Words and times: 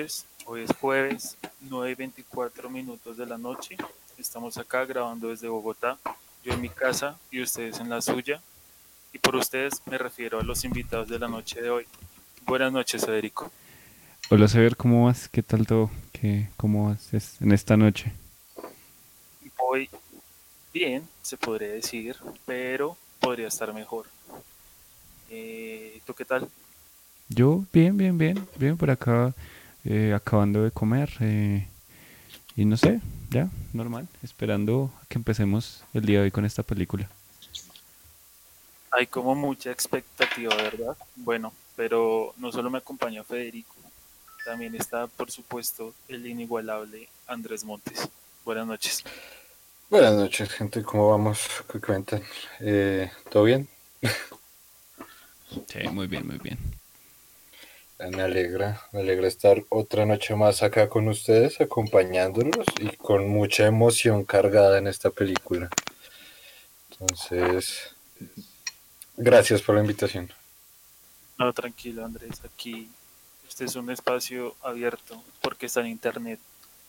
noches. 0.00 0.26
Hoy 0.46 0.62
es 0.62 0.70
jueves, 0.76 1.36
9 1.60 1.90
y 1.90 1.94
24 1.94 2.70
minutos 2.70 3.16
de 3.16 3.26
la 3.26 3.36
noche. 3.36 3.76
Estamos 4.18 4.56
acá 4.56 4.84
grabando 4.84 5.28
desde 5.28 5.48
Bogotá, 5.48 5.98
yo 6.42 6.52
en 6.52 6.60
mi 6.60 6.68
casa 6.68 7.18
y 7.30 7.42
ustedes 7.42 7.78
en 7.80 7.90
la 7.90 8.00
suya. 8.00 8.40
Y 9.12 9.18
por 9.18 9.36
ustedes 9.36 9.82
me 9.86 9.98
refiero 9.98 10.40
a 10.40 10.42
los 10.42 10.64
invitados 10.64 11.08
de 11.08 11.18
la 11.18 11.28
noche 11.28 11.60
de 11.60 11.70
hoy. 11.70 11.86
Buenas 12.46 12.72
noches, 12.72 13.04
Federico. 13.04 13.50
Hola, 14.30 14.48
Saber, 14.48 14.76
¿cómo 14.76 15.06
vas? 15.06 15.28
¿Qué 15.28 15.42
tal 15.42 15.66
todo? 15.66 15.90
¿Qué, 16.12 16.48
¿Cómo 16.56 16.88
vas 16.88 17.12
en 17.40 17.52
esta 17.52 17.76
noche? 17.76 18.12
Voy 19.58 19.88
bien, 20.72 21.06
se 21.22 21.36
podría 21.36 21.68
decir, 21.68 22.16
pero 22.46 22.96
podría 23.18 23.48
estar 23.48 23.72
mejor. 23.74 24.06
Eh, 25.28 26.00
¿Tú 26.06 26.14
qué 26.14 26.24
tal? 26.24 26.48
Yo, 27.28 27.64
bien, 27.72 27.96
bien, 27.96 28.16
bien, 28.16 28.48
bien, 28.56 28.76
por 28.76 28.90
acá, 28.90 29.34
eh, 29.84 30.12
acabando 30.14 30.62
de 30.62 30.70
comer. 30.70 31.10
eh, 31.20 31.66
y 32.56 32.64
no 32.64 32.76
sé, 32.76 33.00
ya, 33.30 33.48
normal, 33.72 34.08
esperando 34.22 34.92
a 35.00 35.06
que 35.06 35.18
empecemos 35.18 35.84
el 35.94 36.04
día 36.04 36.18
de 36.18 36.24
hoy 36.24 36.30
con 36.30 36.44
esta 36.44 36.62
película. 36.62 37.08
Hay 38.90 39.06
como 39.06 39.34
mucha 39.34 39.70
expectativa, 39.70 40.54
¿verdad? 40.56 40.96
Bueno, 41.16 41.52
pero 41.76 42.34
no 42.38 42.50
solo 42.50 42.68
me 42.70 42.78
acompaña 42.78 43.22
Federico, 43.22 43.76
también 44.44 44.74
está, 44.74 45.06
por 45.06 45.30
supuesto, 45.30 45.94
el 46.08 46.26
inigualable 46.26 47.08
Andrés 47.26 47.64
Montes. 47.64 48.08
Buenas 48.44 48.66
noches. 48.66 49.04
Buenas 49.88 50.14
noches, 50.14 50.50
gente. 50.50 50.82
¿Cómo 50.82 51.10
vamos? 51.10 51.48
¿Qué 51.70 51.80
cuentan? 51.80 52.22
Eh, 52.60 53.10
¿Todo 53.30 53.44
bien? 53.44 53.68
Sí, 55.66 55.88
muy 55.90 56.06
bien, 56.06 56.26
muy 56.26 56.38
bien. 56.38 56.58
Me 58.08 58.22
alegra, 58.22 58.80
me 58.92 59.00
alegra 59.00 59.28
estar 59.28 59.62
otra 59.68 60.06
noche 60.06 60.34
más 60.34 60.62
acá 60.62 60.88
con 60.88 61.06
ustedes, 61.08 61.60
acompañándolos 61.60 62.64
y 62.80 62.96
con 62.96 63.28
mucha 63.28 63.66
emoción 63.66 64.24
cargada 64.24 64.78
en 64.78 64.86
esta 64.86 65.10
película. 65.10 65.68
Entonces, 66.92 67.94
gracias 69.18 69.60
por 69.60 69.74
la 69.74 69.82
invitación. 69.82 70.32
No, 71.38 71.52
tranquilo, 71.52 72.04
Andrés. 72.04 72.40
Aquí 72.44 72.88
este 73.48 73.66
es 73.66 73.76
un 73.76 73.90
espacio 73.90 74.54
abierto 74.62 75.22
porque 75.42 75.66
está 75.66 75.80
en 75.80 75.88
internet. 75.88 76.40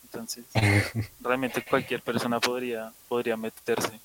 Entonces, 0.04 0.44
realmente 1.20 1.62
cualquier 1.62 2.00
persona 2.00 2.40
podría, 2.40 2.90
podría 3.08 3.36
meterse. 3.36 4.00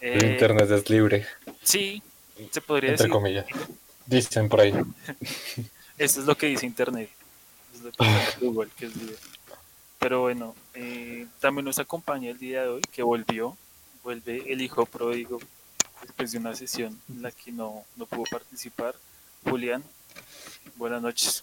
El 0.00 0.22
Eh, 0.24 0.32
internet 0.34 0.70
es 0.70 0.88
libre, 0.88 1.26
Sí, 1.64 2.00
se 2.52 2.60
podría 2.60 2.90
entre 2.90 3.04
decir. 3.06 3.12
comillas. 3.12 3.46
Dicen 4.06 4.48
por 4.48 4.60
ahí. 4.60 4.72
Esto 5.98 6.20
es 6.20 6.26
lo 6.26 6.36
que 6.36 6.46
dice 6.46 6.66
Internet. 6.66 7.10
Es 7.74 7.82
lo 7.82 7.92
que 7.92 8.04
dice 8.04 8.38
Google, 8.40 8.70
que 8.76 8.86
es 8.86 8.96
libre. 8.96 9.16
Pero 9.98 10.22
bueno, 10.22 10.54
eh, 10.74 11.26
también 11.40 11.64
nos 11.64 11.78
acompaña 11.78 12.30
el 12.30 12.38
día 12.38 12.62
de 12.62 12.68
hoy, 12.68 12.82
que 12.92 13.02
volvió. 13.02 13.56
Vuelve 14.02 14.52
el 14.52 14.60
hijo 14.60 14.84
pródigo 14.84 15.38
después 16.02 16.32
de 16.32 16.38
una 16.38 16.56
sesión 16.56 16.98
en 17.08 17.22
la 17.22 17.30
que 17.30 17.52
no, 17.52 17.84
no 17.96 18.06
pudo 18.06 18.24
participar. 18.30 18.96
Julián, 19.44 19.82
buenas 20.76 21.02
noches. 21.02 21.40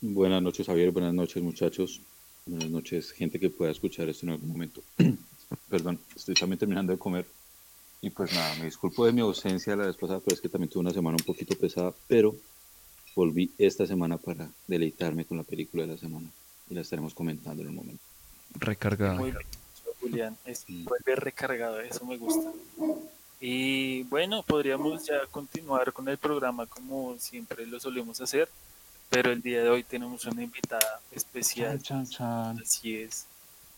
Buenas 0.00 0.40
noches, 0.42 0.66
Javier. 0.66 0.92
Buenas 0.92 1.12
noches, 1.12 1.42
muchachos. 1.42 2.00
Buenas 2.46 2.70
noches, 2.70 3.10
gente 3.10 3.38
que 3.38 3.50
pueda 3.50 3.72
escuchar 3.72 4.08
esto 4.08 4.26
en 4.26 4.32
algún 4.32 4.48
momento. 4.48 4.80
Perdón, 5.68 5.98
estoy 6.14 6.34
también 6.34 6.58
terminando 6.58 6.92
de 6.92 6.98
comer. 6.98 7.26
Y 8.00 8.10
pues 8.10 8.32
nada, 8.32 8.54
me 8.56 8.66
disculpo 8.66 9.04
de 9.04 9.12
mi 9.12 9.20
ausencia 9.20 9.74
la 9.74 9.86
vez 9.86 9.96
pasada, 9.96 10.20
pero 10.24 10.34
es 10.34 10.40
que 10.40 10.48
también 10.48 10.70
tuve 10.70 10.82
una 10.82 10.92
semana 10.92 11.16
un 11.18 11.24
poquito 11.24 11.56
pesada, 11.56 11.92
pero 12.06 12.36
volví 13.18 13.50
esta 13.58 13.84
semana 13.84 14.16
para 14.16 14.48
deleitarme 14.68 15.24
con 15.24 15.38
la 15.38 15.42
película 15.42 15.82
de 15.82 15.88
la 15.94 15.98
semana 15.98 16.28
y 16.70 16.74
la 16.74 16.82
estaremos 16.82 17.12
comentando 17.14 17.62
en 17.62 17.70
un 17.70 17.74
momento. 17.74 18.04
Recargado. 18.54 19.18
Muy 19.18 19.32
bien, 19.32 19.46
Julián. 20.00 20.36
Es, 20.44 20.64
vuelve 20.68 21.16
recargado, 21.16 21.80
eso 21.80 22.06
me 22.06 22.16
gusta. 22.16 22.52
Y 23.40 24.04
bueno, 24.04 24.44
podríamos 24.44 25.04
ya 25.04 25.26
continuar 25.32 25.92
con 25.92 26.08
el 26.08 26.16
programa 26.16 26.66
como 26.66 27.18
siempre 27.18 27.66
lo 27.66 27.80
solemos 27.80 28.20
hacer, 28.20 28.48
pero 29.10 29.32
el 29.32 29.42
día 29.42 29.64
de 29.64 29.68
hoy 29.68 29.82
tenemos 29.82 30.24
una 30.24 30.44
invitada 30.44 31.00
especial. 31.10 31.80
Así 32.62 32.98
es. 32.98 33.26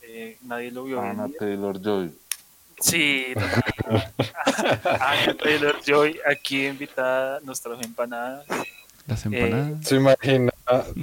Eh, 0.02 0.36
nadie 0.42 0.70
lo 0.70 0.84
vio 0.84 1.00
venir. 1.00 1.34
Taylor 1.38 1.80
Joy. 1.80 2.12
Sí. 2.78 3.24
Anya 5.00 5.34
Taylor 5.34 5.80
Joy, 5.82 6.18
aquí 6.26 6.66
invitada, 6.66 7.40
nos 7.40 7.58
trajo 7.58 7.80
empanadas. 7.82 8.46
Las 9.06 9.26
empanadas. 9.26 9.86
¿Se 9.86 9.96
imagina, 9.96 10.52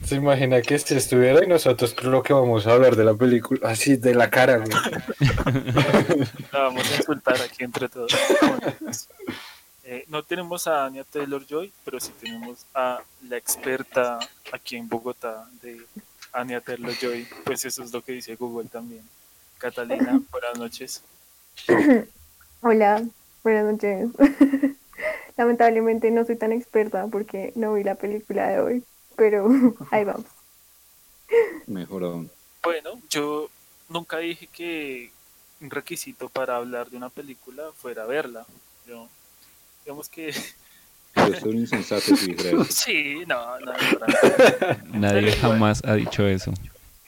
se 0.03 0.15
imagina 0.15 0.61
que 0.61 0.79
si 0.79 0.95
estuviera 0.95 1.43
y 1.43 1.47
nosotros 1.47 2.01
lo 2.03 2.23
que 2.23 2.33
vamos 2.33 2.65
a 2.67 2.73
hablar 2.73 2.95
de 2.95 3.03
la 3.03 3.13
película, 3.13 3.69
así 3.69 3.97
de 3.97 4.15
la 4.15 4.29
cara, 4.29 4.57
güey. 4.57 4.69
La 6.51 6.59
vamos 6.59 6.91
a 6.91 6.95
insultar 6.95 7.41
aquí 7.41 7.63
entre 7.63 7.89
todos. 7.89 8.13
Eh, 9.83 10.05
no 10.09 10.21
tenemos 10.21 10.67
a 10.67 10.85
Anya 10.85 11.03
Taylor 11.05 11.45
Joy, 11.45 11.71
pero 11.85 11.99
sí 11.99 12.11
tenemos 12.19 12.65
a 12.73 13.01
la 13.29 13.37
experta 13.37 14.19
aquí 14.51 14.75
en 14.75 14.89
Bogotá 14.89 15.47
de 15.61 15.81
Anya 16.33 16.61
Taylor 16.61 16.93
Joy. 16.93 17.27
Pues 17.45 17.63
eso 17.65 17.83
es 17.83 17.93
lo 17.93 18.01
que 18.01 18.11
dice 18.11 18.35
Google 18.35 18.67
también. 18.69 19.03
Catalina, 19.57 20.19
buenas 20.31 20.57
noches. 20.57 21.03
Hola, 22.61 23.03
buenas 23.43 23.65
noches. 23.65 24.09
Lamentablemente 25.37 26.09
no 26.11 26.25
soy 26.25 26.35
tan 26.35 26.51
experta 26.51 27.07
porque 27.07 27.53
no 27.55 27.75
vi 27.75 27.83
la 27.83 27.95
película 27.95 28.47
de 28.47 28.59
hoy, 28.59 28.83
pero 29.15 29.47
ahí 29.91 30.03
vamos. 30.03 30.25
Mejor 31.67 32.03
aún. 32.03 32.31
Bueno, 32.63 32.99
yo 33.09 33.49
nunca 33.87 34.17
dije 34.17 34.47
que 34.47 35.11
un 35.61 35.69
requisito 35.69 36.29
para 36.29 36.57
hablar 36.57 36.89
de 36.89 36.97
una 36.97 37.09
película 37.09 37.71
fuera 37.75 38.05
verla. 38.05 38.45
Yo, 38.87 39.07
digamos 39.85 40.09
que 40.09 40.31
Yo 40.31 41.39
soy 41.39 41.51
un 41.51 41.57
insensato 41.57 42.15
si 42.15 42.33
dijera 42.33 42.61
eso. 42.61 42.65
sí, 42.71 43.23
no, 43.27 43.59
no, 43.59 43.73
nada. 43.73 44.81
Nadie 44.85 45.31
jamás 45.33 45.83
ha 45.85 45.93
dicho 45.93 46.25
eso. 46.27 46.51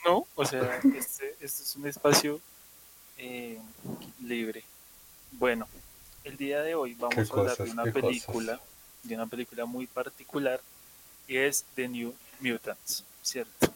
no, 0.05 0.25
o 0.35 0.45
sea, 0.45 0.79
este, 0.95 1.35
este 1.39 1.63
es 1.63 1.75
un 1.75 1.87
espacio 1.87 2.39
eh, 3.17 3.59
libre. 4.23 4.63
Bueno, 5.33 5.67
el 6.23 6.37
día 6.37 6.61
de 6.61 6.75
hoy 6.75 6.93
vamos 6.95 7.17
a 7.17 7.33
hablar 7.39 7.57
de 7.57 7.63
una 7.71 7.83
cosas. 7.83 7.93
película, 7.93 8.59
de 9.03 9.15
una 9.15 9.27
película 9.27 9.65
muy 9.65 9.87
particular 9.87 10.61
y 11.27 11.37
es 11.37 11.65
The 11.75 11.87
New 11.87 12.13
Mutants, 12.41 13.03
¿cierto? 13.21 13.73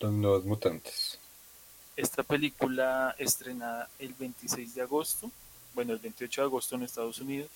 Los 0.00 0.12
nuevos 0.12 0.44
mutantes. 0.44 1.18
Esta 1.96 2.22
película 2.22 3.14
estrenada 3.18 3.88
el 3.98 4.14
26 4.14 4.74
de 4.74 4.82
agosto, 4.82 5.30
bueno, 5.74 5.92
el 5.92 5.98
28 5.98 6.42
de 6.42 6.44
agosto 6.46 6.76
en 6.76 6.82
Estados 6.84 7.18
Unidos, 7.20 7.48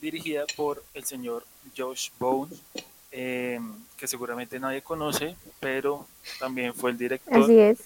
dirigida 0.00 0.44
por 0.56 0.84
el 0.94 1.04
señor 1.04 1.44
Josh 1.76 2.10
Bones, 2.18 2.60
eh, 3.10 3.60
que 3.96 4.06
seguramente 4.06 4.58
nadie 4.60 4.82
conoce, 4.82 5.36
pero 5.60 6.06
también 6.38 6.74
fue 6.74 6.90
el 6.90 6.98
director 6.98 7.42
Así 7.42 7.58
es. 7.58 7.78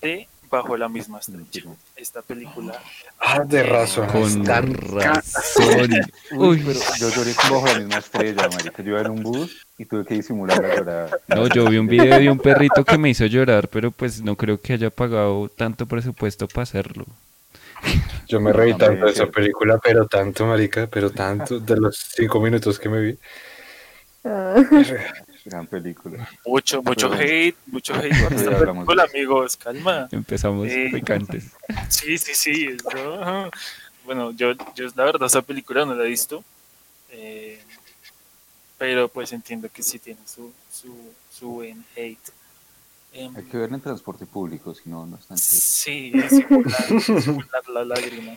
de 0.00 0.28
Bajo 0.52 0.76
la 0.76 0.86
misma 0.86 1.18
estrella. 1.18 1.72
Esta 1.96 2.20
película, 2.20 2.78
Ah, 3.18 3.40
de 3.42 3.62
razón. 3.62 4.06
Con 4.08 4.24
están 4.24 4.74
razón. 4.74 5.90
Uy, 6.32 6.62
pero 6.62 6.78
yo 6.98 7.08
lloré 7.08 7.32
como 7.34 7.62
bajo 7.62 7.72
la 7.72 7.78
misma 7.80 7.96
estrella, 7.96 8.48
marica. 8.50 8.82
Yo 8.82 8.90
iba 8.90 9.00
en 9.00 9.10
un 9.12 9.22
bus 9.22 9.66
y 9.78 9.86
tuve 9.86 10.04
que 10.04 10.12
disimular 10.12 10.60
la 10.60 10.76
llorada. 10.76 11.18
No, 11.28 11.46
yo 11.46 11.64
vi 11.70 11.78
un 11.78 11.86
video 11.86 12.18
de 12.18 12.28
un 12.30 12.38
perrito 12.38 12.84
que 12.84 12.98
me 12.98 13.08
hizo 13.08 13.24
llorar, 13.24 13.68
pero 13.68 13.92
pues 13.92 14.20
no 14.20 14.36
creo 14.36 14.60
que 14.60 14.74
haya 14.74 14.90
pagado 14.90 15.48
tanto 15.48 15.86
presupuesto 15.86 16.46
para 16.48 16.64
hacerlo. 16.64 17.06
Yo 18.28 18.38
me 18.38 18.52
reí 18.52 18.74
tanto 18.74 19.06
de 19.06 19.12
esa 19.12 19.28
película, 19.28 19.78
pero 19.82 20.06
tanto, 20.06 20.44
marica, 20.44 20.86
pero 20.86 21.08
tanto, 21.08 21.60
de 21.60 21.76
los 21.78 21.96
cinco 21.96 22.40
minutos 22.40 22.78
que 22.78 22.90
me 22.90 23.00
vi. 23.00 23.18
Gran 25.44 25.66
película. 25.66 26.28
mucho, 26.46 26.82
mucho 26.82 27.10
Pero- 27.10 27.20
hate, 27.22 27.56
mucho 27.66 27.94
hate 27.94 28.22
por 28.22 28.32
esta 28.32 28.58
película, 28.58 29.04
de 29.04 29.10
amigos, 29.10 29.56
calma. 29.56 30.08
Empezamos 30.12 30.68
Eh. 30.68 30.88
picantes. 30.92 31.44
Sí, 31.88 32.16
sí, 32.18 32.34
sí. 32.34 32.76
Bueno, 34.04 34.30
yo, 34.32 34.52
yo 34.74 34.86
la 34.96 35.04
verdad 35.04 35.26
esa 35.26 35.42
película 35.42 35.84
no 35.84 35.94
la 35.94 36.04
he 36.04 36.08
visto, 36.08 36.42
eh, 37.10 37.60
pero 38.78 39.08
pues 39.08 39.32
entiendo 39.32 39.68
que 39.72 39.82
sí 39.82 39.98
tiene 39.98 40.20
su, 40.26 40.52
su, 40.72 40.94
su 41.30 41.48
buen 41.48 41.84
hate. 41.96 42.18
Em, 43.12 43.36
Hay 43.36 43.44
que 43.44 43.56
verla 43.58 43.76
en 43.76 43.82
transporte 43.82 44.26
público, 44.26 44.74
si 44.74 44.88
no, 44.88 45.06
no 45.06 45.16
es 45.16 45.26
tan 45.26 45.36
chévere. 45.36 46.28
sí, 46.28 46.36
simular, 46.40 47.00
simular 47.22 47.68
la 47.68 47.84
lágrima. 47.84 48.36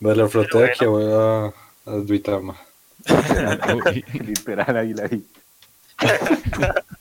De 0.00 0.14
la 0.16 0.26
de 0.28 0.64
aquí 0.70 0.84
voy 0.84 1.04
a, 1.12 1.46
a 1.46 1.90
Duitama. 2.04 2.56
Literal, 4.14 4.76
ahí 4.76 4.92
la 4.94 5.06
vi. 5.08 5.24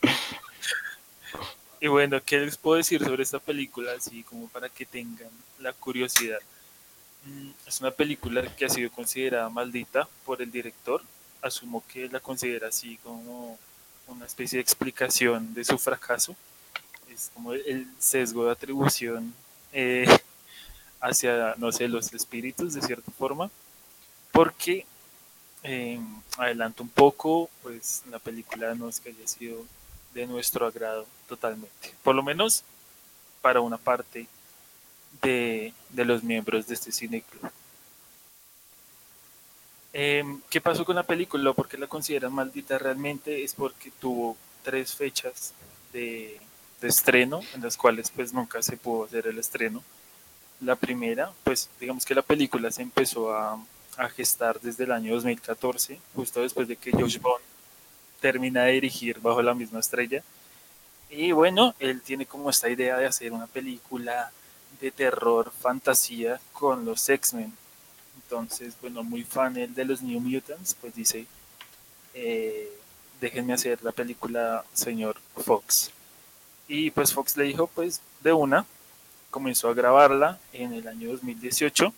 Y 1.80 1.88
bueno, 1.88 2.20
¿qué 2.26 2.40
les 2.40 2.58
puedo 2.58 2.78
decir 2.78 3.04
sobre 3.04 3.24
esta 3.24 3.40
película? 3.40 3.92
Así 3.98 4.24
como 4.24 4.48
para 4.48 4.70
que 4.70 4.86
tengan 4.86 5.30
la 5.60 5.74
curiosidad. 5.74 6.40
Mm, 7.26 7.52
Es 7.68 7.82
una 7.82 7.92
película 7.92 8.44
que 8.56 8.66
ha 8.66 8.70
sido 8.70 8.92
considerada 8.92 9.50
maldita 9.50 10.08
por 10.26 10.42
el 10.42 10.52
director. 10.52 11.02
Asumo 11.42 11.84
que 11.92 12.10
la 12.10 12.20
considera 12.20 12.70
así 12.70 12.98
como 13.04 13.60
una 14.08 14.26
especie 14.26 14.58
de 14.58 14.64
explicación 14.64 15.54
de 15.54 15.66
su 15.66 15.78
fracaso. 15.78 16.36
Es 17.14 17.32
como 17.34 17.54
el 17.54 17.88
sesgo 18.00 18.46
de 18.46 18.52
atribución 18.54 19.34
eh, 19.74 20.08
hacia, 21.02 21.56
no 21.58 21.72
sé, 21.72 21.88
los 21.88 22.14
espíritus 22.14 22.74
de 22.76 22.82
cierta 22.82 23.12
forma. 23.12 23.52
Porque, 24.32 24.86
eh, 25.68 26.00
adelanto 26.38 26.84
un 26.84 26.90
poco, 26.90 27.50
pues 27.64 28.04
la 28.12 28.20
película 28.20 28.76
no 28.76 28.88
es 28.88 29.00
que 29.00 29.10
haya 29.10 29.28
sido 29.28 29.66
de 30.14 30.28
nuestro 30.28 30.68
agrado 30.68 31.08
totalmente. 31.28 31.94
Por 32.04 32.16
lo 32.16 32.22
menos 32.22 32.64
para 33.42 33.62
una 33.62 33.78
parte 33.78 34.28
de, 35.24 35.74
de 35.90 36.06
los 36.06 36.24
miembros 36.24 36.68
de 36.68 36.76
este 36.76 36.92
cine 36.92 37.22
club. 37.22 37.52
Em, 39.92 40.42
¿Qué 40.50 40.62
pasó 40.62 40.86
con 40.86 40.96
la 40.98 41.04
película? 41.04 41.54
¿Por 41.54 41.68
qué 41.68 41.78
la 41.78 41.88
consideran 41.88 42.34
maldita 42.34 42.78
realmente? 42.78 43.44
Es 43.44 43.56
porque 43.56 43.92
tuvo 44.00 44.38
tres 44.64 44.94
fechas 44.94 45.54
de, 45.94 46.40
de, 46.82 46.88
estreno, 46.88 47.40
en 47.54 47.62
las 47.62 47.76
cuales 47.76 48.12
pues 48.12 48.34
nunca 48.34 48.62
se 48.62 48.78
pudo 48.78 49.06
hacer 49.06 49.26
el 49.26 49.40
estreno. 49.40 49.84
La 50.62 50.76
primera, 50.76 51.32
pues 51.44 51.70
digamos 51.80 52.06
que 52.06 52.14
la 52.14 52.22
película 52.22 52.72
se 52.72 52.82
empezó 52.82 53.34
a, 53.34 53.58
a 53.98 54.10
gestar 54.10 54.60
desde 54.62 54.84
el 54.84 54.92
año 54.92 55.14
2014, 55.14 56.00
justo 56.16 56.42
después 56.42 56.68
de 56.68 56.76
que 56.76 56.92
Josh 56.92 57.20
Bond 57.20 57.44
termina 58.20 58.64
de 58.64 58.74
dirigir 58.74 59.20
Bajo 59.20 59.42
la 59.42 59.54
misma 59.54 59.80
estrella. 59.80 60.24
Y 61.10 61.32
bueno, 61.32 61.76
él 61.80 62.02
tiene 62.02 62.26
como 62.26 62.50
esta 62.50 62.70
idea 62.70 62.98
de 62.98 63.06
hacer 63.06 63.32
una 63.32 63.48
película 63.48 64.32
de 64.82 64.92
terror, 64.92 65.52
fantasía 65.62 66.40
con 66.54 66.84
los 66.86 67.08
X-Men 67.08 67.54
entonces, 68.26 68.76
bueno, 68.82 69.04
muy 69.04 69.24
fan 69.24 69.56
el 69.58 69.74
de 69.76 69.86
los 69.86 70.02
New 70.02 70.20
Mutants, 70.20 70.76
pues 70.76 70.96
dice, 70.96 71.28
eh, 72.14 72.72
déjenme 73.22 73.54
hacer 73.54 73.84
la 73.84 73.92
película 73.92 74.66
señor 74.74 75.18
Fox. 75.36 75.92
Y 76.68 76.90
pues 76.92 77.14
Fox 77.14 77.38
le 77.38 77.44
dijo, 77.44 77.68
pues 77.68 78.02
de 78.22 78.34
una, 78.34 78.66
comenzó 79.30 79.70
a 79.70 79.74
grabarla 79.76 80.40
en 80.54 80.74
el 80.74 80.88
año 80.88 81.12
2018. 81.12 81.94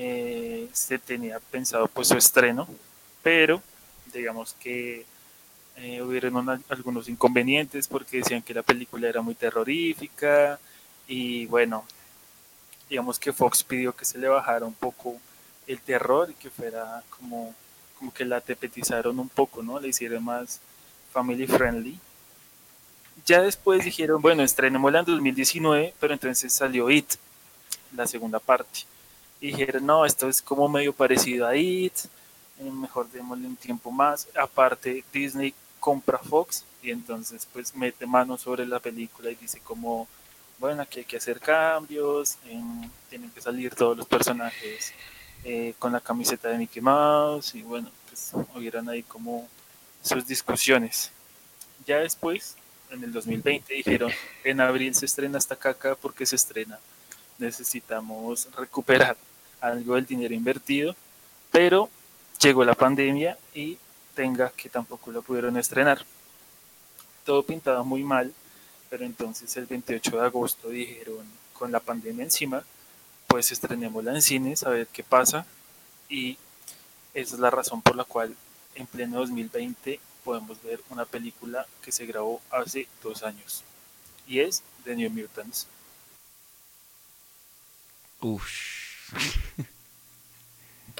Eh, 0.00 0.68
se 0.72 0.96
tenía 0.96 1.40
pensado 1.40 1.88
pues 1.88 2.06
su 2.06 2.16
estreno, 2.16 2.68
pero 3.20 3.60
digamos 4.14 4.54
que 4.60 5.04
eh, 5.74 6.00
hubieron 6.02 6.62
algunos 6.68 7.08
inconvenientes 7.08 7.88
porque 7.88 8.18
decían 8.18 8.42
que 8.42 8.54
la 8.54 8.62
película 8.62 9.08
era 9.08 9.22
muy 9.22 9.34
terrorífica 9.34 10.60
y 11.08 11.46
bueno, 11.46 11.84
digamos 12.88 13.18
que 13.18 13.32
Fox 13.32 13.64
pidió 13.64 13.92
que 13.94 14.04
se 14.04 14.18
le 14.18 14.28
bajara 14.28 14.66
un 14.66 14.74
poco 14.74 15.16
el 15.66 15.80
terror 15.80 16.30
y 16.30 16.34
que 16.34 16.48
fuera 16.48 17.02
como, 17.10 17.52
como 17.98 18.14
que 18.14 18.24
la 18.24 18.40
tepetizaron 18.40 19.18
un 19.18 19.28
poco, 19.28 19.64
¿no? 19.64 19.80
Le 19.80 19.88
hicieron 19.88 20.24
más 20.24 20.60
family 21.12 21.48
friendly. 21.48 21.98
Ya 23.26 23.42
después 23.42 23.84
dijeron, 23.84 24.22
bueno, 24.22 24.44
estrenémosla 24.44 25.00
en 25.00 25.06
2019, 25.06 25.94
pero 25.98 26.12
entonces 26.12 26.52
salió 26.52 26.88
It, 26.88 27.14
la 27.96 28.06
segunda 28.06 28.38
parte. 28.38 28.86
Dijeron, 29.40 29.86
no, 29.86 30.04
esto 30.04 30.28
es 30.28 30.42
como 30.42 30.68
medio 30.68 30.92
parecido 30.92 31.46
a 31.46 31.56
It, 31.56 31.94
eh, 32.58 32.70
mejor 32.70 33.08
démosle 33.10 33.46
un 33.46 33.56
tiempo 33.56 33.90
más. 33.90 34.28
Aparte, 34.34 35.04
Disney 35.12 35.54
compra 35.78 36.18
Fox 36.18 36.64
y 36.82 36.90
entonces 36.90 37.46
pues 37.52 37.74
mete 37.74 38.06
mano 38.06 38.36
sobre 38.36 38.66
la 38.66 38.80
película 38.80 39.30
y 39.30 39.36
dice 39.36 39.60
como, 39.60 40.08
bueno, 40.58 40.82
aquí 40.82 41.00
hay 41.00 41.04
que 41.04 41.16
hacer 41.16 41.40
cambios, 41.40 42.36
tienen 43.08 43.30
que 43.30 43.40
salir 43.40 43.74
todos 43.74 43.96
los 43.96 44.06
personajes 44.06 44.92
eh, 45.44 45.74
con 45.78 45.92
la 45.92 46.00
camiseta 46.00 46.48
de 46.48 46.58
Mickey 46.58 46.82
Mouse 46.82 47.54
y 47.54 47.62
bueno, 47.62 47.90
pues 48.08 48.32
hubieran 48.54 48.88
ahí 48.88 49.02
como 49.02 49.48
sus 50.02 50.26
discusiones. 50.26 51.12
Ya 51.86 51.98
después, 51.98 52.56
en 52.90 53.04
el 53.04 53.12
2020, 53.12 53.72
dijeron, 53.72 54.10
en 54.44 54.60
abril 54.60 54.94
se 54.94 55.06
estrena 55.06 55.38
esta 55.38 55.56
caca 55.56 55.94
porque 55.94 56.26
se 56.26 56.36
estrena. 56.36 56.78
Necesitamos 57.38 58.48
recuperar 58.56 59.16
algo 59.60 59.94
del 59.94 60.06
dinero 60.06 60.34
invertido, 60.34 60.94
pero 61.50 61.88
llegó 62.40 62.64
la 62.64 62.74
pandemia 62.74 63.38
y 63.54 63.78
tenga 64.14 64.50
que 64.50 64.68
tampoco 64.68 65.10
lo 65.10 65.22
pudieron 65.22 65.56
estrenar. 65.56 66.04
Todo 67.24 67.42
pintado 67.42 67.84
muy 67.84 68.02
mal, 68.02 68.32
pero 68.90 69.04
entonces 69.04 69.56
el 69.56 69.66
28 69.66 70.16
de 70.16 70.26
agosto 70.26 70.68
dijeron, 70.68 71.24
con 71.52 71.72
la 71.72 71.80
pandemia 71.80 72.24
encima, 72.24 72.64
pues 73.26 73.52
estrenémosla 73.52 74.14
en 74.14 74.22
cines 74.22 74.62
a 74.64 74.70
ver 74.70 74.86
qué 74.86 75.02
pasa 75.02 75.46
y 76.08 76.38
esa 77.14 77.34
es 77.34 77.40
la 77.40 77.50
razón 77.50 77.82
por 77.82 77.94
la 77.96 78.04
cual 78.04 78.34
en 78.74 78.86
pleno 78.86 79.18
2020 79.18 80.00
podemos 80.24 80.62
ver 80.62 80.80
una 80.90 81.04
película 81.04 81.66
que 81.82 81.92
se 81.92 82.06
grabó 82.06 82.40
hace 82.50 82.86
dos 83.02 83.22
años 83.22 83.64
y 84.26 84.40
es 84.40 84.62
The 84.84 84.94
New 84.94 85.10
Mutants. 85.10 85.66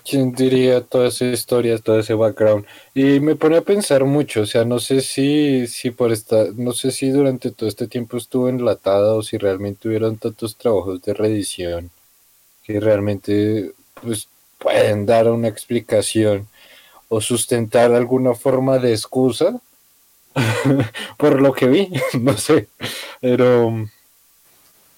¿Quién 0.09 0.32
diría 0.32 0.81
toda 0.81 1.09
esa 1.09 1.26
historia, 1.26 1.76
todo 1.79 1.99
ese 1.99 2.15
background? 2.15 2.65
Y 2.94 3.20
me 3.20 3.37
pone 3.37 3.59
a 3.59 3.62
pensar 3.62 4.05
mucho, 4.05 4.43
o 4.43 4.47
sea, 4.47 4.65
no 4.65 4.79
sé 4.79 5.03
si, 5.03 5.67
si 5.67 5.91
por 5.91 6.12
esta, 6.12 6.47
no 6.55 6.73
sé 6.73 6.93
si 6.93 7.11
durante 7.11 7.50
todo 7.50 7.69
este 7.69 7.88
tiempo 7.88 8.17
estuvo 8.17 8.49
enlatada 8.49 9.15
o 9.15 9.23
si 9.23 9.37
realmente 9.37 9.88
hubieron 9.88 10.17
tantos 10.17 10.56
trabajos 10.56 11.03
de 11.03 11.12
reedición 11.12 11.91
que 12.65 12.81
realmente 12.81 13.73
pues, 14.03 14.29
pueden 14.59 15.05
dar 15.05 15.29
una 15.31 15.49
explicación 15.49 16.49
o 17.09 17.20
sustentar 17.20 17.93
alguna 17.93 18.35
forma 18.35 18.79
de 18.79 18.93
excusa 18.93 19.61
por 21.19 21.41
lo 21.41 21.53
que 21.53 21.67
vi, 21.67 21.93
no 22.20 22.37
sé, 22.37 22.69
pero... 23.20 23.88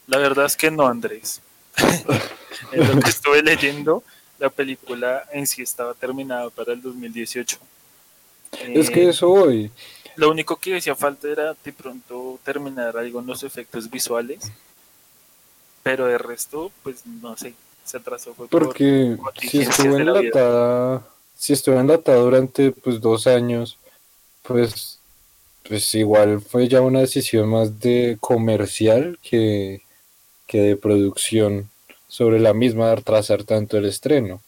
La 0.07 0.19
verdad 0.19 0.47
es 0.47 0.57
que 0.57 0.71
no, 0.71 0.87
Andrés. 0.87 1.41
en 2.73 2.89
lo 2.89 3.01
que 3.01 3.11
estuve 3.11 3.43
leyendo, 3.43 4.03
la 4.39 4.51
película 4.51 5.25
en 5.33 5.47
sí 5.47 5.63
estaba 5.63 5.95
terminada 5.95 6.51
para 6.51 6.73
el 6.73 6.83
2018. 6.83 7.59
Es 8.75 8.91
que 8.91 9.09
eso 9.09 9.31
hoy. 9.31 9.71
Lo 10.17 10.31
único 10.31 10.57
que 10.57 10.75
decía 10.75 10.95
falta 10.95 11.29
era 11.29 11.55
de 11.65 11.73
pronto 11.73 12.39
terminar 12.45 12.97
algo 12.97 13.21
en 13.21 13.27
los 13.27 13.43
efectos 13.43 13.89
visuales 13.89 14.51
pero 15.83 16.07
de 16.07 16.19
resto, 16.19 16.71
pues 16.83 17.05
no 17.07 17.37
sé, 17.37 17.55
se 17.85 17.97
atrasó. 17.97 18.35
Fue 18.35 18.49
Porque 18.49 19.17
si 19.41 19.61
estuvo 19.61 19.97
enlatada, 19.97 21.07
si 21.35 21.53
estuvo 21.53 21.79
enlatada 21.81 22.19
durante 22.19 22.71
pues 22.73 23.01
dos 23.01 23.27
años, 23.27 23.79
pues, 24.43 24.99
pues 25.67 25.95
igual 25.95 26.41
fue 26.41 26.69
ya 26.69 26.81
una 26.81 27.01
decisión 27.01 27.49
más 27.49 27.81
de 27.81 28.19
comercial 28.21 29.19
que, 29.23 29.83
que 30.51 30.61
de 30.61 30.77
producción 30.77 31.71
sobre 32.09 32.41
la 32.41 32.53
misma 32.55 32.87
de 32.87 32.95
atrasar 32.95 33.45
tanto 33.45 33.79
el 33.79 33.85
estreno. 33.85 34.43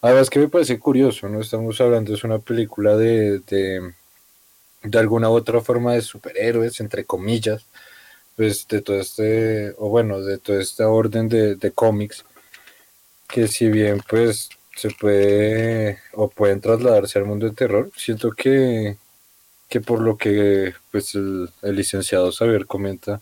Además 0.00 0.28
que 0.28 0.40
me 0.40 0.48
parece 0.48 0.80
curioso, 0.80 1.28
¿no? 1.28 1.40
Estamos 1.40 1.80
hablando, 1.80 2.12
es 2.12 2.24
una 2.24 2.40
película 2.40 2.96
de, 2.96 3.38
de, 3.38 3.92
de 4.82 4.98
alguna 4.98 5.30
u 5.30 5.34
otra 5.34 5.60
forma 5.60 5.92
de 5.94 6.00
superhéroes, 6.00 6.80
entre 6.80 7.04
comillas, 7.04 7.64
pues 8.34 8.66
de 8.66 8.82
todo 8.82 8.98
este, 8.98 9.76
o 9.78 9.90
bueno, 9.90 10.20
de 10.22 10.38
toda 10.38 10.60
esta 10.60 10.88
orden 10.88 11.28
de, 11.28 11.54
de 11.54 11.70
cómics, 11.70 12.24
que 13.28 13.46
si 13.46 13.68
bien 13.68 14.02
pues 14.10 14.48
se 14.74 14.90
puede 14.90 16.00
o 16.14 16.28
pueden 16.30 16.60
trasladarse 16.60 17.20
al 17.20 17.26
mundo 17.26 17.46
del 17.46 17.54
terror, 17.54 17.92
siento 17.96 18.32
que, 18.32 18.96
que 19.68 19.80
por 19.80 20.00
lo 20.00 20.16
que 20.16 20.74
pues 20.90 21.14
el, 21.14 21.48
el 21.62 21.76
licenciado 21.76 22.32
Xavier 22.32 22.66
comenta, 22.66 23.20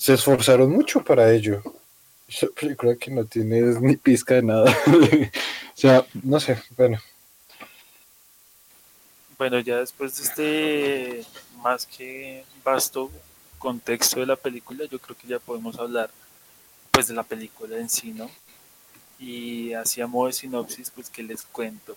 se 0.00 0.14
esforzaron 0.14 0.70
mucho 0.70 1.04
para 1.04 1.30
ello. 1.30 1.62
Esa 2.26 2.46
película 2.46 2.96
que 2.96 3.10
no 3.10 3.26
tiene 3.26 3.60
ni 3.82 3.98
pizca 3.98 4.36
de 4.36 4.42
nada. 4.42 4.74
o 4.86 5.76
sea, 5.76 6.06
no 6.22 6.40
sé, 6.40 6.56
bueno. 6.74 6.98
Bueno, 9.36 9.60
ya 9.60 9.76
después 9.76 10.16
de 10.16 10.22
este 10.22 11.26
más 11.62 11.84
que 11.84 12.46
vasto 12.64 13.10
contexto 13.58 14.20
de 14.20 14.26
la 14.26 14.36
película, 14.36 14.86
yo 14.86 14.98
creo 14.98 15.18
que 15.18 15.28
ya 15.28 15.38
podemos 15.38 15.78
hablar 15.78 16.08
pues 16.90 17.08
de 17.08 17.14
la 17.14 17.22
película 17.22 17.76
en 17.76 17.90
sí, 17.90 18.12
¿no? 18.12 18.30
Y 19.18 19.74
así 19.74 20.00
a 20.00 20.06
modo 20.06 20.28
de 20.28 20.32
sinopsis, 20.32 20.88
pues 20.88 21.10
que 21.10 21.22
les 21.22 21.42
cuento. 21.42 21.94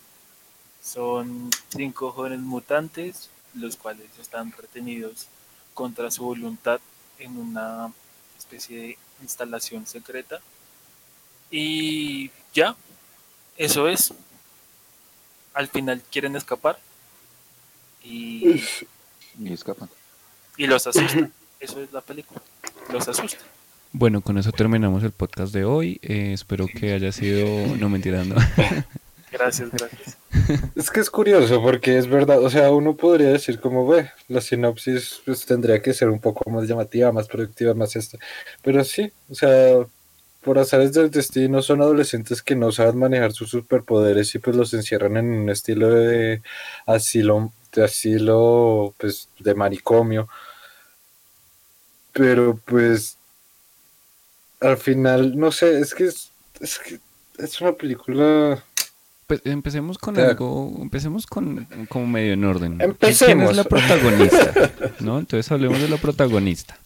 Son 0.84 1.50
cinco 1.70 2.12
jóvenes 2.12 2.42
mutantes, 2.42 3.30
los 3.54 3.78
cuales 3.78 4.08
están 4.20 4.52
retenidos 4.52 5.28
contra 5.74 6.12
su 6.12 6.26
voluntad 6.26 6.82
en 7.20 7.38
una 7.38 7.92
especie 8.38 8.78
de 8.80 8.98
instalación 9.22 9.86
secreta. 9.86 10.40
Y 11.52 12.32
ya, 12.54 12.76
eso 13.58 13.88
es. 13.88 14.14
Al 15.54 15.68
final 15.68 16.02
quieren 16.12 16.36
escapar. 16.36 16.80
Y, 18.04 18.62
y 19.40 19.54
escapan. 19.54 19.90
Y 20.58 20.68
los 20.68 20.86
asustan. 20.88 21.32
Eso 21.60 21.82
es 21.82 21.92
la 21.94 22.02
película. 22.02 22.42
Los 22.92 23.08
asusta. 23.08 23.40
Bueno, 23.92 24.22
con 24.22 24.38
eso 24.38 24.52
terminamos 24.52 25.04
el 25.04 25.12
podcast 25.12 25.54
de 25.54 25.66
hoy. 25.66 26.00
Eh, 26.02 26.34
espero 26.34 26.68
que 26.68 26.94
haya 26.94 27.12
sido. 27.12 27.48
No 27.78 27.90
mentira, 27.90 28.24
no. 28.24 28.36
Gracias, 29.34 29.72
gracias. 29.72 30.18
Es 30.76 30.92
que 30.92 31.00
es 31.00 31.10
curioso 31.10 31.62
porque 31.62 31.98
es 31.98 32.08
verdad, 32.08 32.44
o 32.44 32.50
sea, 32.50 32.72
uno 32.72 32.96
podría 32.96 33.30
decir 33.30 33.60
como, 33.60 33.88
ve, 33.88 34.12
la 34.28 34.42
sinopsis 34.42 35.22
pues, 35.26 35.46
tendría 35.46 35.82
que 35.82 35.94
ser 35.94 36.10
un 36.10 36.20
poco 36.20 36.50
más 36.50 36.68
llamativa, 36.68 37.12
más 37.12 37.28
productiva, 37.28 37.74
más 37.74 37.96
esta. 37.96 38.18
Pero 38.62 38.84
sí, 38.84 39.12
o 39.30 39.36
sea, 39.36 39.86
por 40.42 40.60
azares 40.60 40.94
del 40.94 41.10
destino 41.10 41.62
son 41.62 41.82
adolescentes 41.82 42.42
que 42.42 42.56
no 42.56 42.72
saben 42.72 42.98
manejar 42.98 43.32
sus 43.32 43.50
superpoderes 43.50 44.36
y 44.36 44.40
pues 44.40 44.56
los 44.56 44.74
encierran 44.74 45.18
en 45.18 45.32
un 45.32 45.50
estilo 45.50 45.90
de 45.90 46.42
asilo, 46.86 47.52
de 47.74 47.86
asilo, 47.86 48.94
pues 48.98 49.30
de 49.40 49.56
manicomio. 49.56 50.28
Pero 52.12 52.60
pues 52.66 53.18
al 54.60 54.78
final, 54.78 55.38
no 55.38 55.52
sé, 55.52 55.80
es 55.80 55.96
que 55.96 56.06
es, 56.06 56.32
es 56.60 56.80
que 56.80 57.00
es 57.38 57.62
una 57.62 57.74
película 57.74 58.64
empecemos 59.46 59.98
con 59.98 60.18
algo, 60.18 60.78
empecemos 60.82 61.26
con 61.28 61.68
como 61.90 62.08
medio 62.08 62.34
en 62.34 62.44
orden. 62.44 62.82
Empecemos. 62.82 63.50
¿Quién 63.50 63.50
es 63.50 63.56
la 63.58 63.64
protagonista? 63.70 64.72
¿No? 65.00 65.20
Entonces 65.20 65.52
hablemos 65.52 65.80
de 65.82 65.90
la 65.90 65.98
protagonista. 65.98 66.78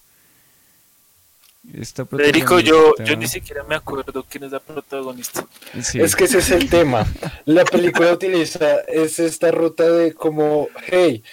Esta 1.73 2.05
Federico, 2.05 2.59
yo, 2.61 2.93
yo 3.03 3.17
ni 3.17 3.27
siquiera 3.27 3.63
me 3.63 3.75
acuerdo 3.75 4.23
quién 4.29 4.45
es 4.45 4.51
la 4.53 4.59
protagonista. 4.59 5.45
Es 5.75 6.15
que 6.15 6.23
ese 6.23 6.37
es 6.37 6.49
el 6.51 6.69
tema. 6.69 7.05
La 7.45 7.65
película 7.65 8.13
utiliza 8.13 8.79
es 8.87 9.19
esta 9.19 9.51
ruta 9.51 9.83
de 9.83 10.13
como, 10.13 10.69
hey, 10.85 11.23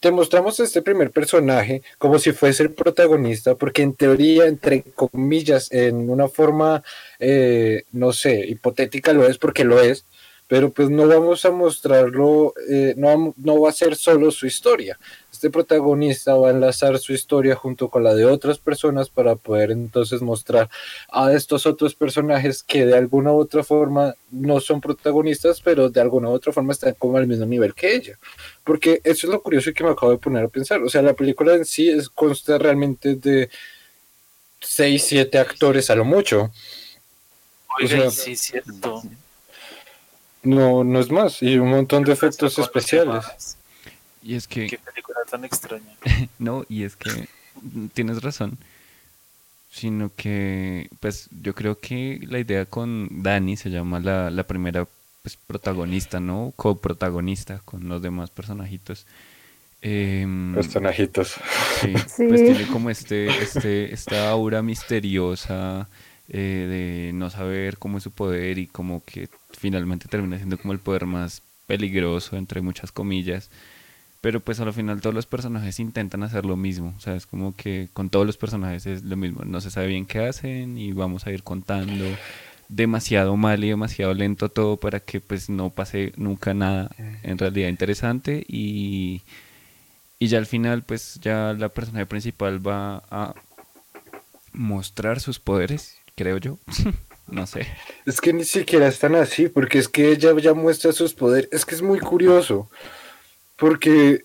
te 0.00 0.10
mostramos 0.10 0.58
este 0.58 0.82
primer 0.82 1.12
personaje 1.12 1.82
como 1.98 2.18
si 2.18 2.32
fuese 2.32 2.64
el 2.64 2.72
protagonista, 2.72 3.54
porque 3.54 3.82
en 3.82 3.94
teoría, 3.94 4.46
entre 4.46 4.82
comillas, 4.82 5.70
en 5.70 6.10
una 6.10 6.26
forma, 6.26 6.82
eh, 7.20 7.84
no 7.92 8.12
sé, 8.12 8.46
hipotética 8.46 9.12
lo 9.12 9.26
es 9.28 9.38
porque 9.38 9.62
lo 9.62 9.80
es, 9.80 10.04
pero 10.52 10.70
pues 10.70 10.90
no 10.90 11.08
vamos 11.08 11.46
a 11.46 11.50
mostrarlo, 11.50 12.52
eh, 12.68 12.92
no, 12.98 13.32
no 13.38 13.58
va 13.58 13.70
a 13.70 13.72
ser 13.72 13.96
solo 13.96 14.30
su 14.30 14.46
historia. 14.46 14.98
Este 15.32 15.48
protagonista 15.48 16.34
va 16.34 16.48
a 16.48 16.50
enlazar 16.50 16.98
su 16.98 17.14
historia 17.14 17.56
junto 17.56 17.88
con 17.88 18.04
la 18.04 18.14
de 18.14 18.26
otras 18.26 18.58
personas 18.58 19.08
para 19.08 19.34
poder 19.34 19.70
entonces 19.70 20.20
mostrar 20.20 20.68
a 21.10 21.32
estos 21.32 21.64
otros 21.64 21.94
personajes 21.94 22.62
que 22.62 22.84
de 22.84 22.98
alguna 22.98 23.32
u 23.32 23.38
otra 23.38 23.64
forma 23.64 24.14
no 24.30 24.60
son 24.60 24.82
protagonistas, 24.82 25.62
pero 25.62 25.88
de 25.88 26.02
alguna 26.02 26.28
u 26.28 26.32
otra 26.32 26.52
forma 26.52 26.74
están 26.74 26.96
como 26.98 27.16
al 27.16 27.26
mismo 27.26 27.46
nivel 27.46 27.72
que 27.72 27.94
ella. 27.94 28.18
Porque 28.62 29.00
eso 29.04 29.26
es 29.26 29.32
lo 29.32 29.40
curioso 29.40 29.72
que 29.72 29.84
me 29.84 29.88
acabo 29.88 30.12
de 30.12 30.18
poner 30.18 30.44
a 30.44 30.48
pensar. 30.48 30.82
O 30.82 30.90
sea, 30.90 31.00
la 31.00 31.14
película 31.14 31.54
en 31.54 31.64
sí 31.64 31.88
es, 31.88 32.10
consta 32.10 32.58
realmente 32.58 33.14
de 33.14 33.48
6, 34.60 35.02
7 35.02 35.38
actores 35.38 35.88
a 35.88 35.94
lo 35.94 36.04
mucho. 36.04 36.50
Oiga, 37.80 38.10
sí, 38.10 38.36
cierto. 38.36 39.02
No, 40.42 40.84
no 40.84 40.98
es 40.98 41.10
más. 41.10 41.42
Y 41.42 41.58
un 41.58 41.70
montón 41.70 42.04
de 42.04 42.12
efectos 42.12 42.58
especiales. 42.58 43.56
Y 44.22 44.34
es 44.34 44.46
que... 44.46 44.66
Qué 44.66 44.78
película 44.78 45.18
tan 45.30 45.44
extraña. 45.44 45.96
no, 46.38 46.64
y 46.68 46.84
es 46.84 46.96
que 46.96 47.28
tienes 47.94 48.22
razón. 48.22 48.58
Sino 49.70 50.10
que, 50.14 50.88
pues 51.00 51.28
yo 51.42 51.54
creo 51.54 51.78
que 51.78 52.20
la 52.22 52.38
idea 52.38 52.66
con 52.66 53.22
Dani 53.22 53.56
se 53.56 53.70
llama 53.70 54.00
la, 54.00 54.30
la 54.30 54.42
primera 54.42 54.86
pues, 55.22 55.38
protagonista, 55.46 56.20
¿no? 56.20 56.52
Coprotagonista 56.56 57.60
con 57.64 57.88
los 57.88 58.02
demás 58.02 58.30
personajitos. 58.30 59.06
Eh, 59.80 60.26
personajitos. 60.54 61.34
Sí, 61.80 61.94
sí, 62.08 62.24
pues 62.28 62.44
tiene 62.44 62.66
como 62.68 62.90
este, 62.90 63.26
este, 63.42 63.92
esta 63.92 64.30
aura 64.30 64.62
misteriosa 64.62 65.88
eh, 66.28 67.08
de 67.08 67.12
no 67.14 67.30
saber 67.30 67.78
cómo 67.78 67.98
es 67.98 68.04
su 68.04 68.10
poder 68.10 68.58
y 68.58 68.66
como 68.66 69.02
que 69.04 69.28
finalmente 69.62 70.08
termina 70.08 70.36
siendo 70.38 70.58
como 70.58 70.72
el 70.72 70.80
poder 70.80 71.06
más 71.06 71.40
peligroso, 71.66 72.36
entre 72.36 72.60
muchas 72.60 72.90
comillas. 72.90 73.48
Pero 74.20 74.40
pues 74.40 74.58
al 74.58 74.72
final 74.72 75.00
todos 75.00 75.14
los 75.14 75.26
personajes 75.26 75.78
intentan 75.78 76.24
hacer 76.24 76.44
lo 76.44 76.56
mismo. 76.56 76.94
O 76.96 77.00
sea, 77.00 77.14
es 77.14 77.26
como 77.26 77.54
que 77.54 77.88
con 77.92 78.10
todos 78.10 78.26
los 78.26 78.36
personajes 78.36 78.86
es 78.86 79.04
lo 79.04 79.16
mismo. 79.16 79.44
No 79.44 79.60
se 79.60 79.70
sabe 79.70 79.86
bien 79.86 80.04
qué 80.04 80.18
hacen 80.26 80.78
y 80.78 80.92
vamos 80.92 81.26
a 81.26 81.32
ir 81.32 81.44
contando 81.44 82.04
demasiado 82.68 83.36
mal 83.36 83.62
y 83.62 83.68
demasiado 83.68 84.14
lento 84.14 84.48
todo 84.48 84.78
para 84.78 84.98
que 84.98 85.20
pues 85.20 85.48
no 85.48 85.70
pase 85.70 86.12
nunca 86.16 86.54
nada 86.54 86.90
en 87.22 87.36
realidad 87.36 87.68
interesante 87.68 88.46
y, 88.48 89.20
y 90.18 90.28
ya 90.28 90.38
al 90.38 90.46
final 90.46 90.82
pues 90.82 91.20
ya 91.20 91.52
la 91.52 91.68
personaje 91.68 92.06
principal 92.06 92.66
va 92.66 93.02
a 93.10 93.34
mostrar 94.52 95.20
sus 95.20 95.38
poderes 95.38 95.98
creo 96.16 96.38
yo. 96.38 96.58
no 97.26 97.46
sé. 97.46 97.66
Es 98.06 98.20
que 98.20 98.32
ni 98.32 98.44
siquiera 98.44 98.88
están 98.88 99.14
así, 99.14 99.48
porque 99.48 99.78
es 99.78 99.88
que 99.88 100.10
ella 100.10 100.34
ya 100.38 100.54
muestra 100.54 100.92
sus 100.92 101.14
poderes. 101.14 101.48
Es 101.52 101.64
que 101.64 101.74
es 101.74 101.82
muy 101.82 101.98
curioso. 101.98 102.68
Porque, 103.56 104.24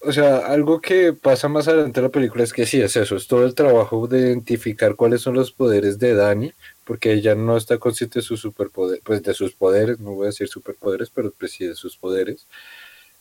o 0.00 0.12
sea, 0.12 0.38
algo 0.38 0.80
que 0.80 1.12
pasa 1.12 1.48
más 1.48 1.68
adelante 1.68 2.00
en 2.00 2.04
la 2.04 2.10
película 2.10 2.44
es 2.44 2.52
que 2.52 2.66
sí, 2.66 2.80
es 2.80 2.96
eso, 2.96 3.16
es 3.16 3.26
todo 3.26 3.44
el 3.44 3.54
trabajo 3.54 4.06
de 4.06 4.20
identificar 4.20 4.96
cuáles 4.96 5.20
son 5.20 5.34
los 5.34 5.52
poderes 5.52 5.98
de 5.98 6.14
Dani, 6.14 6.52
porque 6.84 7.12
ella 7.12 7.34
no 7.34 7.56
está 7.56 7.78
consciente 7.78 8.20
de 8.20 8.24
sus 8.24 8.40
superpoderes, 8.40 9.02
pues 9.04 9.22
de 9.22 9.34
sus 9.34 9.52
poderes, 9.54 9.98
no 10.00 10.12
voy 10.12 10.24
a 10.24 10.26
decir 10.26 10.48
superpoderes, 10.48 11.10
pero 11.10 11.32
pues 11.38 11.52
sí 11.52 11.66
de 11.66 11.74
sus 11.74 11.96
poderes. 11.96 12.46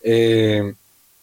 Eh, 0.01 0.74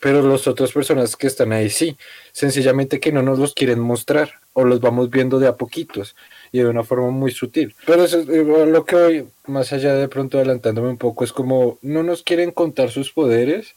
pero 0.01 0.23
los 0.23 0.47
otros 0.47 0.73
personas 0.73 1.17
que 1.17 1.27
están 1.27 1.53
ahí 1.53 1.71
sí, 1.71 1.97
sencillamente 2.33 3.01
que 3.01 3.13
no 3.13 3.23
nos 3.23 3.39
los 3.39 3.55
quieren 3.55 3.81
mostrar 3.81 4.35
o 4.53 4.65
los 4.65 4.81
vamos 4.81 5.11
viendo 5.11 5.39
de 5.39 5.49
a 5.49 5.57
poquitos 5.57 6.15
y 6.53 6.59
de 6.59 6.67
una 6.67 6.85
forma 6.85 7.11
muy 7.11 7.31
sutil. 7.31 7.75
Pero 7.87 8.05
eso, 8.05 8.21
eh, 8.21 8.67
lo 8.67 8.85
que 8.85 8.97
hoy, 8.97 9.29
más 9.47 9.73
allá 9.73 9.95
de 9.95 10.09
pronto 10.09 10.39
adelantándome 10.39 10.89
un 10.89 10.99
poco, 10.99 11.25
es 11.25 11.33
como 11.33 11.79
no 11.83 12.03
nos 12.03 12.23
quieren 12.23 12.51
contar 12.51 12.91
sus 12.91 13.13
poderes 13.13 13.75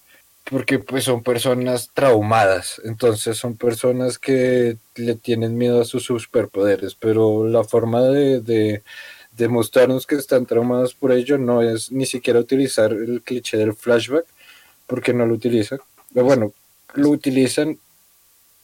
porque 0.50 0.80
pues 0.80 1.04
son 1.04 1.24
personas 1.24 1.92
traumadas, 1.94 2.82
entonces 2.84 3.38
son 3.38 3.56
personas 3.56 4.18
que 4.18 4.78
le 4.96 5.16
tienen 5.16 5.58
miedo 5.58 5.82
a 5.82 5.86
sus 5.86 6.04
superpoderes, 6.04 6.96
pero 6.96 7.48
la 7.48 7.64
forma 7.64 8.02
de, 8.02 8.42
de, 8.42 8.82
de 9.38 9.48
mostrarnos 9.48 10.08
que 10.08 10.16
están 10.16 10.46
traumados 10.46 10.94
por 10.94 11.12
ello 11.12 11.38
no 11.38 11.62
es 11.62 11.92
ni 11.92 12.06
siquiera 12.06 12.40
utilizar 12.40 12.92
el 12.92 13.22
cliché 13.22 13.58
del 13.58 13.74
flashback, 13.74 14.26
porque 14.88 15.14
no 15.14 15.26
lo 15.26 15.36
utilizan. 15.36 15.80
Bueno, 16.14 16.54
lo 16.94 17.10
utilizan 17.10 17.78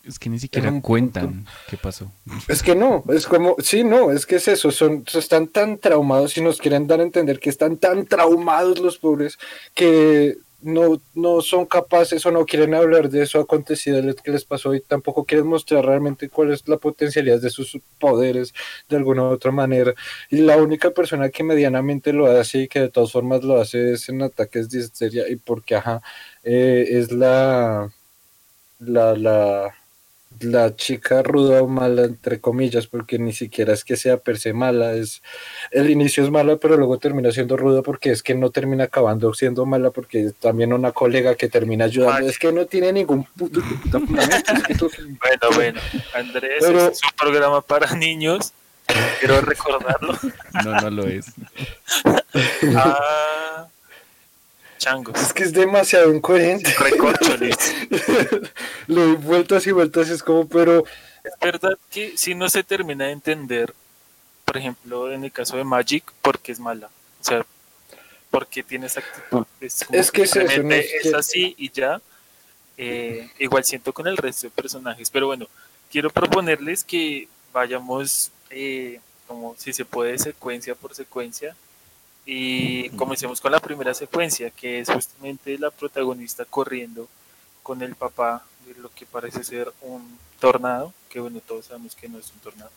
es 0.07 0.19
que 0.19 0.29
ni 0.29 0.39
siquiera 0.39 0.71
cuentan 0.81 1.45
qué 1.69 1.75
pasó. 1.75 2.09
Es 2.47 2.63
que 2.63 2.75
no, 2.75 3.03
es 3.09 3.27
como, 3.27 3.57
sí, 3.59 3.83
no, 3.83 4.11
es 4.11 4.25
que 4.25 4.37
es 4.37 4.47
eso, 4.47 4.71
son, 4.71 5.03
están 5.13 5.47
tan 5.47 5.77
traumados 5.77 6.37
y 6.37 6.41
nos 6.41 6.59
quieren 6.59 6.87
dar 6.87 7.01
a 7.01 7.03
entender 7.03 7.39
que 7.39 7.49
están 7.49 7.77
tan 7.77 8.05
traumados 8.05 8.79
los 8.79 8.97
pobres 8.97 9.37
que 9.75 10.37
no, 10.61 10.99
no 11.13 11.41
son 11.41 11.65
capaces 11.65 12.25
o 12.25 12.31
no 12.31 12.45
quieren 12.45 12.73
hablar 12.73 13.09
de 13.09 13.23
eso 13.23 13.39
acontecido 13.39 14.01
que 14.15 14.31
les 14.31 14.43
pasó 14.43 14.73
y 14.73 14.81
tampoco 14.81 15.23
quieren 15.23 15.47
mostrar 15.47 15.85
realmente 15.85 16.29
cuál 16.29 16.51
es 16.51 16.67
la 16.67 16.77
potencialidad 16.77 17.39
de 17.39 17.49
sus 17.49 17.77
poderes 17.99 18.53
de 18.89 18.97
alguna 18.97 19.23
u 19.23 19.25
otra 19.27 19.51
manera. 19.51 19.93
Y 20.29 20.37
la 20.37 20.57
única 20.57 20.91
persona 20.91 21.29
que 21.29 21.43
medianamente 21.43 22.11
lo 22.11 22.25
hace 22.27 22.63
y 22.63 22.67
que 22.67 22.79
de 22.81 22.89
todas 22.89 23.11
formas 23.11 23.43
lo 23.43 23.59
hace 23.59 23.93
es 23.93 24.09
en 24.09 24.21
ataques 24.21 24.69
de 24.69 24.79
histeria 24.79 25.29
y 25.29 25.35
porque, 25.35 25.75
ajá, 25.75 26.01
eh, 26.49 26.97
es 26.97 27.11
la, 27.11 27.91
la, 28.79 29.13
la, 29.17 29.75
la 30.39 30.75
chica 30.77 31.21
ruda 31.21 31.61
o 31.61 31.67
mala, 31.67 32.05
entre 32.05 32.39
comillas, 32.39 32.87
porque 32.87 33.19
ni 33.19 33.33
siquiera 33.33 33.73
es 33.73 33.83
que 33.83 33.97
sea 33.97 34.15
per 34.15 34.39
se 34.39 34.53
mala, 34.53 34.93
es 34.93 35.21
el 35.71 35.89
inicio 35.89 36.23
es 36.23 36.29
mala, 36.29 36.55
pero 36.55 36.77
luego 36.77 36.99
termina 36.99 37.33
siendo 37.33 37.57
ruda 37.57 37.81
porque 37.81 38.11
es 38.11 38.23
que 38.23 38.33
no 38.33 38.49
termina 38.49 38.85
acabando 38.85 39.33
siendo 39.33 39.65
mala, 39.65 39.91
porque 39.91 40.31
también 40.39 40.71
una 40.71 40.93
colega 40.93 41.35
que 41.35 41.49
termina 41.49 41.83
ayudando, 41.83 42.29
es 42.29 42.39
que 42.39 42.53
no 42.53 42.65
tiene 42.65 42.93
ningún 42.93 43.25
puto, 43.25 43.59
Bueno, 43.91 45.55
bueno, 45.55 45.81
Andrés, 46.13 46.63
es 46.63 47.01
un 47.03 47.17
programa 47.19 47.59
para 47.59 47.93
niños, 47.93 48.53
quiero 49.19 49.41
recordarlo. 49.41 50.17
No, 50.63 50.79
no 50.79 50.89
lo 50.91 51.07
es. 51.07 51.25
ah 52.73 53.67
es 55.15 55.33
que 55.33 55.43
es 55.43 55.53
demasiado 55.53 56.13
incoherente. 56.13 56.73
Lo 58.87 59.01
doy 59.05 59.15
vueltas 59.15 59.67
y 59.67 59.71
vueltas, 59.71 60.09
es 60.09 60.23
como, 60.23 60.47
pero. 60.47 60.83
Es 61.23 61.33
verdad 61.41 61.77
que 61.89 62.17
si 62.17 62.35
no 62.35 62.49
se 62.49 62.63
termina 62.63 63.05
de 63.05 63.11
entender, 63.11 63.73
por 64.45 64.57
ejemplo, 64.57 65.11
en 65.11 65.23
el 65.23 65.31
caso 65.31 65.57
de 65.57 65.63
Magic, 65.63 66.03
porque 66.21 66.51
es 66.51 66.59
mala. 66.59 66.89
O 67.19 67.23
sea, 67.23 67.45
porque 68.29 68.63
tiene 68.63 68.87
esa 68.87 69.01
actitud. 69.01 69.45
Es, 69.59 70.11
que, 70.11 70.23
es, 70.23 71.13
así 71.13 71.55
y 71.57 71.71
ya. 71.71 72.01
Eh, 72.77 73.29
igual 73.39 73.63
siento 73.63 73.91
con 73.91 74.07
el 74.07 74.17
resto 74.17 74.47
de 74.47 74.51
personajes. 74.51 75.09
Pero 75.09 75.27
bueno, 75.27 75.47
quiero 75.91 76.09
proponerles 76.09 76.83
que 76.83 77.27
vayamos, 77.51 78.31
eh, 78.49 79.01
como 79.27 79.55
si 79.57 79.73
se 79.73 79.83
puede, 79.83 80.17
secuencia 80.17 80.75
por 80.75 80.93
secuencia 80.95 81.55
y 82.29 82.89
comencemos 82.89 83.39
con 83.39 83.53
la 83.53 83.61
primera 83.61 83.93
secuencia, 83.93 84.51
que 84.51 84.81
es 84.81 84.89
justamente 84.89 85.57
la 85.57 85.71
protagonista 85.71 86.43
corriendo 86.43 87.07
con 87.63 87.81
el 87.81 87.95
papá 87.95 88.45
de 88.67 88.75
lo 88.81 88.89
que 88.89 89.05
parece 89.05 89.45
ser 89.45 89.71
un 89.81 90.19
tornado, 90.37 90.93
que 91.09 91.21
bueno, 91.21 91.39
todos 91.39 91.67
sabemos 91.67 91.95
que 91.95 92.09
no 92.09 92.19
es 92.19 92.29
un 92.33 92.39
tornado. 92.39 92.71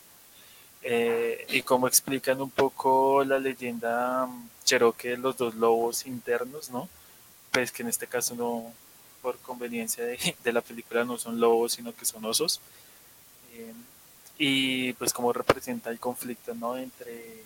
Eh, 0.82 1.46
y 1.50 1.62
como 1.62 1.88
explican 1.88 2.40
un 2.40 2.50
poco 2.50 3.24
la 3.24 3.40
leyenda 3.40 4.28
Cherokee, 4.64 5.16
los 5.16 5.36
dos 5.36 5.56
lobos 5.56 6.06
internos, 6.06 6.70
¿no? 6.70 6.88
Pues 7.50 7.72
que 7.72 7.82
en 7.82 7.88
este 7.88 8.06
caso 8.06 8.36
no, 8.36 8.72
por 9.20 9.36
conveniencia 9.38 10.04
de, 10.44 10.52
la 10.52 10.60
película, 10.60 11.04
no 11.04 11.18
son 11.18 11.40
lobos, 11.40 11.72
sino 11.72 11.92
que 11.92 12.04
son 12.04 12.24
osos. 12.24 12.60
Eh, 13.54 13.74
y 14.38 14.92
pues 14.92 15.12
como 15.12 15.32
representa 15.32 15.90
el 15.90 15.98
conflicto, 15.98 16.54
¿no? 16.54 16.76
Entre 16.76 17.42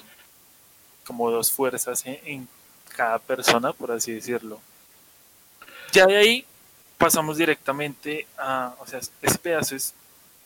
como 1.05 1.31
dos 1.31 1.53
fuerzas 1.53 2.03
en, 2.07 2.49
cada 2.97 3.19
persona, 3.19 3.73
por 3.73 3.91
así 3.91 4.13
decirlo. 4.13 4.61
Ya 5.93 6.07
de 6.07 6.17
ahí 6.17 6.45
pasamos 6.97 7.39
directamente 7.39 8.27
a, 8.39 8.73
o 8.79 8.87
sea, 8.87 9.01
ese 9.21 9.39
pedazo 9.39 9.75
es 9.75 9.95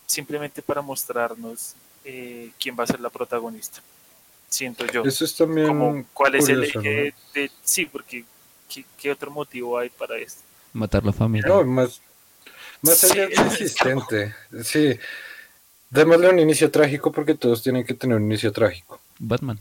simplemente 0.06 0.62
para 0.62 0.80
mostrarnos 0.80 1.74
eh, 2.04 2.50
quién 2.58 2.74
va 2.78 2.84
a 2.84 2.86
ser 2.86 3.00
la 3.00 3.10
protagonista. 3.10 3.82
Siento 4.48 4.86
yo. 4.86 5.02
Eso 5.04 5.26
es 5.26 5.36
también. 5.36 6.06
¿Cuál 6.14 6.36
es 6.36 6.48
el 6.48 6.64
eje 6.64 7.14
de, 7.34 7.50
Sí, 7.62 7.84
porque 7.84 8.24
¿qué, 8.96 9.10
otro 9.10 9.30
motivo 9.30 9.78
hay 9.78 9.90
para 9.90 10.16
esto? 10.16 10.40
Matar 10.72 11.04
la 11.04 11.12
familia. 11.12 11.48
No, 11.48 11.64
más, 11.64 12.00
más 12.80 13.04
allá 13.04 13.26
de 13.26 13.34
insistente. 13.34 14.34
Sí. 14.64 14.98
Démosle 15.90 16.30
un 16.30 16.38
inicio 16.38 16.70
trágico 16.70 17.12
porque 17.12 17.34
todos 17.34 17.62
tienen 17.62 17.84
que 17.84 17.94
tener 17.94 18.16
un 18.16 18.24
inicio 18.24 18.52
trágico. 18.52 19.00
Batman. 19.18 19.60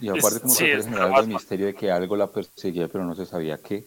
Y 0.00 0.08
aparte 0.08 0.40
como 0.40 0.56
que 0.56 0.82
general 0.82 1.24
el 1.24 1.28
misterio 1.28 1.66
de 1.66 1.74
que 1.74 1.90
algo 1.90 2.16
la 2.16 2.26
perseguía 2.26 2.88
pero 2.88 3.04
no 3.04 3.14
se 3.14 3.26
sabía 3.26 3.58
qué. 3.58 3.84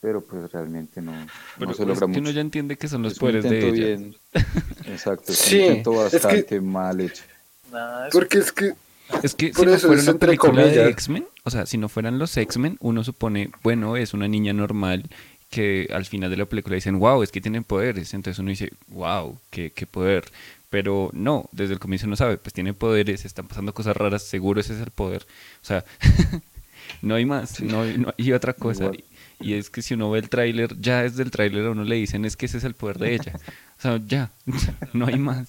Pero 0.00 0.20
pues 0.20 0.50
realmente 0.50 1.00
no, 1.00 1.12
no 1.60 1.74
se 1.74 1.86
logra 1.86 2.08
mucho. 2.08 2.18
uno 2.20 2.30
ya 2.30 2.40
entiende 2.40 2.76
que 2.76 2.88
son 2.88 3.02
los 3.02 3.16
poderes 3.18 3.44
de 3.44 3.68
ella. 3.68 3.72
Bien. 3.72 4.16
Exacto, 4.86 5.30
es 5.30 5.52
un 5.52 5.60
intento 5.60 5.92
bastante 5.92 6.60
mal 6.60 7.00
hecho. 7.00 7.22
porque 8.10 8.38
es 8.38 8.50
que 8.50 8.74
es 9.22 9.34
que 9.34 9.52
si 9.52 9.64
no 9.64 9.78
fuera 9.78 10.02
una 10.02 10.14
película 10.14 10.64
de 10.64 10.88
X-Men, 10.88 11.26
o 11.44 11.50
sea, 11.50 11.66
si 11.66 11.78
no 11.78 11.88
fueran 11.88 12.18
los 12.18 12.36
X-Men, 12.36 12.78
uno 12.80 13.04
supone, 13.04 13.50
bueno, 13.62 13.96
es 13.96 14.14
una 14.14 14.26
niña 14.26 14.52
normal 14.52 15.04
que 15.50 15.88
al 15.92 16.06
final 16.06 16.30
de 16.30 16.38
la 16.38 16.46
película 16.46 16.76
dicen, 16.76 16.98
wow, 16.98 17.22
es 17.22 17.30
que 17.30 17.40
tienen 17.40 17.62
poderes. 17.62 18.14
Entonces 18.14 18.38
uno 18.38 18.48
dice, 18.48 18.72
wow, 18.88 19.38
qué, 19.50 19.70
qué 19.70 19.86
poder. 19.86 20.24
Pero 20.72 21.10
no, 21.12 21.50
desde 21.52 21.74
el 21.74 21.78
comienzo 21.78 22.06
no 22.06 22.16
sabe, 22.16 22.38
pues 22.38 22.54
tiene 22.54 22.72
poderes, 22.72 23.26
están 23.26 23.46
pasando 23.46 23.74
cosas 23.74 23.94
raras, 23.94 24.22
seguro 24.22 24.58
ese 24.58 24.72
es 24.72 24.80
el 24.80 24.90
poder. 24.90 25.26
O 25.60 25.66
sea, 25.66 25.84
no 27.02 27.14
hay 27.14 27.26
más, 27.26 27.60
no, 27.60 27.82
hay 27.82 28.32
otra 28.32 28.54
cosa. 28.54 28.90
Y 29.38 29.52
es 29.52 29.68
que 29.68 29.82
si 29.82 29.92
uno 29.92 30.10
ve 30.10 30.20
el 30.20 30.30
tráiler, 30.30 30.74
ya 30.80 31.02
desde 31.02 31.24
el 31.24 31.30
tráiler 31.30 31.66
a 31.66 31.72
uno 31.72 31.84
le 31.84 31.96
dicen, 31.96 32.24
es 32.24 32.38
que 32.38 32.46
ese 32.46 32.56
es 32.56 32.64
el 32.64 32.72
poder 32.72 32.96
de 32.96 33.14
ella. 33.16 33.38
O 33.78 33.82
sea, 33.82 34.00
ya, 34.06 34.30
no 34.94 35.06
hay 35.06 35.18
más. 35.18 35.46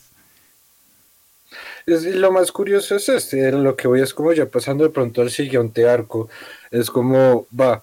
Es, 1.85 2.03
lo 2.03 2.29
más 2.33 2.51
curioso 2.51 2.97
es 2.97 3.07
este, 3.07 3.49
lo 3.53 3.77
que 3.77 3.87
voy 3.87 4.01
es 4.01 4.13
como 4.13 4.33
ya 4.33 4.45
pasando 4.45 4.83
de 4.83 4.89
pronto 4.89 5.21
al 5.21 5.31
siguiente 5.31 5.87
arco, 5.87 6.27
es 6.69 6.89
como, 6.89 7.47
va, 7.57 7.81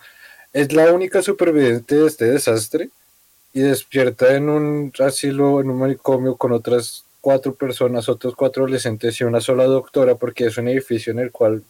es 0.52 0.74
la 0.74 0.92
única 0.92 1.22
superviviente 1.22 1.94
de 1.94 2.06
este 2.06 2.26
desastre 2.26 2.90
y 3.54 3.60
despierta 3.60 4.34
en 4.34 4.50
un 4.50 4.92
asilo, 4.98 5.62
en 5.62 5.70
un 5.70 5.78
manicomio 5.78 6.36
con 6.36 6.52
otras 6.52 7.06
cuatro 7.20 7.54
personas, 7.54 8.08
otros 8.08 8.34
cuatro 8.34 8.64
adolescentes 8.64 9.20
y 9.20 9.24
una 9.24 9.40
sola 9.40 9.64
doctora, 9.64 10.14
porque 10.14 10.46
es 10.46 10.58
un 10.58 10.68
edificio 10.68 11.12
en 11.12 11.20
el 11.20 11.30
cual, 11.30 11.62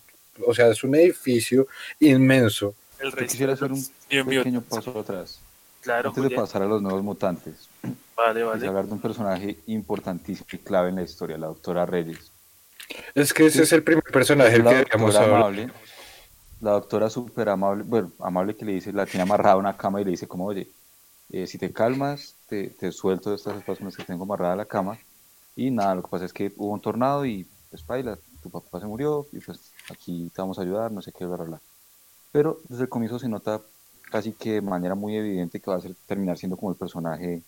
o 0.47 0.55
sea, 0.55 0.69
es 0.69 0.85
un 0.85 0.95
edificio 0.95 1.67
inmenso. 1.99 2.75
El 2.99 3.15
quisiera 3.15 3.55
hacer 3.55 3.73
un 3.73 3.85
pequeño 4.09 4.61
paso 4.63 4.99
atrás. 4.99 5.41
Claro, 5.81 6.11
Antes 6.11 6.25
de 6.25 6.31
pasar 6.31 6.63
a 6.63 6.67
los 6.67 6.83
nuevos 6.83 7.03
mutantes. 7.03 7.69
Vale, 8.15 8.43
vale. 8.43 8.67
hablar 8.67 8.87
de 8.87 8.93
un 8.93 9.01
personaje 9.01 9.57
importantísimo 9.67 10.47
y 10.53 10.59
clave 10.59 10.91
en 10.91 10.97
la 10.97 11.03
historia, 11.03 11.39
la 11.39 11.47
doctora 11.47 11.87
Reyes. 11.87 12.31
Es 13.15 13.33
que 13.33 13.47
ese 13.47 13.63
es 13.63 13.73
el 13.73 13.83
primer 13.83 14.05
personaje 14.05 14.57
que 14.57 14.63
deberíamos 14.63 15.17
hablar 15.17 15.71
la 16.61 16.73
doctora 16.73 17.09
súper 17.09 17.49
amable, 17.49 17.85
bueno, 17.85 18.13
amable 18.21 18.55
que 18.55 18.65
le 18.65 18.73
dice, 18.73 18.93
la 18.93 19.07
tiene 19.07 19.23
amarrada 19.23 19.55
a 19.55 19.59
una 19.59 19.77
cama 19.77 20.01
y 20.01 20.05
le 20.05 20.11
dice 20.11 20.29
como, 20.29 20.47
oye, 20.47 20.69
eh, 21.33 21.47
si 21.47 21.59
te 21.59 21.73
calmas, 21.73 22.37
te, 22.49 22.69
te 22.69 22.93
suelto 22.93 23.31
de 23.31 23.37
estas 23.37 23.63
personas 23.63 23.97
que 23.97 24.05
tengo 24.05 24.25
amarrada 24.25 24.53
a 24.53 24.57
la 24.57 24.65
cama. 24.67 24.99
Y 25.57 25.71
nada, 25.71 25.95
lo 25.95 26.03
que 26.03 26.09
pasa 26.09 26.25
es 26.25 26.33
que 26.33 26.53
hubo 26.57 26.73
un 26.73 26.81
tornado 26.81 27.25
y 27.27 27.47
pues 27.71 27.87
baila, 27.87 28.19
tu 28.43 28.51
papá 28.51 28.81
se 28.81 28.87
murió 28.87 29.27
y 29.33 29.41
pues 29.41 29.73
aquí 29.91 30.31
te 30.35 30.41
vamos 30.41 30.59
a 30.59 30.63
ayudar, 30.63 30.91
no 30.93 31.03
sé 31.03 31.13
qué, 31.13 31.25
bla, 31.25 31.45
bla, 31.45 31.61
Pero 32.33 32.61
desde 32.69 32.85
el 32.85 32.89
comienzo 32.89 33.19
se 33.19 33.29
nota 33.29 33.61
casi 34.11 34.33
que 34.33 34.55
de 34.55 34.61
manera 34.63 34.95
muy 34.95 35.17
evidente 35.17 35.61
que 35.61 35.71
va 35.71 35.77
a 35.77 35.81
ser, 35.81 35.95
terminar 36.07 36.37
siendo 36.39 36.57
como 36.57 36.73
el 36.73 36.79
personaje 36.79 37.43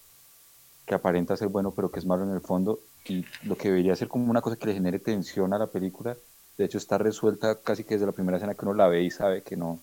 que 0.87 0.95
aparenta 0.95 1.37
ser 1.37 1.49
bueno 1.49 1.71
pero 1.71 1.91
que 1.91 2.01
es 2.01 2.07
malo 2.07 2.25
en 2.25 2.31
el 2.31 2.41
fondo 2.41 2.81
y 3.05 3.25
lo 3.45 3.57
que 3.57 3.69
debería 3.69 3.97
ser 3.97 4.09
como 4.09 4.31
una 4.31 4.41
cosa 4.41 4.57
que 4.57 4.67
le 4.67 4.75
genere 4.75 4.99
tensión 4.99 5.53
a 5.55 5.59
la 5.59 5.67
película 5.69 6.17
de 6.59 6.65
hecho, 6.65 6.79
está 6.79 6.99
resuelta 6.99 7.59
casi 7.61 7.85
que 7.85 7.95
desde 7.95 8.07
la 8.07 8.13
primera 8.13 8.37
escena 8.37 8.55
que 8.55 8.65
uno 8.65 8.75
la 8.75 8.89
ve 8.89 9.03
y 9.03 9.11
sabe 9.11 9.43
que 9.43 9.57
no, 9.57 9.81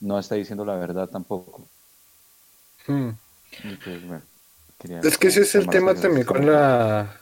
no 0.00 0.18
está 0.18 0.34
diciendo 0.34 0.64
la 0.64 0.76
verdad 0.76 1.08
tampoco. 1.08 1.68
Hmm. 2.86 3.10
Pues, 3.84 5.04
es 5.04 5.18
que 5.18 5.28
ese 5.28 5.42
es 5.42 5.54
el 5.54 5.68
tema 5.68 5.94
también 5.94 6.26
con 6.26 6.46
la, 6.46 7.20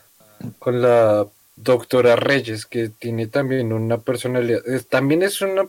con 0.59 0.83
la 0.83 1.27
doctora 1.57 2.16
Reyes, 2.16 2.66
que 2.66 2.90
tiene 2.90 3.27
también 3.27 3.72
una 3.72 3.99
personalidad. 3.99 4.61
también 4.88 5.22
es 5.22 5.40
una 5.40 5.68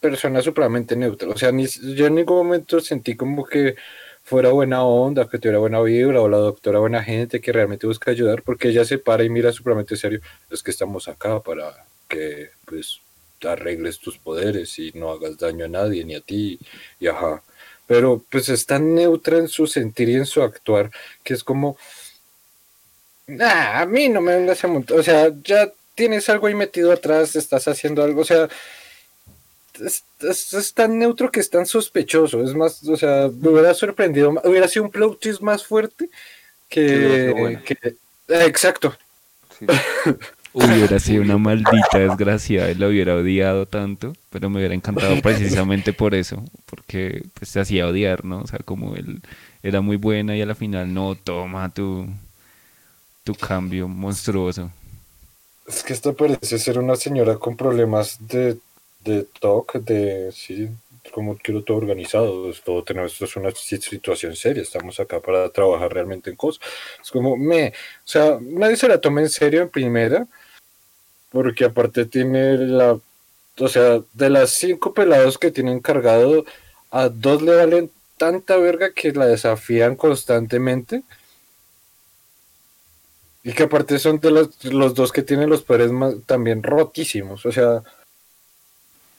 persona 0.00 0.42
supremamente 0.42 0.96
neutra. 0.96 1.28
O 1.28 1.36
sea, 1.36 1.52
ni, 1.52 1.66
yo 1.66 2.06
en 2.06 2.16
ningún 2.16 2.36
momento 2.36 2.80
sentí 2.80 3.16
como 3.16 3.44
que 3.44 3.76
fuera 4.24 4.50
buena 4.50 4.82
onda, 4.84 5.28
que 5.28 5.38
tuviera 5.38 5.58
buena 5.58 5.80
vibra, 5.80 6.20
o 6.20 6.28
la 6.28 6.38
doctora 6.38 6.80
buena 6.80 7.02
gente 7.02 7.40
que 7.40 7.52
realmente 7.52 7.86
busca 7.86 8.10
ayudar, 8.10 8.42
porque 8.42 8.68
ella 8.68 8.84
se 8.84 8.98
para 8.98 9.24
y 9.24 9.30
mira 9.30 9.52
supremamente 9.52 9.96
serio. 9.96 10.20
Es 10.50 10.62
que 10.62 10.70
estamos 10.72 11.08
acá 11.08 11.40
para 11.40 11.86
que 12.08 12.50
pues 12.64 13.00
arregles 13.44 13.98
tus 13.98 14.18
poderes 14.18 14.78
y 14.78 14.92
no 14.94 15.10
hagas 15.10 15.38
daño 15.38 15.66
a 15.66 15.68
nadie 15.68 16.04
ni 16.04 16.14
a 16.14 16.20
ti 16.20 16.58
y 16.98 17.06
ajá. 17.06 17.42
Pero 17.86 18.24
pues 18.30 18.48
es 18.48 18.66
tan 18.66 18.94
neutra 18.94 19.38
en 19.38 19.48
su 19.48 19.66
sentir 19.66 20.08
y 20.08 20.16
en 20.16 20.26
su 20.26 20.42
actuar 20.42 20.90
que 21.22 21.34
es 21.34 21.44
como, 21.44 21.76
a 23.40 23.86
mí 23.86 24.08
no 24.08 24.20
me 24.20 24.36
vengas 24.36 24.64
a 24.64 24.68
montar, 24.68 24.98
o 24.98 25.02
sea, 25.02 25.30
ya 25.42 25.70
tienes 25.94 26.28
algo 26.28 26.46
ahí 26.46 26.54
metido 26.54 26.92
atrás, 26.92 27.34
estás 27.36 27.66
haciendo 27.68 28.02
algo, 28.02 28.20
o 28.20 28.24
sea, 28.24 28.48
es, 29.80 30.74
tan 30.74 30.98
neutro 30.98 31.30
que 31.30 31.40
es 31.40 31.50
tan 31.50 31.66
sospechoso, 31.66 32.42
es 32.42 32.54
más, 32.54 32.84
o 32.84 32.96
sea, 32.96 33.28
me 33.40 33.48
hubiera 33.48 33.74
sorprendido, 33.74 34.34
hubiera 34.44 34.68
sido 34.68 34.84
un 34.84 34.90
plot 34.90 35.20
twist 35.20 35.40
más 35.40 35.64
fuerte 35.64 36.08
que... 36.68 37.58
exacto. 38.28 38.96
Hubiera 40.58 40.98
sido 40.98 41.20
una 41.20 41.36
maldita 41.36 41.98
desgracia, 41.98 42.70
él 42.70 42.78
lo 42.78 42.88
hubiera 42.88 43.16
odiado 43.16 43.66
tanto, 43.66 44.14
pero 44.30 44.48
me 44.48 44.56
hubiera 44.56 44.74
encantado 44.74 45.20
precisamente 45.20 45.92
por 45.92 46.14
eso, 46.14 46.42
porque 46.64 47.24
pues 47.34 47.50
se 47.50 47.60
hacía 47.60 47.86
odiar, 47.86 48.24
¿no? 48.24 48.40
O 48.40 48.46
sea, 48.46 48.60
como 48.64 48.96
él 48.96 49.20
era 49.62 49.82
muy 49.82 49.98
buena 49.98 50.34
y 50.34 50.40
a 50.40 50.46
la 50.46 50.54
final 50.54 50.94
no, 50.94 51.14
toma 51.14 51.68
tu, 51.74 52.08
tu 53.26 53.34
cambio 53.34 53.88
monstruoso. 53.88 54.70
Es 55.66 55.82
que 55.82 55.92
esta 55.92 56.12
parece 56.12 56.60
ser 56.60 56.78
una 56.78 56.94
señora 56.94 57.36
con 57.38 57.56
problemas 57.56 58.18
de, 58.20 58.56
de 59.04 59.26
TOC, 59.40 59.74
de, 59.80 60.30
sí, 60.30 60.68
como 61.12 61.36
quiero 61.36 61.64
todo 61.64 61.76
organizado, 61.76 62.52
todo 62.64 62.84
tenemos, 62.84 63.12
esto 63.12 63.24
es 63.24 63.34
una 63.34 63.50
situación 63.50 64.36
seria, 64.36 64.62
estamos 64.62 65.00
acá 65.00 65.18
para 65.18 65.50
trabajar 65.50 65.92
realmente 65.92 66.30
en 66.30 66.36
cosas. 66.36 66.62
Es 67.02 67.10
como, 67.10 67.36
me, 67.36 67.70
o 67.70 67.72
sea, 68.04 68.38
nadie 68.40 68.76
se 68.76 68.86
la 68.86 69.00
toma 69.00 69.22
en 69.22 69.28
serio 69.28 69.60
en 69.62 69.70
primera, 69.70 70.28
porque 71.30 71.64
aparte 71.64 72.04
tiene 72.04 72.56
la, 72.58 72.92
o 73.58 73.68
sea, 73.68 74.02
de 74.12 74.30
las 74.30 74.50
cinco 74.50 74.94
pelados 74.94 75.36
que 75.36 75.50
tienen 75.50 75.80
cargado, 75.80 76.44
a 76.92 77.08
dos 77.08 77.42
le 77.42 77.56
valen 77.56 77.90
tanta 78.18 78.56
verga 78.56 78.92
que 78.92 79.10
la 79.12 79.26
desafían 79.26 79.96
constantemente. 79.96 81.02
Y 83.46 83.52
que 83.52 83.62
aparte 83.62 84.00
son 84.00 84.18
de 84.18 84.32
los, 84.32 84.64
los 84.64 84.92
dos 84.92 85.12
que 85.12 85.22
tienen 85.22 85.48
los 85.48 85.62
poderes 85.62 85.92
más, 85.92 86.16
también 86.26 86.64
rotísimos. 86.64 87.46
O 87.46 87.52
sea. 87.52 87.80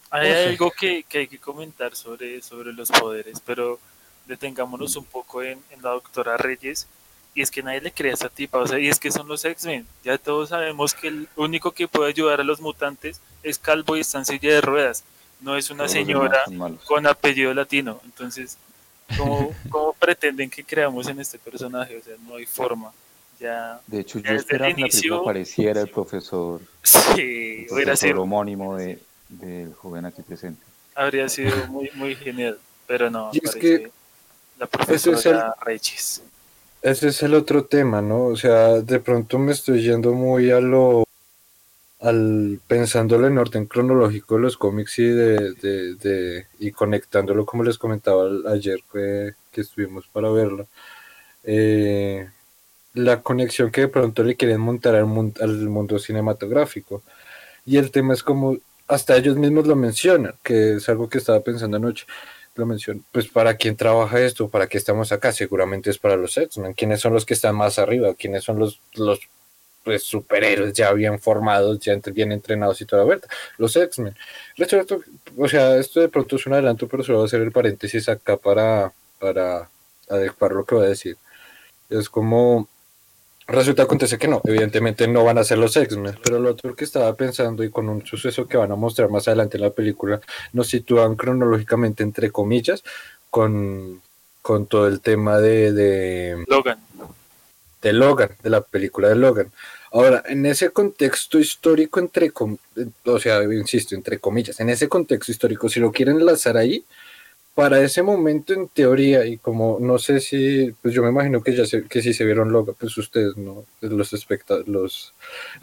Hay 0.09 0.29
algo 0.29 0.69
que, 0.69 1.05
hay 1.13 1.27
que 1.29 1.37
comentar 1.37 1.95
sobre, 1.95 2.41
sobre 2.41 2.73
los 2.73 2.91
poderes, 2.91 3.39
pero 3.45 3.79
detengámonos 4.25 4.97
un 4.97 5.05
poco 5.05 5.41
en, 5.43 5.59
en 5.71 5.81
la 5.81 5.91
doctora 5.91 6.35
Reyes 6.35 6.87
y 7.35 7.41
es 7.41 7.51
que 7.51 7.63
nadie 7.63 7.79
le 7.79 7.93
cree 7.93 8.11
a 8.11 8.15
esa 8.15 8.27
tipa, 8.27 8.57
o 8.57 8.67
sea, 8.67 8.77
y 8.79 8.89
es 8.89 8.99
que 8.99 9.11
son 9.11 9.29
los 9.29 9.45
X-Men. 9.45 9.87
Ya 10.03 10.17
todos 10.17 10.49
sabemos 10.49 10.93
que 10.93 11.07
el 11.07 11.29
único 11.37 11.71
que 11.71 11.87
puede 11.87 12.09
ayudar 12.09 12.41
a 12.41 12.43
los 12.43 12.59
mutantes 12.59 13.21
es 13.43 13.57
calvo 13.57 13.95
y 13.95 14.01
está 14.01 14.17
en 14.17 14.25
silla 14.25 14.55
de 14.55 14.59
ruedas, 14.59 15.05
no 15.39 15.55
es 15.55 15.69
una 15.69 15.87
señora 15.87 16.43
con 16.85 17.07
apellido 17.07 17.53
latino. 17.53 18.01
Entonces, 18.03 18.57
¿cómo, 19.17 19.55
¿cómo, 19.69 19.93
pretenden 19.93 20.49
que 20.49 20.65
creamos 20.65 21.07
en 21.07 21.21
este 21.21 21.39
personaje? 21.39 21.95
O 21.95 22.03
sea, 22.03 22.15
no 22.27 22.35
hay 22.35 22.45
forma. 22.45 22.91
Ya, 23.39 23.79
de 23.85 23.99
hecho, 23.99 24.19
yo 24.19 24.33
esperaba 24.33 24.73
que 24.73 25.09
la 25.09 25.17
apareciera 25.17 25.81
el 25.81 25.89
profesor, 25.89 26.59
sí, 26.81 27.65
el 27.69 27.83
profesor 27.83 28.17
homónimo 28.17 28.77
de, 28.77 28.99
del 29.29 29.73
joven 29.75 30.05
aquí 30.05 30.23
presente. 30.23 30.61
Habría 30.95 31.29
sido 31.29 31.67
muy, 31.67 31.91
muy 31.93 32.15
genial, 32.15 32.57
pero 32.87 33.11
no, 33.11 33.29
es 33.31 33.55
que 33.55 33.91
la 34.57 34.65
profesora 34.65 35.53
Reyes. 35.61 36.23
Ese 36.81 37.09
es 37.09 37.21
el 37.21 37.35
otro 37.35 37.65
tema, 37.65 38.01
¿no? 38.01 38.25
O 38.25 38.35
sea, 38.35 38.81
de 38.81 38.99
pronto 38.99 39.37
me 39.37 39.51
estoy 39.51 39.81
yendo 39.81 40.13
muy 40.13 40.49
a 40.51 40.59
lo 40.59 41.03
al 41.99 42.59
pensándolo 42.67 43.27
en 43.27 43.37
orden 43.37 43.65
cronológico 43.65 44.35
de 44.35 44.41
los 44.41 44.57
cómics 44.57 44.99
y 44.99 45.05
de, 45.05 45.53
de, 45.53 46.45
y 46.59 46.71
conectándolo 46.71 47.45
como 47.45 47.63
les 47.63 47.79
comentaba 47.79 48.29
ayer 48.51 48.79
que, 48.91 49.33
que 49.51 49.61
estuvimos 49.61 50.07
para 50.07 50.29
verlo 50.29 50.67
eh, 51.43 52.29
la 52.97 53.21
conexión 53.21 53.71
que 53.71 53.81
de 53.81 53.87
pronto 53.87 54.23
le 54.23 54.35
quieren 54.35 54.61
montar 54.61 54.95
al 54.95 55.05
mundo, 55.05 55.41
al 55.43 55.69
mundo 55.69 55.99
cinematográfico 55.99 57.03
y 57.65 57.77
el 57.77 57.91
tema 57.91 58.13
es 58.13 58.23
como 58.23 58.57
hasta 58.87 59.17
ellos 59.17 59.37
mismos 59.37 59.67
lo 59.67 59.75
mencionan 59.75 60.35
que 60.43 60.75
es 60.75 60.89
algo 60.89 61.09
que 61.09 61.17
estaba 61.19 61.41
pensando 61.41 61.77
anoche 61.77 62.05
lo 62.55 62.65
menciono 62.65 63.01
pues 63.11 63.27
para 63.27 63.55
quién 63.55 63.75
trabaja 63.75 64.19
esto 64.19 64.49
para 64.49 64.67
qué 64.67 64.77
estamos 64.77 65.11
acá 65.11 65.31
seguramente 65.31 65.89
es 65.89 65.97
para 65.97 66.15
los 66.15 66.37
X-Men 66.37 66.73
quiénes 66.73 67.01
son 67.01 67.13
los 67.13 67.25
que 67.25 67.33
están 67.33 67.55
más 67.55 67.79
arriba 67.79 68.15
quiénes 68.15 68.43
son 68.43 68.59
los 68.59 68.81
los 68.95 69.19
pues, 69.87 70.03
superhéroes 70.03 70.73
ya 70.73 70.91
bien 70.91 71.17
formados, 71.17 71.79
ya 71.79 71.95
bien 72.11 72.33
entrenados 72.33 72.81
y 72.81 72.85
toda 72.85 73.05
vuelta. 73.05 73.29
Los 73.57 73.73
X-Men. 73.73 74.17
O 75.37 75.47
sea, 75.47 75.77
esto 75.77 76.01
de 76.01 76.09
pronto 76.09 76.35
es 76.35 76.45
un 76.45 76.51
adelanto, 76.51 76.89
pero 76.89 77.03
solo 77.03 77.19
voy 77.19 77.25
a 77.25 77.27
hacer 77.27 77.41
el 77.41 77.53
paréntesis 77.53 78.09
acá 78.09 78.35
para, 78.35 78.91
para 79.17 79.69
adecuar 80.09 80.51
lo 80.51 80.65
que 80.65 80.75
voy 80.75 80.87
a 80.87 80.89
decir. 80.89 81.15
Es 81.89 82.09
como, 82.09 82.67
resulta 83.47 83.83
acontece 83.83 84.17
que 84.17 84.27
no, 84.27 84.41
evidentemente 84.43 85.07
no 85.07 85.23
van 85.23 85.37
a 85.37 85.43
ser 85.43 85.57
los 85.57 85.75
X-Men, 85.75 86.19
pero 86.23 86.39
lo 86.39 86.51
otro 86.51 86.75
que 86.75 86.83
estaba 86.83 87.15
pensando 87.15 87.63
y 87.63 87.69
con 87.69 87.89
un 87.89 88.05
suceso 88.05 88.47
que 88.47 88.57
van 88.57 88.71
a 88.71 88.75
mostrar 88.75 89.09
más 89.09 89.27
adelante 89.27 89.57
en 89.57 89.63
la 89.63 89.69
película, 89.69 90.19
nos 90.53 90.67
sitúan 90.67 91.15
cronológicamente 91.15 92.03
entre 92.03 92.31
comillas 92.31 92.83
con, 93.29 94.01
con 94.41 94.67
todo 94.67 94.87
el 94.87 95.01
tema 95.01 95.39
de, 95.39 95.71
de 95.71 96.45
Logan. 96.47 96.79
De 97.81 97.93
Logan, 97.93 98.31
de 98.43 98.49
la 98.49 98.61
película 98.61 99.09
de 99.09 99.15
Logan. 99.15 99.51
Ahora, 99.91 100.23
en 100.27 100.45
ese 100.45 100.71
contexto 100.71 101.39
histórico, 101.39 101.99
entre 101.99 102.31
o 103.05 103.19
sea, 103.19 103.43
insisto, 103.43 103.95
entre 103.95 104.19
comillas, 104.19 104.59
en 104.59 104.69
ese 104.69 104.89
contexto 104.89 105.31
histórico, 105.31 105.69
si 105.69 105.79
lo 105.79 105.91
quieren 105.91 106.17
enlazar 106.17 106.57
ahí, 106.57 106.83
para 107.57 107.81
ese 107.81 108.03
momento, 108.03 108.53
en 108.53 108.67
teoría, 108.67 109.25
y 109.25 109.39
como 109.39 109.79
no 109.81 109.97
sé 109.97 110.19
si, 110.19 110.75
pues 110.79 110.93
yo 110.93 111.01
me 111.01 111.09
imagino 111.09 111.41
que 111.41 111.55
ya 111.55 111.65
sé, 111.65 111.85
que 111.85 112.03
si 112.03 112.13
se 112.13 112.23
vieron 112.23 112.51
loca, 112.51 112.73
pues 112.79 112.95
ustedes, 112.99 113.35
¿no? 113.35 113.65
Los 113.81 114.13
espectadores, 114.13 114.67
los 114.67 115.11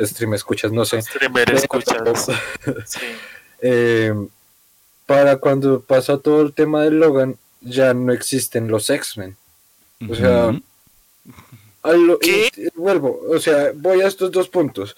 stream 0.01 0.35
escuchas, 0.35 0.73
no 0.73 0.85
sé. 0.85 1.01
Streamer 1.03 1.55
escuchas. 1.55 2.27
sí. 2.87 2.99
Eh, 3.63 4.13
para 5.07 5.37
cuando 5.37 5.83
pasa 5.83 6.19
todo 6.19 6.43
el 6.43 6.53
tema 6.53 6.83
de 6.83 6.91
Logan, 6.91 7.37
ya 7.61 7.95
no 7.95 8.13
existen 8.13 8.67
los 8.67 8.91
X-Men. 8.91 9.37
O 10.11 10.17
sea, 10.17 10.51
vuelvo, 12.75 13.21
o 13.31 13.39
sea, 13.39 13.71
voy 13.73 14.01
a 14.01 14.09
estos 14.09 14.33
dos 14.33 14.49
puntos. 14.49 14.97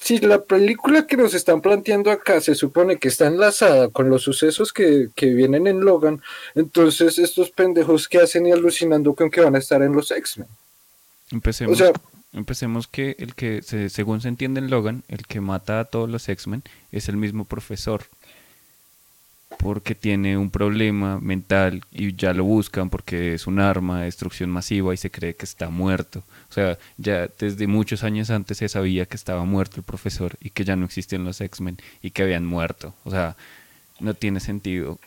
Si 0.00 0.18
la 0.18 0.42
película 0.42 1.06
que 1.06 1.16
nos 1.16 1.34
están 1.34 1.60
planteando 1.60 2.10
acá 2.10 2.40
se 2.40 2.54
supone 2.54 2.96
que 2.96 3.08
está 3.08 3.26
enlazada 3.26 3.88
con 3.88 4.08
los 4.08 4.22
sucesos 4.22 4.72
que, 4.72 5.10
vienen 5.16 5.66
en 5.66 5.80
Logan, 5.80 6.22
entonces 6.54 7.18
estos 7.18 7.50
pendejos 7.50 8.08
que 8.08 8.18
hacen 8.18 8.46
y 8.46 8.52
alucinando 8.52 9.14
con 9.14 9.30
que 9.30 9.42
van 9.42 9.56
a 9.56 9.58
estar 9.58 9.82
en 9.82 9.92
los 9.92 10.10
X-Men. 10.10 10.48
Empecemos, 11.30 11.82
empecemos 12.32 12.88
que 12.88 13.14
el 13.18 13.34
que, 13.34 13.60
según 13.90 14.22
se 14.22 14.28
entiende 14.28 14.60
en 14.60 14.70
Logan, 14.70 15.04
el 15.08 15.26
que 15.26 15.42
mata 15.42 15.80
a 15.80 15.84
todos 15.84 16.08
los 16.08 16.28
X-Men 16.28 16.62
es 16.92 17.10
el 17.10 17.18
mismo 17.18 17.44
profesor 17.44 18.04
porque 19.58 19.94
tiene 19.94 20.36
un 20.38 20.50
problema 20.50 21.18
mental 21.20 21.82
y 21.90 22.14
ya 22.14 22.32
lo 22.32 22.44
buscan 22.44 22.88
porque 22.88 23.34
es 23.34 23.46
un 23.46 23.60
arma 23.60 24.00
de 24.00 24.04
destrucción 24.06 24.50
masiva 24.50 24.94
y 24.94 24.96
se 24.96 25.10
cree 25.10 25.34
que 25.34 25.44
está 25.44 25.68
muerto. 25.68 26.22
O 26.48 26.52
sea, 26.52 26.78
ya 26.96 27.28
desde 27.38 27.66
muchos 27.66 28.04
años 28.04 28.30
antes 28.30 28.58
se 28.58 28.68
sabía 28.68 29.06
que 29.06 29.16
estaba 29.16 29.44
muerto 29.44 29.76
el 29.78 29.82
profesor 29.82 30.34
y 30.40 30.50
que 30.50 30.64
ya 30.64 30.76
no 30.76 30.86
existían 30.86 31.24
los 31.24 31.40
X-Men 31.40 31.78
y 32.02 32.10
que 32.10 32.22
habían 32.22 32.46
muerto. 32.46 32.94
O 33.04 33.10
sea, 33.10 33.36
no 34.00 34.14
tiene 34.14 34.40
sentido. 34.40 34.98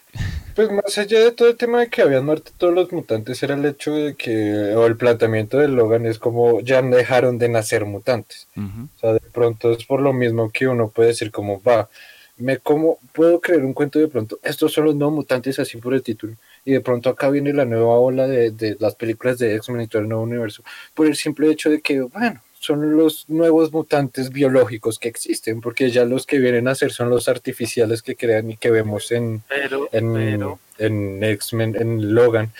Pues 0.55 0.71
más 0.71 0.97
allá 0.99 1.19
de 1.19 1.31
todo 1.31 1.49
el 1.49 1.57
tema 1.57 1.79
de 1.79 1.87
que 1.87 2.03
habían 2.03 2.25
muerto 2.25 2.51
todos 2.55 2.73
los 2.73 2.91
mutantes, 2.91 3.41
era 3.41 3.55
el 3.55 3.65
hecho 3.65 3.91
de 3.95 4.13
que, 4.13 4.75
o 4.75 4.85
el 4.85 4.95
planteamiento 4.95 5.57
de 5.57 5.67
Logan 5.67 6.05
es 6.05 6.19
como 6.19 6.61
ya 6.61 6.81
dejaron 6.83 7.39
de 7.39 7.49
nacer 7.49 7.85
mutantes. 7.85 8.47
O 8.55 8.99
sea, 8.99 9.13
de 9.13 9.19
pronto 9.19 9.71
es 9.71 9.83
por 9.85 9.99
lo 9.99 10.13
mismo 10.13 10.51
que 10.51 10.67
uno 10.67 10.89
puede 10.89 11.09
decir 11.09 11.31
como 11.31 11.61
va 11.63 11.89
me 12.37 12.57
como, 12.57 12.99
puedo 13.13 13.39
creer 13.39 13.63
un 13.63 13.73
cuento 13.73 13.99
de 13.99 14.07
pronto, 14.07 14.39
estos 14.43 14.73
son 14.73 14.85
los 14.85 14.95
nuevos 14.95 15.15
mutantes 15.15 15.59
así 15.59 15.77
por 15.77 15.93
el 15.93 16.01
título, 16.01 16.35
y 16.65 16.71
de 16.71 16.81
pronto 16.81 17.09
acá 17.09 17.29
viene 17.29 17.53
la 17.53 17.65
nueva 17.65 17.99
ola 17.99 18.27
de, 18.27 18.75
las 18.79 18.95
películas 18.95 19.37
de 19.37 19.55
X-Men 19.55 19.81
y 19.81 19.87
todo 19.87 20.01
el 20.01 20.09
nuevo 20.09 20.23
universo, 20.23 20.63
por 20.93 21.07
el 21.07 21.15
simple 21.15 21.49
hecho 21.51 21.69
de 21.69 21.81
que, 21.81 22.01
bueno, 22.01 22.41
son 22.59 22.95
los 22.95 23.29
nuevos 23.29 23.73
mutantes 23.73 24.29
biológicos 24.29 24.97
que 24.97 25.09
existen, 25.09 25.59
porque 25.59 25.91
ya 25.91 26.05
los 26.05 26.25
que 26.25 26.39
vienen 26.39 26.67
a 26.69 26.75
ser 26.75 26.91
son 26.91 27.09
los 27.09 27.27
artificiales 27.27 28.01
que 28.01 28.15
crean 28.15 28.51
y 28.51 28.57
que 28.57 28.71
vemos 28.71 29.11
en, 29.11 29.43
en, 29.91 30.41
en 30.77 31.23
X-Men, 31.23 31.75
en 31.75 32.15
Logan, 32.15 32.53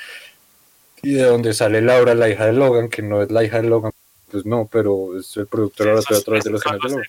y 1.02 1.14
de 1.14 1.24
donde 1.24 1.54
sale 1.54 1.82
Laura, 1.82 2.16
la 2.16 2.30
hija 2.30 2.46
de 2.46 2.54
Logan, 2.54 2.90
que 2.90 3.02
no 3.02 3.22
es 3.22 3.32
la 3.32 3.44
hija 3.44 3.62
de 3.62 3.70
Logan, 3.70 3.92
pues 4.30 4.46
no, 4.46 4.68
pero 4.72 5.18
es 5.18 5.36
el 5.38 5.48
productor 5.48 5.90
ahora 5.90 6.02
a 6.02 6.22
través 6.22 6.44
de 6.44 6.50
los 6.50 6.64
genes 6.64 6.82
de 6.82 6.90
Logan. 6.90 7.08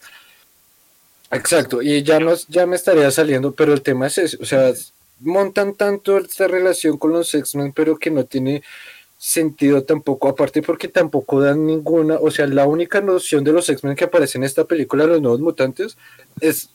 Exacto, 1.35 1.83
y 1.83 2.03
ya, 2.03 2.20
nos, 2.20 2.47
ya 2.47 2.64
me 2.66 2.77
estaría 2.77 3.11
saliendo, 3.11 3.53
pero 3.53 3.73
el 3.73 3.83
tema 3.83 4.07
es 4.07 4.18
ese, 4.18 4.38
o 4.40 4.44
sea, 4.44 4.73
montan 5.20 5.75
tanto 5.75 6.18
esta 6.18 6.47
relación 6.47 6.97
con 6.97 7.12
los 7.12 7.35
X-Men, 7.35 7.73
pero 7.73 7.97
que 7.99 8.11
no 8.11 8.25
tiene 8.25 8.62
sentido 9.18 9.83
tampoco, 9.83 10.29
aparte 10.29 10.62
porque 10.62 10.87
tampoco 10.87 11.40
dan 11.40 11.66
ninguna, 11.66 12.16
o 12.20 12.31
sea, 12.31 12.47
la 12.47 12.66
única 12.66 13.01
noción 13.01 13.42
de 13.42 13.53
los 13.53 13.68
X-Men 13.68 13.97
que 13.97 14.05
aparece 14.05 14.38
en 14.38 14.44
esta 14.44 14.64
película, 14.64 15.07
los 15.07 15.20
nuevos 15.20 15.40
mutantes, 15.40 15.97
es 16.40 16.68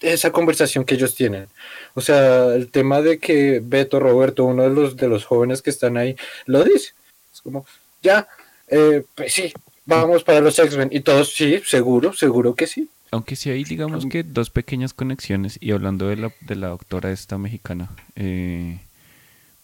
esa 0.00 0.32
conversación 0.32 0.84
que 0.84 0.94
ellos 0.94 1.14
tienen. 1.14 1.48
O 1.94 2.00
sea, 2.00 2.54
el 2.54 2.70
tema 2.70 3.02
de 3.02 3.18
que 3.18 3.60
Beto 3.62 4.00
Roberto, 4.00 4.44
uno 4.44 4.64
de 4.64 4.70
los 4.70 4.96
de 4.96 5.06
los 5.08 5.24
jóvenes 5.24 5.62
que 5.62 5.70
están 5.70 5.96
ahí, 5.96 6.16
lo 6.46 6.64
dice. 6.64 6.92
Es 7.32 7.40
como, 7.40 7.66
ya, 8.02 8.26
eh, 8.68 9.04
pues 9.14 9.32
sí, 9.32 9.52
vamos 9.86 10.24
para 10.24 10.40
los 10.40 10.58
X-Men. 10.58 10.88
Y 10.92 11.00
todos, 11.00 11.32
sí, 11.32 11.62
seguro, 11.64 12.12
seguro 12.12 12.54
que 12.54 12.66
sí. 12.66 12.88
Aunque 13.12 13.36
sí 13.36 13.50
hay, 13.50 13.62
digamos 13.64 14.06
que 14.06 14.22
dos 14.22 14.48
pequeñas 14.48 14.94
conexiones, 14.94 15.58
y 15.60 15.72
hablando 15.72 16.08
de 16.08 16.16
la, 16.16 16.32
de 16.40 16.56
la 16.56 16.68
doctora 16.68 17.12
esta 17.12 17.36
mexicana, 17.36 17.90
eh, 18.16 18.80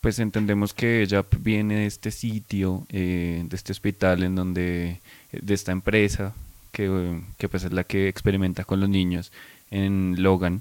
pues 0.02 0.18
entendemos 0.18 0.74
que 0.74 1.00
ella 1.00 1.24
viene 1.40 1.76
de 1.76 1.86
este 1.86 2.10
sitio, 2.10 2.86
eh, 2.90 3.42
de 3.48 3.56
este 3.56 3.72
hospital 3.72 4.22
en 4.22 4.34
donde, 4.34 5.00
de 5.32 5.54
esta 5.54 5.72
empresa, 5.72 6.34
que, 6.72 7.22
que, 7.38 7.48
pues 7.48 7.64
es 7.64 7.72
la 7.72 7.84
que 7.84 8.08
experimenta 8.08 8.64
con 8.64 8.80
los 8.80 8.88
niños 8.90 9.32
en 9.70 10.22
Logan. 10.22 10.60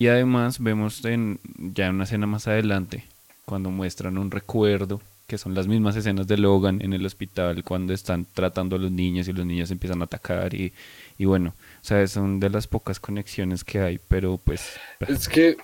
Y 0.00 0.08
además 0.08 0.58
vemos 0.58 1.04
en, 1.04 1.38
ya 1.56 1.86
en 1.86 1.94
una 1.94 2.04
escena 2.04 2.26
más 2.26 2.48
adelante, 2.48 3.04
cuando 3.44 3.70
muestran 3.70 4.18
un 4.18 4.32
recuerdo, 4.32 5.00
que 5.28 5.38
son 5.38 5.54
las 5.54 5.68
mismas 5.68 5.94
escenas 5.94 6.26
de 6.26 6.36
Logan 6.36 6.82
en 6.82 6.94
el 6.94 7.06
hospital, 7.06 7.62
cuando 7.62 7.92
están 7.92 8.26
tratando 8.34 8.74
a 8.74 8.78
los 8.80 8.90
niños 8.90 9.28
y 9.28 9.32
los 9.32 9.46
niños 9.46 9.70
empiezan 9.70 10.00
a 10.00 10.06
atacar 10.06 10.52
y, 10.54 10.72
y 11.16 11.24
bueno, 11.26 11.54
o 11.80 11.84
sea, 11.84 12.06
son 12.06 12.40
de 12.40 12.50
las 12.50 12.66
pocas 12.66 13.00
conexiones 13.00 13.64
que 13.64 13.80
hay, 13.80 13.98
pero 14.08 14.38
pues... 14.42 14.74
Es 15.06 15.28
que, 15.28 15.56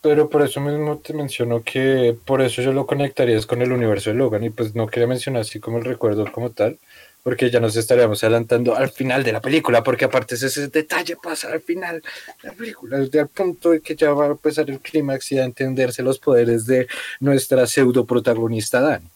pero 0.00 0.30
por 0.30 0.42
eso 0.42 0.60
mismo 0.60 0.98
te 0.98 1.12
menciono 1.12 1.62
que 1.62 2.16
por 2.24 2.40
eso 2.40 2.62
yo 2.62 2.72
lo 2.72 2.86
conectaría 2.86 3.40
con 3.42 3.60
el 3.60 3.72
universo 3.72 4.10
de 4.10 4.16
Logan 4.16 4.44
y 4.44 4.50
pues 4.50 4.74
no 4.74 4.86
quería 4.86 5.06
mencionar 5.06 5.42
así 5.42 5.58
como 5.58 5.78
el 5.78 5.84
recuerdo 5.84 6.30
como 6.30 6.50
tal, 6.50 6.78
porque 7.22 7.50
ya 7.50 7.58
nos 7.58 7.74
estaríamos 7.74 8.22
adelantando 8.22 8.76
al 8.76 8.88
final 8.88 9.24
de 9.24 9.32
la 9.32 9.40
película, 9.40 9.82
porque 9.82 10.04
aparte 10.04 10.36
ese 10.36 10.68
detalle 10.68 11.16
pasa 11.20 11.52
al 11.52 11.60
final 11.60 12.00
de 12.42 12.48
la 12.48 12.54
película, 12.54 12.98
desde 12.98 13.18
el 13.18 13.26
punto 13.28 13.70
de 13.70 13.80
que 13.80 13.96
ya 13.96 14.12
va 14.12 14.26
a 14.26 14.28
empezar 14.28 14.70
el 14.70 14.78
clímax 14.78 15.32
y 15.32 15.38
a 15.38 15.44
entenderse 15.44 16.04
los 16.04 16.20
poderes 16.20 16.66
de 16.66 16.86
nuestra 17.18 17.66
pseudo 17.66 18.06
protagonista 18.06 18.80
Dani. 18.80 19.08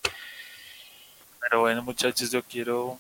Pero 1.41 1.61
bueno 1.61 1.83
muchachos, 1.85 2.33
yo 2.33 2.43
quiero 2.43 2.99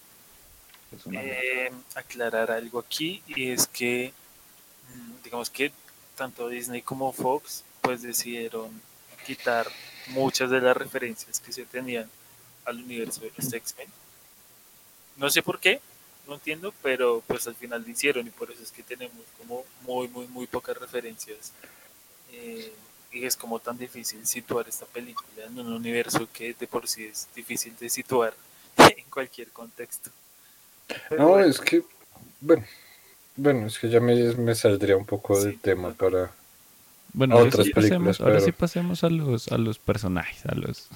eh, 1.12 1.70
aclarar 1.94 2.50
algo 2.50 2.78
aquí 2.78 3.22
y 3.26 3.50
es 3.50 3.66
que 3.66 4.12
mm, 4.94 5.22
digamos 5.24 5.50
que 5.50 5.72
tanto 6.16 6.48
Disney 6.48 6.82
como 6.82 7.12
Fox 7.12 7.64
pues 7.80 8.02
decidieron 8.02 8.68
quitar 9.24 9.66
muchas 10.08 10.50
de 10.50 10.60
las 10.60 10.76
referencias 10.76 11.40
que 11.40 11.52
se 11.52 11.64
tenían 11.64 12.10
al 12.64 12.82
universo 12.82 13.22
de 13.22 13.32
los 13.36 13.52
X-Men. 13.52 13.88
No 15.16 15.30
sé 15.30 15.42
por 15.42 15.60
qué, 15.60 15.80
no 16.26 16.34
entiendo, 16.34 16.74
pero 16.82 17.22
pues 17.26 17.46
al 17.46 17.54
final 17.54 17.82
lo 17.82 17.90
hicieron 17.90 18.26
y 18.26 18.30
por 18.30 18.50
eso 18.50 18.62
es 18.62 18.72
que 18.72 18.82
tenemos 18.82 19.24
como 19.38 19.64
muy, 19.82 20.08
muy, 20.08 20.26
muy 20.28 20.46
pocas 20.46 20.76
referencias. 20.76 21.52
Eh, 22.32 22.72
y 23.12 23.24
es 23.24 23.36
como 23.36 23.58
tan 23.58 23.76
difícil 23.76 24.26
situar 24.26 24.68
esta 24.68 24.86
película 24.86 25.44
en 25.44 25.58
un 25.58 25.72
universo 25.72 26.28
que 26.32 26.54
de 26.54 26.66
por 26.66 26.86
sí 26.86 27.04
es 27.04 27.28
difícil 27.34 27.76
de 27.76 27.88
situar 27.90 28.34
en 28.76 29.04
cualquier 29.10 29.48
contexto 29.50 30.10
no, 31.16 31.38
es 31.40 31.60
que, 31.60 31.82
bueno, 32.40 32.64
bueno, 33.36 33.66
es 33.66 33.78
que 33.78 33.88
ya 33.88 34.00
me, 34.00 34.54
saldría 34.54 34.96
un 34.96 35.06
poco 35.06 35.40
del 35.40 35.58
tema 35.58 35.92
para 35.92 36.30
bueno, 37.12 37.36
otras 37.36 37.68
películas. 37.70 38.20
Ahora 38.20 38.40
sí 38.40 38.52
pasemos 38.52 39.04
a 39.04 39.10
los, 39.10 39.48
a 39.48 39.58
los 39.58 39.78
personajes, 39.78 40.44
a 40.46 40.54
los... 40.54 40.88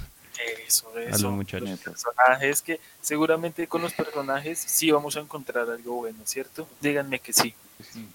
Eso, 0.66 0.98
eso. 0.98 1.14
A 1.14 1.18
los 1.18 1.32
muchachos. 1.32 1.80
personajes 1.80 2.60
que 2.62 2.80
seguramente 3.00 3.66
con 3.66 3.82
los 3.82 3.92
personajes 3.92 4.58
sí 4.58 4.90
vamos 4.90 5.16
a 5.16 5.20
encontrar 5.20 5.70
algo 5.70 5.94
bueno, 5.96 6.18
¿cierto? 6.24 6.68
Díganme 6.80 7.20
que 7.20 7.32
sí. 7.32 7.54
sí. 7.92 8.06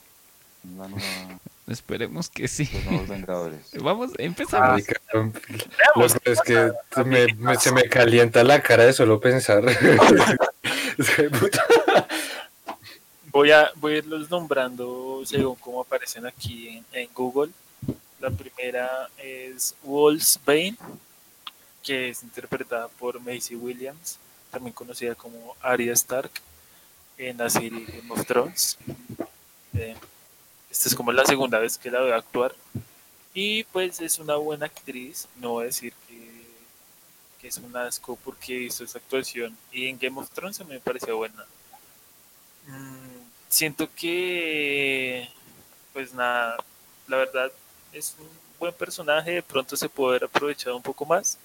Esperemos 1.69 2.29
que 2.29 2.47
sí. 2.47 2.67
Vamos, 3.81 4.11
empezamos. 4.17 4.81
es 6.25 6.41
que 6.41 6.71
se 7.59 7.71
me 7.71 7.83
calienta 7.83 8.43
la 8.43 8.61
cara 8.61 8.85
de 8.85 8.93
solo 8.93 9.19
pensar. 9.19 9.63
voy, 13.31 13.51
a, 13.51 13.71
voy 13.75 13.93
a 13.93 13.97
irlos 13.99 14.29
nombrando 14.29 15.21
según 15.25 15.55
cómo 15.55 15.79
aparecen 15.81 16.25
aquí 16.25 16.83
en, 16.91 17.09
Google. 17.13 17.53
La 18.19 18.29
primera 18.29 19.09
es 19.17 19.73
Wolf's 19.81 20.37
Bane, 20.45 20.75
que 21.81 22.09
es 22.09 22.21
interpretada 22.21 22.89
por 22.89 23.17
Macy 23.21 23.55
Williams, 23.55 24.19
también 24.51 24.73
conocida 24.73 25.15
como 25.15 25.55
Arya 25.61 25.93
Stark 25.93 26.31
en 27.17 27.37
la 27.37 27.49
serie 27.49 27.85
Game 27.85 28.11
of 28.11 28.25
Thrones. 28.25 28.77
Eh, 29.73 29.95
esta 30.69 30.89
es 30.89 30.95
como 30.95 31.13
la 31.13 31.25
segunda 31.25 31.59
vez 31.59 31.77
que 31.77 31.89
la 31.89 32.01
veo 32.01 32.13
actuar. 32.13 32.53
Y 33.33 33.63
pues 33.65 34.01
es 34.01 34.19
una 34.19 34.35
buena 34.35 34.65
actriz, 34.65 35.29
no 35.37 35.51
voy 35.51 35.63
a 35.63 35.67
decir 35.67 35.93
que, 37.39 37.47
es 37.47 37.57
un 37.57 37.75
asco 37.75 38.17
porque 38.23 38.53
hizo 38.53 38.83
esa 38.83 38.99
actuación. 38.99 39.57
Y 39.71 39.87
en 39.87 39.97
Game 39.97 40.19
of 40.19 40.29
Thrones 40.31 40.65
me 40.65 40.79
pareció 40.79 41.17
buena. 41.17 41.45
Mm, 42.67 43.21
siento 43.49 43.89
que, 43.95 45.29
pues 45.93 46.13
nada, 46.13 46.57
la 47.07 47.17
verdad 47.17 47.51
es 47.93 48.15
un 48.19 48.29
buen 48.59 48.73
personaje, 48.73 49.31
de 49.31 49.43
pronto 49.43 49.75
se 49.75 49.89
puede 49.89 50.11
haber 50.11 50.23
aprovechado 50.25 50.75
un 50.75 50.83
poco 50.83 51.05
más, 51.05 51.37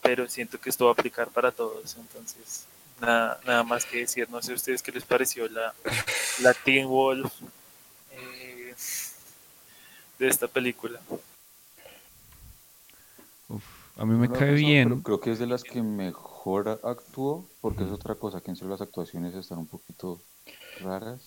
pero 0.00 0.28
siento 0.28 0.60
que 0.60 0.70
esto 0.70 0.86
va 0.86 0.92
a 0.92 0.94
aplicar 0.94 1.28
para 1.28 1.52
todos, 1.52 1.96
entonces 1.96 2.64
nada, 3.00 3.40
nada 3.44 3.62
más 3.62 3.84
que 3.84 3.98
decir, 3.98 4.28
no 4.30 4.42
sé 4.42 4.52
a 4.52 4.54
ustedes 4.54 4.82
qué 4.82 4.92
les 4.92 5.04
pareció 5.04 5.48
la, 5.48 5.74
la 6.40 6.56
Wolf 6.86 7.32
de 10.18 10.28
esta 10.28 10.46
película. 10.46 11.00
A 13.96 14.06
mí 14.06 14.14
me 14.14 14.30
cae 14.30 14.54
bien. 14.54 15.02
creo 15.02 15.20
que 15.20 15.32
es 15.32 15.38
de 15.38 15.46
las 15.46 15.62
que 15.62 15.82
mejor 15.82 16.80
actuó, 16.82 17.46
porque 17.60 17.84
es 17.84 17.90
otra 17.90 18.14
cosa, 18.14 18.40
que 18.40 18.50
en 18.50 18.70
las 18.70 18.80
actuaciones 18.80 19.34
están 19.34 19.58
un 19.58 19.66
poquito 19.66 20.20
raras. 20.80 21.20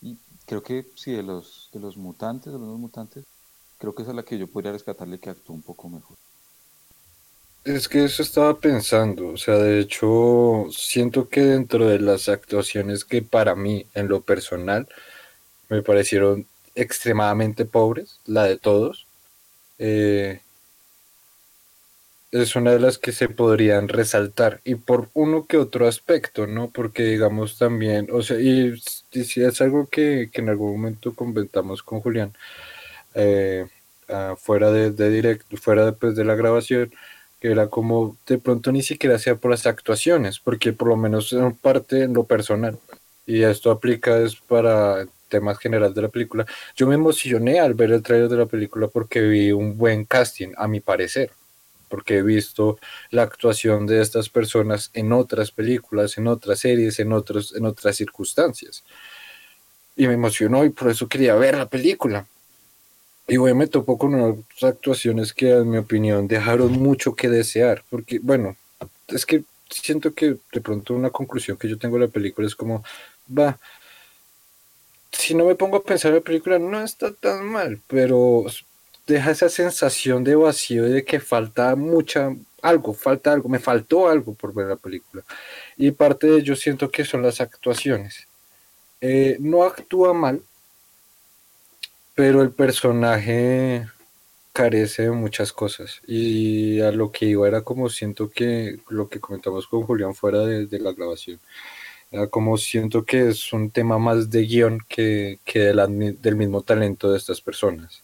Y 0.00 0.16
creo 0.46 0.62
que 0.62 0.84
sí, 0.96 1.12
de 1.12 1.22
los, 1.22 1.70
de 1.72 1.80
los 1.80 1.96
mutantes, 1.96 2.52
de 2.52 2.58
los 2.58 2.78
mutantes, 2.78 3.24
creo 3.78 3.94
que 3.94 4.02
esa 4.02 4.10
es 4.10 4.16
la 4.16 4.24
que 4.24 4.38
yo 4.38 4.46
podría 4.46 4.72
rescatarle 4.72 5.18
que 5.18 5.30
actuó 5.30 5.54
un 5.54 5.62
poco 5.62 5.88
mejor. 5.88 6.16
Es 7.64 7.88
que 7.88 8.04
eso 8.04 8.24
estaba 8.24 8.58
pensando, 8.58 9.28
o 9.28 9.36
sea, 9.36 9.54
de 9.54 9.78
hecho, 9.78 10.66
siento 10.70 11.28
que 11.28 11.42
dentro 11.42 11.86
de 11.86 12.00
las 12.00 12.28
actuaciones 12.28 13.04
que 13.04 13.22
para 13.22 13.54
mí, 13.54 13.86
en 13.94 14.08
lo 14.08 14.20
personal, 14.20 14.88
me 15.68 15.80
parecieron 15.80 16.46
extremadamente 16.74 17.64
pobres, 17.64 18.18
la 18.26 18.44
de 18.44 18.58
todos. 18.58 19.06
Eh, 19.78 20.40
es 22.32 22.56
una 22.56 22.72
de 22.72 22.80
las 22.80 22.98
que 22.98 23.12
se 23.12 23.28
podrían 23.28 23.88
resaltar 23.88 24.60
y 24.64 24.76
por 24.76 25.10
uno 25.14 25.46
que 25.46 25.58
otro 25.58 25.86
aspecto, 25.86 26.46
¿no? 26.46 26.70
Porque 26.70 27.04
digamos 27.04 27.58
también, 27.58 28.08
o 28.12 28.22
sea, 28.22 28.40
y, 28.40 28.78
si 28.78 29.42
es 29.44 29.60
algo 29.60 29.86
que, 29.88 30.30
en 30.32 30.48
algún 30.48 30.72
momento 30.72 31.14
comentamos 31.14 31.82
con 31.82 32.00
Julián, 32.00 32.32
eh, 33.14 33.66
fuera 34.38 34.70
de, 34.72 35.10
directo, 35.10 35.56
fuera 35.56 35.86
después 35.86 36.16
de 36.16 36.24
la 36.24 36.34
grabación, 36.34 36.92
que 37.40 37.50
era 37.52 37.68
como 37.68 38.16
de 38.26 38.38
pronto 38.38 38.72
ni 38.72 38.82
siquiera 38.82 39.18
sea 39.18 39.36
por 39.36 39.50
las 39.50 39.66
actuaciones, 39.66 40.38
porque 40.40 40.72
por 40.72 40.88
lo 40.88 40.96
menos 40.96 41.32
en 41.32 41.54
parte 41.56 42.02
en 42.04 42.14
lo 42.14 42.24
personal, 42.24 42.78
y 43.26 43.42
esto 43.42 43.70
aplica 43.70 44.18
es 44.18 44.36
para 44.36 45.06
temas 45.28 45.58
generales 45.58 45.94
de 45.94 46.02
la 46.02 46.08
película, 46.08 46.46
yo 46.76 46.86
me 46.86 46.94
emocioné 46.94 47.60
al 47.60 47.74
ver 47.74 47.92
el 47.92 48.02
trailer 48.02 48.28
de 48.28 48.36
la 48.36 48.46
película 48.46 48.88
porque 48.88 49.22
vi 49.22 49.52
un 49.52 49.78
buen 49.78 50.04
casting, 50.04 50.52
a 50.56 50.68
mi 50.68 50.80
parecer, 50.80 51.30
porque 51.92 52.16
he 52.16 52.22
visto 52.22 52.78
la 53.10 53.20
actuación 53.20 53.86
de 53.86 54.00
estas 54.00 54.30
personas 54.30 54.90
en 54.94 55.12
otras 55.12 55.50
películas, 55.50 56.16
en 56.16 56.26
otras 56.26 56.60
series, 56.60 56.98
en, 56.98 57.12
otros, 57.12 57.54
en 57.54 57.66
otras 57.66 57.96
circunstancias. 57.96 58.82
Y 59.94 60.06
me 60.06 60.14
emocionó 60.14 60.64
y 60.64 60.70
por 60.70 60.90
eso 60.90 61.06
quería 61.06 61.34
ver 61.34 61.58
la 61.58 61.68
película. 61.68 62.24
Y 63.28 63.36
hoy 63.36 63.52
me 63.52 63.66
topó 63.66 63.98
con 63.98 64.14
unas 64.14 64.38
actuaciones 64.62 65.34
que, 65.34 65.50
en 65.50 65.68
mi 65.68 65.76
opinión, 65.76 66.26
dejaron 66.28 66.72
mucho 66.72 67.14
que 67.14 67.28
desear, 67.28 67.84
porque, 67.90 68.20
bueno, 68.20 68.56
es 69.08 69.26
que 69.26 69.44
siento 69.68 70.14
que 70.14 70.36
de 70.50 70.60
pronto 70.62 70.94
una 70.94 71.10
conclusión 71.10 71.58
que 71.58 71.68
yo 71.68 71.76
tengo 71.76 71.98
de 71.98 72.06
la 72.06 72.10
película 72.10 72.46
es 72.46 72.56
como, 72.56 72.82
va, 73.28 73.58
si 75.10 75.34
no 75.34 75.44
me 75.44 75.56
pongo 75.56 75.76
a 75.76 75.84
pensar 75.84 76.12
en 76.12 76.16
la 76.16 76.24
película, 76.24 76.58
no 76.58 76.82
está 76.82 77.12
tan 77.12 77.44
mal, 77.44 77.82
pero 77.86 78.46
deja 79.06 79.30
esa 79.32 79.48
sensación 79.48 80.24
de 80.24 80.34
vacío 80.34 80.84
de 80.84 81.04
que 81.04 81.20
falta 81.20 81.74
mucha, 81.76 82.34
algo, 82.62 82.94
falta 82.94 83.32
algo, 83.32 83.48
me 83.48 83.58
faltó 83.58 84.08
algo 84.08 84.34
por 84.34 84.54
ver 84.54 84.68
la 84.68 84.76
película. 84.76 85.24
Y 85.76 85.90
parte 85.92 86.26
de 86.26 86.38
ello 86.38 86.56
siento 86.56 86.90
que 86.90 87.04
son 87.04 87.22
las 87.22 87.40
actuaciones. 87.40 88.28
Eh, 89.00 89.36
no 89.40 89.64
actúa 89.64 90.14
mal, 90.14 90.42
pero 92.14 92.42
el 92.42 92.52
personaje 92.52 93.86
carece 94.52 95.02
de 95.04 95.10
muchas 95.10 95.52
cosas. 95.52 96.00
Y 96.06 96.80
a 96.80 96.92
lo 96.92 97.10
que 97.10 97.26
iba 97.26 97.48
era 97.48 97.62
como 97.62 97.88
siento 97.88 98.30
que 98.30 98.78
lo 98.88 99.08
que 99.08 99.20
comentamos 99.20 99.66
con 99.66 99.82
Julián 99.82 100.14
fuera 100.14 100.40
de 100.40 100.78
la 100.78 100.92
grabación 100.92 101.40
como 102.30 102.58
siento 102.58 103.04
que 103.04 103.28
es 103.28 103.52
un 103.52 103.70
tema 103.70 103.98
más 103.98 104.30
de 104.30 104.42
guion 104.44 104.80
que, 104.88 105.38
que 105.44 105.60
del 105.60 106.36
mismo 106.36 106.62
talento 106.62 107.10
de 107.10 107.18
estas 107.18 107.40
personas. 107.40 108.02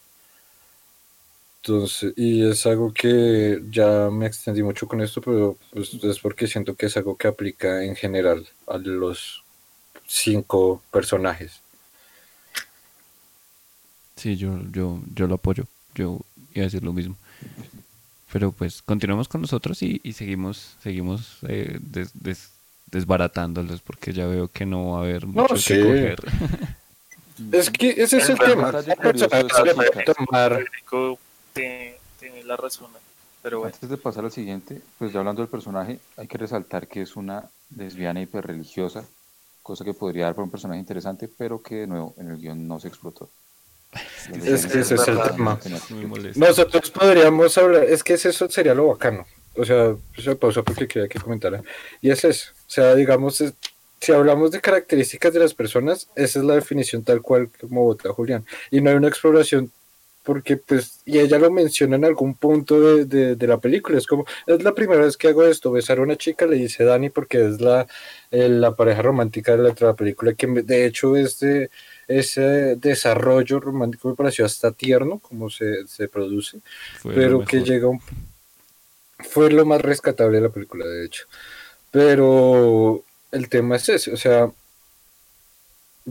Entonces, 1.69 2.15
y 2.17 2.49
es 2.49 2.65
algo 2.65 2.95
que 2.95 3.61
ya 3.71 4.09
me 4.11 4.25
extendí 4.25 4.63
mucho 4.63 4.89
con 4.89 5.03
esto, 5.03 5.21
pero 5.21 5.55
pues, 5.71 5.93
es 6.03 6.19
porque 6.19 6.47
siento 6.47 6.75
que 6.75 6.87
es 6.87 6.97
algo 6.97 7.15
que 7.15 7.29
aplica 7.29 7.85
en 7.85 7.95
general 7.95 8.49
a 8.67 8.79
los 8.79 9.45
cinco 10.07 10.83
personajes. 10.91 11.61
Sí, 14.17 14.37
yo, 14.37 14.59
yo, 14.73 14.99
yo 15.15 15.27
lo 15.27 15.35
apoyo. 15.35 15.65
Yo 15.95 16.21
iba 16.55 16.63
a 16.63 16.69
decir 16.69 16.83
lo 16.83 16.95
mismo. 16.95 17.17
Pero 18.33 18.51
pues 18.51 18.81
continuamos 18.81 19.29
con 19.29 19.43
nosotros 19.43 19.83
y, 19.83 20.01
seguimos, 20.15 20.75
seguimos 20.83 21.37
eh, 21.49 21.79
desbaratándolos 22.87 23.83
porque 23.83 24.15
ya 24.15 24.27
veo 24.27 24.49
que 24.49 24.65
no 24.65 24.93
va 24.93 25.01
a 25.01 25.03
haber 25.03 25.27
mucho 25.27 25.55
que 25.55 25.83
coger. 25.83 26.21
Es 27.53 27.71
que 27.71 27.91
ese 27.91 28.19
es 28.19 28.31
el 28.31 28.39
tema. 28.39 28.73
Tiene 32.19 32.45
la 32.45 32.57
razón. 32.57 32.91
Pero 33.43 33.65
Antes 33.65 33.89
de 33.89 33.97
pasar 33.97 34.25
al 34.25 34.33
siguiente, 34.33 34.81
pues 34.99 35.13
ya 35.13 35.21
hablando 35.21 35.43
del 35.43 35.51
personaje, 35.51 35.99
hay 36.17 36.27
que 36.27 36.39
resaltar 36.39 36.89
que 36.89 37.03
es 37.03 37.17
una 37.17 37.49
lesbiana 37.77 38.21
hiperreligiosa, 38.21 39.05
cosa 39.63 39.85
que 39.85 39.95
podría 39.95 40.25
dar 40.25 40.35
para 40.35 40.45
un 40.45 40.51
personaje 40.51 40.81
interesante, 40.81 41.29
pero 41.29 41.63
que 41.63 41.77
de 41.77 41.87
nuevo 41.87 42.15
en 42.19 42.31
el 42.31 42.39
guion 42.39 42.67
no 42.67 42.81
se 42.81 42.89
explotó. 42.89 43.29
Es 44.45 44.67
que 44.67 44.81
ese 44.81 44.97
es 44.97 45.09
el 45.09 45.19
tema. 45.23 45.59
Nosotros 46.35 46.91
podríamos 46.91 47.57
hablar, 47.57 47.85
es 47.85 48.05
que 48.05 48.15
eso 48.15 48.51
sería 48.51 48.75
lo 48.75 48.89
bacano. 48.89 49.27
O 49.57 49.65
sea, 49.65 49.97
se 50.17 50.37
pausa 50.37 50.63
porque 50.63 50.87
quería 50.87 51.09
que 51.09 51.19
comentara. 51.19 51.63
Y 52.01 52.11
es 52.11 52.23
eso. 52.25 52.51
O 52.53 52.71
sea, 52.71 52.95
digamos, 52.95 53.43
si 54.01 54.13
hablamos 54.13 54.51
de 54.51 54.61
características 54.61 55.33
de 55.33 55.41
las 55.41 55.55
personas, 55.55 56.09
esa 56.15 56.39
es 56.39 56.45
la 56.45 56.55
definición 56.55 57.03
tal 57.03 57.23
cual 57.23 57.51
como 57.61 57.85
vota 57.85 58.13
Julián. 58.13 58.45
Y 58.71 58.81
no 58.81 58.91
hay 58.91 58.97
una 58.97 59.09
exploración 59.09 59.73
porque 60.29 60.59
pues, 60.59 61.01
y 61.07 61.21
ella 61.21 61.39
lo 61.39 61.51
menciona 61.51 61.97
en 61.97 62.05
algún 62.05 62.35
punto 62.35 62.79
de, 63.07 63.35
de, 63.35 63.47
la 63.47 63.57
película, 63.57 63.97
es 63.97 64.07
como, 64.07 64.27
es 64.47 64.63
la 64.63 64.75
primera 64.75 65.03
vez 65.03 65.17
que 65.17 65.29
hago 65.29 65.43
esto, 65.43 65.73
besar 65.73 65.97
a 65.97 66.03
una 66.03 66.17
chica, 66.17 66.45
le 66.45 66.57
dice 66.57 66.85
Dani, 66.85 67.09
porque 67.09 67.47
es 67.47 67.63
la, 67.63 67.87
la 68.31 68.77
pareja 68.77 69.01
romántica 69.01 69.57
de 69.57 69.63
la, 69.63 69.71
de 69.71 69.87
la 69.87 69.95
película, 69.95 70.35
que 70.35 70.47
de 70.47 70.85
hecho 70.85 71.17
este, 71.17 71.71
ese 72.07 72.77
desarrollo 72.77 73.59
romántico 73.59 74.11
me 74.11 74.17
pareció 74.17 74.45
hasta 74.45 74.71
tierno, 74.71 75.19
como 75.19 75.49
se, 75.49 75.87
se 75.87 76.09
produce, 76.09 76.59
pero 77.03 77.43
que 77.43 77.63
llega 77.63 77.89
un... 77.89 78.03
Fue 79.31 79.51
lo 79.51 79.65
más 79.65 79.81
rescatable 79.81 80.37
de 80.37 80.43
la 80.43 80.53
película, 80.53 80.85
de 80.85 81.07
hecho. 81.07 81.25
Pero 81.91 83.03
el 83.33 83.49
tema 83.49 83.77
es 83.77 83.89
ese, 83.89 84.13
o 84.13 84.19
sea, 84.19 84.53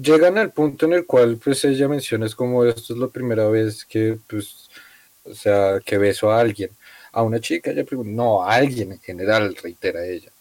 llegan 0.01 0.37
al 0.37 0.51
punto 0.51 0.85
en 0.85 0.93
el 0.93 1.05
cual 1.05 1.37
pues 1.43 1.63
ella 1.65 1.87
menciona 1.87 2.25
es 2.25 2.35
como 2.35 2.65
esto 2.65 2.93
es 2.93 2.99
la 2.99 3.07
primera 3.07 3.47
vez 3.47 3.85
que 3.85 4.17
pues, 4.27 4.69
o 5.23 5.33
sea, 5.35 5.79
que 5.85 5.97
beso 5.97 6.31
a 6.31 6.39
alguien, 6.39 6.71
a 7.11 7.23
una 7.23 7.39
chica, 7.39 7.71
ella 7.71 7.85
pregunta, 7.85 8.11
no, 8.11 8.43
a 8.43 8.55
alguien 8.55 8.93
en 8.93 8.99
general, 9.01 9.55
reitera 9.61 10.05
ella. 10.05 10.31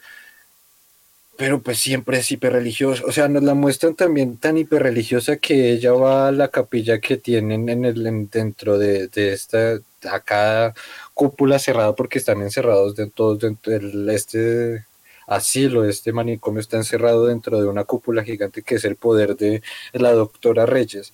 Pero 1.36 1.60
pues 1.60 1.78
siempre 1.78 2.18
es 2.18 2.30
hiperreligiosa, 2.32 3.04
o 3.04 3.12
sea, 3.12 3.28
nos 3.28 3.42
la 3.42 3.54
muestran 3.54 3.94
también 3.94 4.38
tan 4.38 4.56
hiperreligiosa 4.56 5.36
que 5.36 5.72
ella 5.72 5.92
va 5.92 6.28
a 6.28 6.32
la 6.32 6.48
capilla 6.48 6.98
que 7.00 7.18
tienen 7.18 7.68
en 7.68 7.84
el 7.84 8.28
dentro 8.30 8.78
de, 8.78 9.08
de 9.08 9.32
esta, 9.34 9.78
a 10.10 10.20
cada 10.20 10.74
cúpula 11.12 11.58
cerrada 11.58 11.94
porque 11.94 12.18
están 12.18 12.40
encerrados 12.42 12.96
de, 12.96 13.10
todos 13.10 13.40
dentro 13.40 13.72
del 13.72 14.08
este 14.10 14.85
asilo, 15.26 15.84
este 15.84 16.12
manicomio 16.12 16.60
está 16.60 16.76
encerrado 16.76 17.26
dentro 17.26 17.60
de 17.60 17.66
una 17.68 17.84
cúpula 17.84 18.24
gigante 18.24 18.62
que 18.62 18.76
es 18.76 18.84
el 18.84 18.96
poder 18.96 19.36
de 19.36 19.62
la 19.92 20.12
doctora 20.12 20.66
Reyes. 20.66 21.12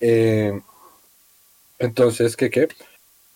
Eh, 0.00 0.60
entonces, 1.78 2.36
¿qué 2.36 2.50
qué? 2.50 2.68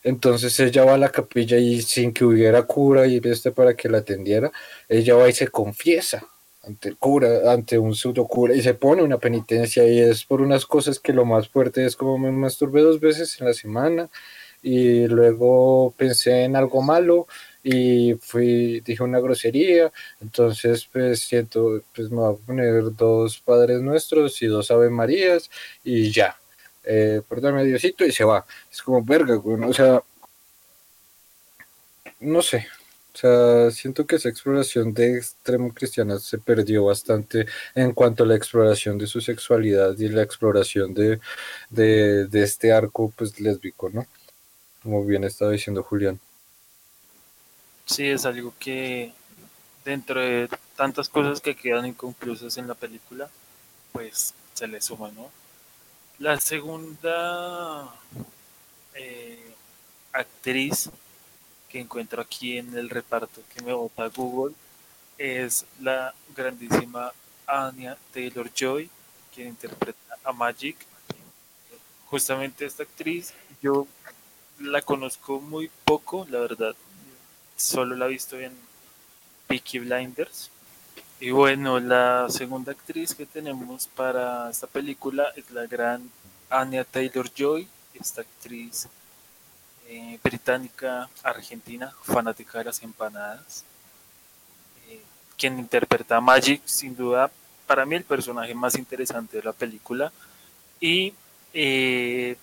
Entonces 0.04 0.58
ella 0.60 0.84
va 0.84 0.94
a 0.94 0.98
la 0.98 1.10
capilla 1.10 1.58
y 1.58 1.82
sin 1.82 2.12
que 2.12 2.24
hubiera 2.24 2.62
cura 2.62 3.06
y 3.06 3.20
este 3.24 3.50
para 3.50 3.74
que 3.74 3.88
la 3.88 3.98
atendiera, 3.98 4.52
ella 4.88 5.14
va 5.16 5.28
y 5.28 5.32
se 5.32 5.48
confiesa 5.48 6.26
ante 6.62 6.88
el 6.90 6.96
cura, 6.96 7.52
ante 7.52 7.78
un 7.78 7.94
pseudo 7.94 8.26
cura 8.26 8.54
y 8.54 8.62
se 8.62 8.74
pone 8.74 9.02
una 9.02 9.18
penitencia 9.18 9.86
y 9.86 10.00
es 10.00 10.24
por 10.24 10.40
unas 10.40 10.66
cosas 10.66 10.98
que 10.98 11.12
lo 11.12 11.24
más 11.24 11.48
fuerte 11.48 11.84
es 11.84 11.96
como 11.96 12.18
me 12.18 12.30
masturbé 12.30 12.82
dos 12.82 13.00
veces 13.00 13.40
en 13.40 13.46
la 13.46 13.54
semana 13.54 14.08
y 14.62 15.06
luego 15.06 15.94
pensé 15.96 16.44
en 16.44 16.56
algo 16.56 16.82
malo 16.82 17.26
y 17.70 18.14
fui, 18.14 18.80
dije 18.80 19.02
una 19.02 19.20
grosería, 19.20 19.92
entonces 20.22 20.88
pues 20.90 21.20
siento, 21.20 21.82
pues 21.94 22.10
me 22.10 22.16
voy 22.16 22.34
a 22.34 22.46
poner 22.46 22.96
dos 22.96 23.40
Padres 23.40 23.82
Nuestros 23.82 24.40
y 24.40 24.46
dos 24.46 24.70
Ave 24.70 24.88
Marías 24.88 25.50
y 25.84 26.10
ya, 26.10 26.38
eh, 26.84 27.20
perdóname 27.28 27.64
Diosito 27.66 28.06
y 28.06 28.12
se 28.12 28.24
va, 28.24 28.46
es 28.72 28.80
como 28.80 29.04
verga, 29.04 29.36
o 29.36 29.72
sea, 29.74 30.02
no 32.20 32.40
sé, 32.40 32.66
o 33.14 33.18
sea, 33.18 33.70
siento 33.70 34.06
que 34.06 34.16
esa 34.16 34.30
exploración 34.30 34.94
de 34.94 35.18
extremo 35.18 35.74
cristiana 35.74 36.18
se 36.18 36.38
perdió 36.38 36.84
bastante 36.86 37.46
en 37.74 37.92
cuanto 37.92 38.24
a 38.24 38.26
la 38.26 38.36
exploración 38.36 38.96
de 38.96 39.06
su 39.06 39.20
sexualidad 39.20 39.94
y 39.98 40.08
la 40.08 40.22
exploración 40.22 40.94
de, 40.94 41.20
de, 41.68 42.26
de 42.28 42.42
este 42.44 42.72
arco 42.72 43.12
pues 43.14 43.38
lésbico, 43.40 43.90
¿no? 43.90 44.06
Como 44.82 45.04
bien 45.04 45.24
estaba 45.24 45.50
diciendo 45.50 45.82
Julián. 45.82 46.18
Sí, 47.88 48.06
es 48.06 48.26
algo 48.26 48.52
que 48.58 49.14
dentro 49.82 50.20
de 50.20 50.48
tantas 50.76 51.08
cosas 51.08 51.40
que 51.40 51.56
quedan 51.56 51.86
inconclusas 51.86 52.58
en 52.58 52.68
la 52.68 52.74
película, 52.74 53.30
pues 53.92 54.34
se 54.52 54.68
le 54.68 54.82
suma, 54.82 55.10
¿no? 55.10 55.30
La 56.18 56.38
segunda 56.38 57.88
eh, 58.94 59.54
actriz 60.12 60.90
que 61.70 61.80
encuentro 61.80 62.20
aquí 62.20 62.58
en 62.58 62.76
el 62.76 62.90
reparto 62.90 63.40
que 63.54 63.62
me 63.62 63.72
vota 63.72 64.08
Google 64.08 64.54
es 65.16 65.64
la 65.80 66.14
grandísima 66.36 67.12
Anya 67.46 67.96
Taylor 68.12 68.52
Joy, 68.54 68.90
quien 69.34 69.48
interpreta 69.48 70.18
a 70.24 70.32
Magic. 70.32 70.76
Justamente 72.04 72.66
esta 72.66 72.82
actriz, 72.82 73.32
yo 73.62 73.86
la 74.58 74.82
conozco 74.82 75.40
muy 75.40 75.70
poco, 75.86 76.26
la 76.28 76.40
verdad, 76.40 76.76
solo 77.58 77.96
la 77.96 78.06
he 78.06 78.10
visto 78.10 78.38
en 78.38 78.52
Peaky 79.46 79.80
Blinders. 79.80 80.50
Y 81.20 81.30
bueno, 81.30 81.80
la 81.80 82.28
segunda 82.30 82.72
actriz 82.72 83.14
que 83.14 83.26
tenemos 83.26 83.88
para 83.88 84.48
esta 84.48 84.68
película 84.68 85.32
es 85.36 85.50
la 85.50 85.66
gran 85.66 86.08
Anya 86.48 86.84
Taylor 86.84 87.28
Joy, 87.34 87.66
esta 87.94 88.20
actriz 88.20 88.88
eh, 89.88 90.18
británica, 90.22 91.08
argentina, 91.24 91.92
fanática 92.02 92.58
de 92.58 92.64
las 92.64 92.82
empanadas, 92.82 93.64
eh, 94.88 95.02
quien 95.36 95.58
interpreta 95.58 96.16
a 96.16 96.20
Magic, 96.20 96.62
sin 96.64 96.96
duda, 96.96 97.30
para 97.66 97.84
mí 97.84 97.96
el 97.96 98.04
personaje 98.04 98.54
más 98.54 98.76
interesante 98.76 99.38
de 99.38 99.42
la 99.42 99.52
película. 99.52 100.12
Y 100.80 101.14
eh, 101.52 102.36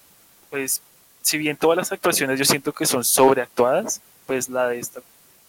pues, 0.50 0.82
si 1.22 1.38
bien 1.38 1.56
todas 1.56 1.78
las 1.78 1.92
actuaciones 1.94 2.38
yo 2.38 2.44
siento 2.44 2.74
que 2.74 2.86
son 2.86 3.06
sobreactuadas, 3.06 4.02
pues 4.26 4.50
la 4.50 4.70
de 4.70 4.80
esta 4.80 5.02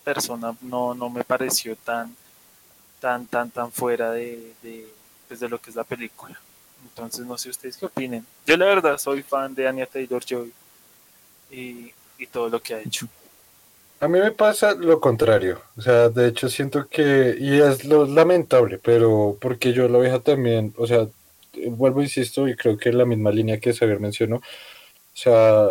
persona 0.04 0.54
no, 0.60 0.94
no 0.94 1.10
me 1.10 1.24
pareció 1.24 1.76
tan, 1.76 2.14
tan, 3.00 3.26
tan, 3.26 3.50
tan 3.50 3.72
fuera 3.72 4.12
de, 4.12 4.52
de, 4.62 4.86
pues 5.28 5.40
de 5.40 5.48
lo 5.48 5.60
que 5.60 5.70
es 5.70 5.76
la 5.76 5.84
película. 5.84 6.38
Entonces, 6.84 7.26
no 7.26 7.36
sé 7.36 7.50
ustedes 7.50 7.76
qué 7.76 7.86
opinen. 7.86 8.24
Yo 8.46 8.56
la 8.56 8.66
verdad 8.66 8.98
soy 8.98 9.22
fan 9.22 9.54
de 9.54 9.66
Anya 9.66 9.86
Taylor-Joy 9.86 10.52
y, 11.50 11.92
y 12.18 12.26
todo 12.26 12.48
lo 12.48 12.60
que 12.62 12.74
ha 12.74 12.80
hecho. 12.80 13.06
A 13.98 14.08
mí 14.08 14.20
me 14.20 14.30
pasa 14.30 14.74
lo 14.74 15.00
contrario, 15.00 15.62
o 15.74 15.80
sea, 15.80 16.10
de 16.10 16.28
hecho 16.28 16.50
siento 16.50 16.86
que, 16.86 17.34
y 17.40 17.60
es 17.60 17.86
lo 17.86 18.04
lamentable, 18.04 18.78
pero 18.78 19.38
porque 19.40 19.72
yo 19.72 19.88
la 19.88 19.98
vieja 19.98 20.20
también, 20.20 20.74
o 20.76 20.86
sea, 20.86 21.08
vuelvo, 21.70 22.02
insisto, 22.02 22.46
y 22.46 22.54
creo 22.54 22.76
que 22.76 22.90
es 22.90 22.94
la 22.94 23.06
misma 23.06 23.30
línea 23.30 23.58
que 23.58 23.72
Xavier 23.72 23.98
mencionó, 23.98 24.36
o 24.36 24.42
sea, 25.14 25.68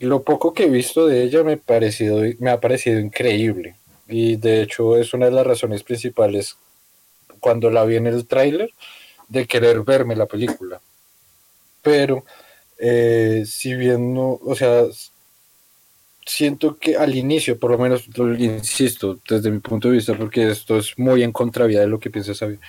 lo 0.00 0.22
poco 0.22 0.52
que 0.52 0.64
he 0.64 0.70
visto 0.70 1.06
de 1.06 1.22
ella 1.22 1.42
me, 1.42 1.54
ha 1.54 1.56
parecido, 1.56 2.22
me 2.38 2.50
ha 2.50 2.60
parecido 2.60 3.00
increíble. 3.00 3.76
Y 4.08 4.36
de 4.36 4.62
hecho 4.62 4.96
es 4.96 5.14
una 5.14 5.26
de 5.26 5.32
las 5.32 5.46
razones 5.46 5.82
principales 5.82 6.56
cuando 7.40 7.70
la 7.70 7.84
vi 7.84 7.96
en 7.96 8.06
el 8.06 8.26
tráiler 8.26 8.70
de 9.28 9.46
querer 9.46 9.82
verme 9.82 10.16
la 10.16 10.26
película. 10.26 10.80
Pero 11.82 12.24
eh, 12.78 13.44
si 13.46 13.74
bien 13.74 14.14
no, 14.14 14.38
o 14.42 14.54
sea, 14.54 14.84
siento 16.24 16.76
que 16.76 16.96
al 16.96 17.14
inicio, 17.14 17.58
por 17.58 17.70
lo 17.70 17.78
menos, 17.78 18.06
lo 18.16 18.34
insisto, 18.34 19.18
desde 19.28 19.50
mi 19.50 19.60
punto 19.60 19.88
de 19.88 19.94
vista, 19.94 20.16
porque 20.16 20.50
esto 20.50 20.76
es 20.76 20.98
muy 20.98 21.22
en 21.22 21.32
contravía 21.32 21.80
de 21.80 21.86
lo 21.86 22.00
que 22.00 22.10
piensa 22.10 22.34
Xavier, 22.34 22.60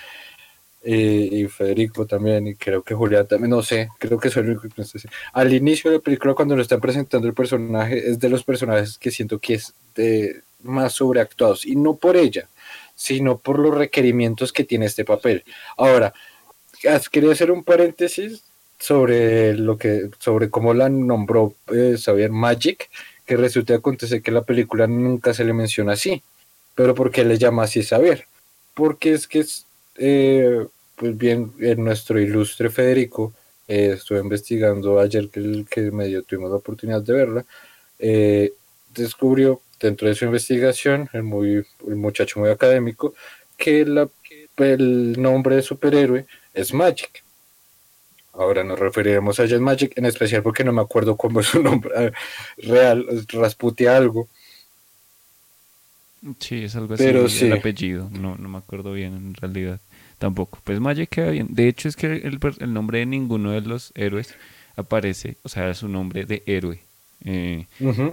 y 0.84 1.46
Federico 1.48 2.06
también, 2.06 2.46
y 2.46 2.54
creo 2.54 2.82
que 2.82 2.94
Julián 2.94 3.26
también, 3.26 3.50
no 3.50 3.62
sé, 3.62 3.88
creo 3.98 4.18
que 4.18 4.30
soy 4.30 4.42
el 4.42 4.50
único 4.50 4.62
que 4.62 4.68
piensa 4.68 4.96
así. 4.96 5.08
Al 5.32 5.52
inicio 5.52 5.90
de 5.90 5.98
la 5.98 6.02
película, 6.02 6.34
cuando 6.34 6.54
nos 6.54 6.62
están 6.62 6.80
presentando 6.80 7.26
el 7.26 7.34
personaje, 7.34 8.10
es 8.10 8.18
de 8.18 8.28
los 8.28 8.44
personajes 8.44 8.96
que 8.96 9.10
siento 9.10 9.38
que 9.38 9.54
es 9.54 9.74
de 9.94 10.42
más 10.62 10.94
sobreactuados, 10.94 11.66
y 11.66 11.76
no 11.76 11.96
por 11.96 12.16
ella, 12.16 12.48
sino 12.94 13.38
por 13.38 13.58
los 13.58 13.74
requerimientos 13.74 14.52
que 14.52 14.64
tiene 14.64 14.86
este 14.86 15.04
papel. 15.04 15.44
Ahora, 15.76 16.14
quería 17.10 17.32
hacer 17.32 17.50
un 17.50 17.64
paréntesis 17.64 18.42
sobre 18.78 19.54
lo 19.54 19.76
que, 19.76 20.10
sobre 20.18 20.50
cómo 20.50 20.74
la 20.74 20.88
nombró 20.88 21.54
eh, 21.72 21.96
Xavier 22.02 22.30
Magic, 22.30 22.88
que 23.26 23.36
resulta 23.36 23.74
acontecer 23.74 24.22
que 24.22 24.30
la 24.30 24.42
película 24.42 24.86
nunca 24.86 25.34
se 25.34 25.44
le 25.44 25.52
menciona 25.52 25.92
así, 25.92 26.22
pero 26.74 26.94
¿por 26.94 27.10
qué 27.10 27.24
le 27.24 27.38
llama 27.38 27.64
así 27.64 27.82
Xavier? 27.82 28.26
Porque 28.74 29.12
es 29.12 29.26
que 29.26 29.40
es 29.40 29.66
eh, 29.98 30.66
pues 30.96 31.16
bien, 31.16 31.52
en 31.60 31.84
nuestro 31.84 32.20
ilustre 32.20 32.70
Federico, 32.70 33.32
eh, 33.68 33.92
estuve 33.94 34.20
investigando 34.20 34.98
ayer 34.98 35.28
que, 35.28 35.64
que 35.70 35.90
medio 35.90 36.22
tuvimos 36.22 36.50
la 36.50 36.56
oportunidad 36.56 37.02
de 37.02 37.12
verla, 37.12 37.44
eh, 37.98 38.52
descubrió 38.94 39.60
dentro 39.78 40.08
de 40.08 40.14
su 40.14 40.24
investigación, 40.24 41.08
el, 41.12 41.22
muy, 41.22 41.64
el 41.86 41.96
muchacho 41.96 42.40
muy 42.40 42.50
académico, 42.50 43.14
que 43.56 43.84
la, 43.84 44.08
el 44.56 45.20
nombre 45.20 45.56
de 45.56 45.62
superhéroe 45.62 46.26
es 46.54 46.72
Magic. 46.72 47.22
Ahora 48.32 48.62
nos 48.64 48.78
referiremos 48.78 49.38
a 49.40 49.46
Jet 49.46 49.60
Magic, 49.60 49.92
en 49.96 50.06
especial 50.06 50.42
porque 50.42 50.64
no 50.64 50.72
me 50.72 50.80
acuerdo 50.80 51.16
cómo 51.16 51.40
es 51.40 51.46
su 51.46 51.62
nombre 51.62 52.12
real, 52.56 53.06
Rasputia 53.28 53.96
algo. 53.96 54.28
Sí, 56.40 56.64
es 56.64 56.74
algo 56.74 56.94
así, 56.94 57.04
Pero 57.04 57.28
sí. 57.28 57.46
el 57.46 57.52
apellido, 57.52 58.08
no, 58.10 58.36
no 58.36 58.48
me 58.48 58.58
acuerdo 58.58 58.92
bien 58.92 59.14
en 59.14 59.34
realidad 59.34 59.80
tampoco. 60.18 60.58
Pues 60.64 60.80
Magic 60.80 61.08
queda 61.08 61.30
bien. 61.30 61.48
De 61.50 61.68
hecho, 61.68 61.88
es 61.88 61.96
que 61.96 62.06
el, 62.06 62.38
el, 62.58 62.72
nombre 62.72 63.00
de 63.00 63.06
ninguno 63.06 63.52
de 63.52 63.60
los 63.62 63.92
héroes 63.94 64.34
aparece, 64.76 65.36
o 65.42 65.48
sea, 65.48 65.70
es 65.70 65.78
su 65.78 65.88
nombre 65.88 66.24
de 66.24 66.42
héroe. 66.46 66.80
Eh, 67.24 67.66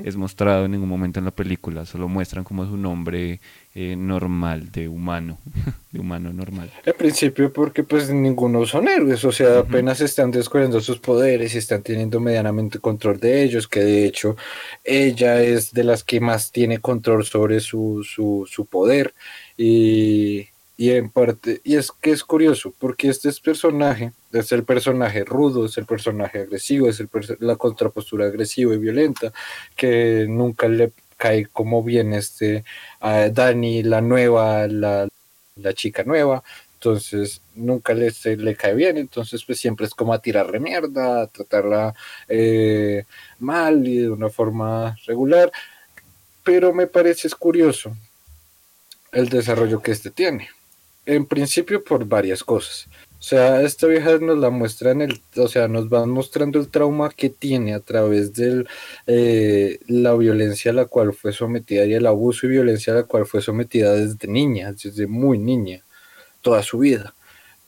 es 0.04 0.16
mostrado 0.16 0.66
en 0.66 0.72
ningún 0.72 0.90
momento 0.90 1.20
en 1.20 1.26
la 1.26 1.32
película, 1.32 1.86
solo 1.86 2.08
muestran 2.08 2.44
como 2.44 2.66
su 2.66 2.76
nombre 2.76 3.40
eh, 3.76 3.96
normal, 3.96 4.72
de 4.72 4.88
humano, 4.88 5.38
de 5.92 6.00
humano 6.00 6.34
normal. 6.34 6.72
Al 6.84 6.96
principio 6.96 7.54
porque 7.54 7.84
pues 7.84 8.10
ninguno 8.10 8.66
son 8.66 8.88
héroes, 8.88 9.24
o 9.24 9.32
sea, 9.32 9.60
apenas 9.60 10.02
están 10.02 10.32
descubriendo 10.32 10.82
sus 10.82 10.98
poderes 10.98 11.54
y 11.54 11.60
están 11.60 11.84
teniendo 11.84 12.20
medianamente 12.20 12.80
control 12.80 13.20
de 13.20 13.44
ellos, 13.44 13.68
que 13.68 13.82
de 13.82 14.06
hecho 14.08 14.38
ella 14.84 15.40
es 15.44 15.72
de 15.72 15.84
las 15.84 16.04
que 16.04 16.20
más 16.20 16.52
tiene 16.52 16.80
control 16.80 17.26
sobre 17.26 17.60
su, 17.60 18.04
su, 18.04 18.48
su 18.50 18.66
poder 18.66 19.14
y 19.56 20.48
y 20.78 20.92
en 20.92 21.10
parte, 21.10 21.62
y 21.64 21.78
es 21.78 21.92
que 21.92 22.12
es 22.12 22.24
curioso, 22.24 22.74
porque 22.78 23.08
este 23.08 23.30
es 23.30 23.40
personaje, 23.40 24.12
es 24.34 24.52
el 24.52 24.66
personaje 24.66 25.24
rudo, 25.24 25.66
es 25.66 25.78
el 25.78 25.86
personaje 25.86 26.40
agresivo, 26.40 26.90
es 26.90 27.00
el 27.00 27.10
la 27.40 27.56
contrapostura 27.56 28.26
agresiva 28.26 28.74
y 28.74 28.78
violenta, 28.78 29.32
que 29.76 30.26
nunca 30.28 30.68
le 30.68 30.92
cae 31.18 31.46
como 31.46 31.82
bien 31.82 32.14
este 32.14 32.66
a 33.00 33.30
Dani, 33.30 33.84
la 33.84 34.02
nueva, 34.02 34.68
la, 34.68 35.08
la 35.56 35.74
chica 35.74 36.04
nueva, 36.04 36.44
entonces 36.74 37.42
nunca 37.56 37.94
le, 37.94 38.12
le 38.36 38.56
cae 38.56 38.76
bien, 38.76 38.98
entonces 38.98 39.46
pues 39.46 39.60
siempre 39.60 39.86
es 39.86 39.94
como 39.94 40.14
a 40.14 40.20
tirarle 40.20 40.60
mierda, 40.60 41.22
a 41.22 41.28
tratarla 41.28 41.96
eh, 42.28 43.06
mal 43.40 43.88
y 43.88 44.00
de 44.00 44.10
una 44.10 44.30
forma 44.30 44.98
regular, 45.06 45.52
pero 46.44 46.74
me 46.74 46.88
parece 46.88 47.28
es 47.30 47.36
curioso 47.36 47.96
el 49.14 49.30
desarrollo 49.30 49.82
que 49.82 49.92
este 49.92 50.12
tiene 50.12 50.50
en 51.06 51.26
principio 51.26 51.84
por 51.84 52.06
varias 52.06 52.44
cosas. 52.44 52.88
O 53.20 53.28
sea, 53.28 53.62
esta 53.64 53.88
vieja 53.88 54.20
nos 54.20 54.38
la 54.38 54.52
muestra 54.52 54.92
en 54.92 55.02
el, 55.02 55.20
o 55.38 55.48
sea, 55.48 55.68
nos 55.68 55.90
van 55.90 56.10
mostrando 56.12 56.60
el 56.60 56.70
trauma 56.70 57.10
que 57.10 57.30
tiene 57.30 57.74
a 57.74 57.80
través 57.80 58.34
de 58.34 58.66
eh, 59.08 59.80
la 59.88 60.14
violencia 60.14 60.70
a 60.70 60.76
la 60.76 60.86
cual 60.86 61.12
fue 61.14 61.34
sometida 61.34 61.86
y 61.86 61.94
el 61.96 62.06
abuso 62.06 62.46
y 62.46 62.50
violencia 62.50 62.94
a 62.94 62.98
la 62.98 63.04
cual 63.04 63.26
fue 63.26 63.42
sometida 63.42 63.94
desde 63.94 64.28
niña, 64.28 64.74
desde 64.74 65.08
muy 65.08 65.40
niña, 65.40 65.84
toda 66.42 66.62
su 66.62 66.80
vida. 66.80 67.16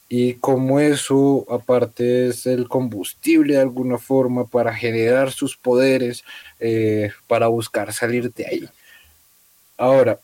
Y 0.09 0.35
como 0.35 0.79
eso, 0.79 1.45
aparte, 1.49 2.27
es 2.27 2.45
el 2.45 2.69
combustible 2.69 3.55
de 3.55 3.61
alguna 3.61 3.97
forma 3.97 4.45
para 4.45 4.75
generar 4.75 5.31
sus 5.31 5.57
poderes, 5.57 6.23
eh, 6.59 7.11
para 7.27 7.47
buscar 7.47 7.91
salir 7.93 8.31
de 8.31 8.45
ahí. 8.45 8.69
Ahora, 9.75 10.19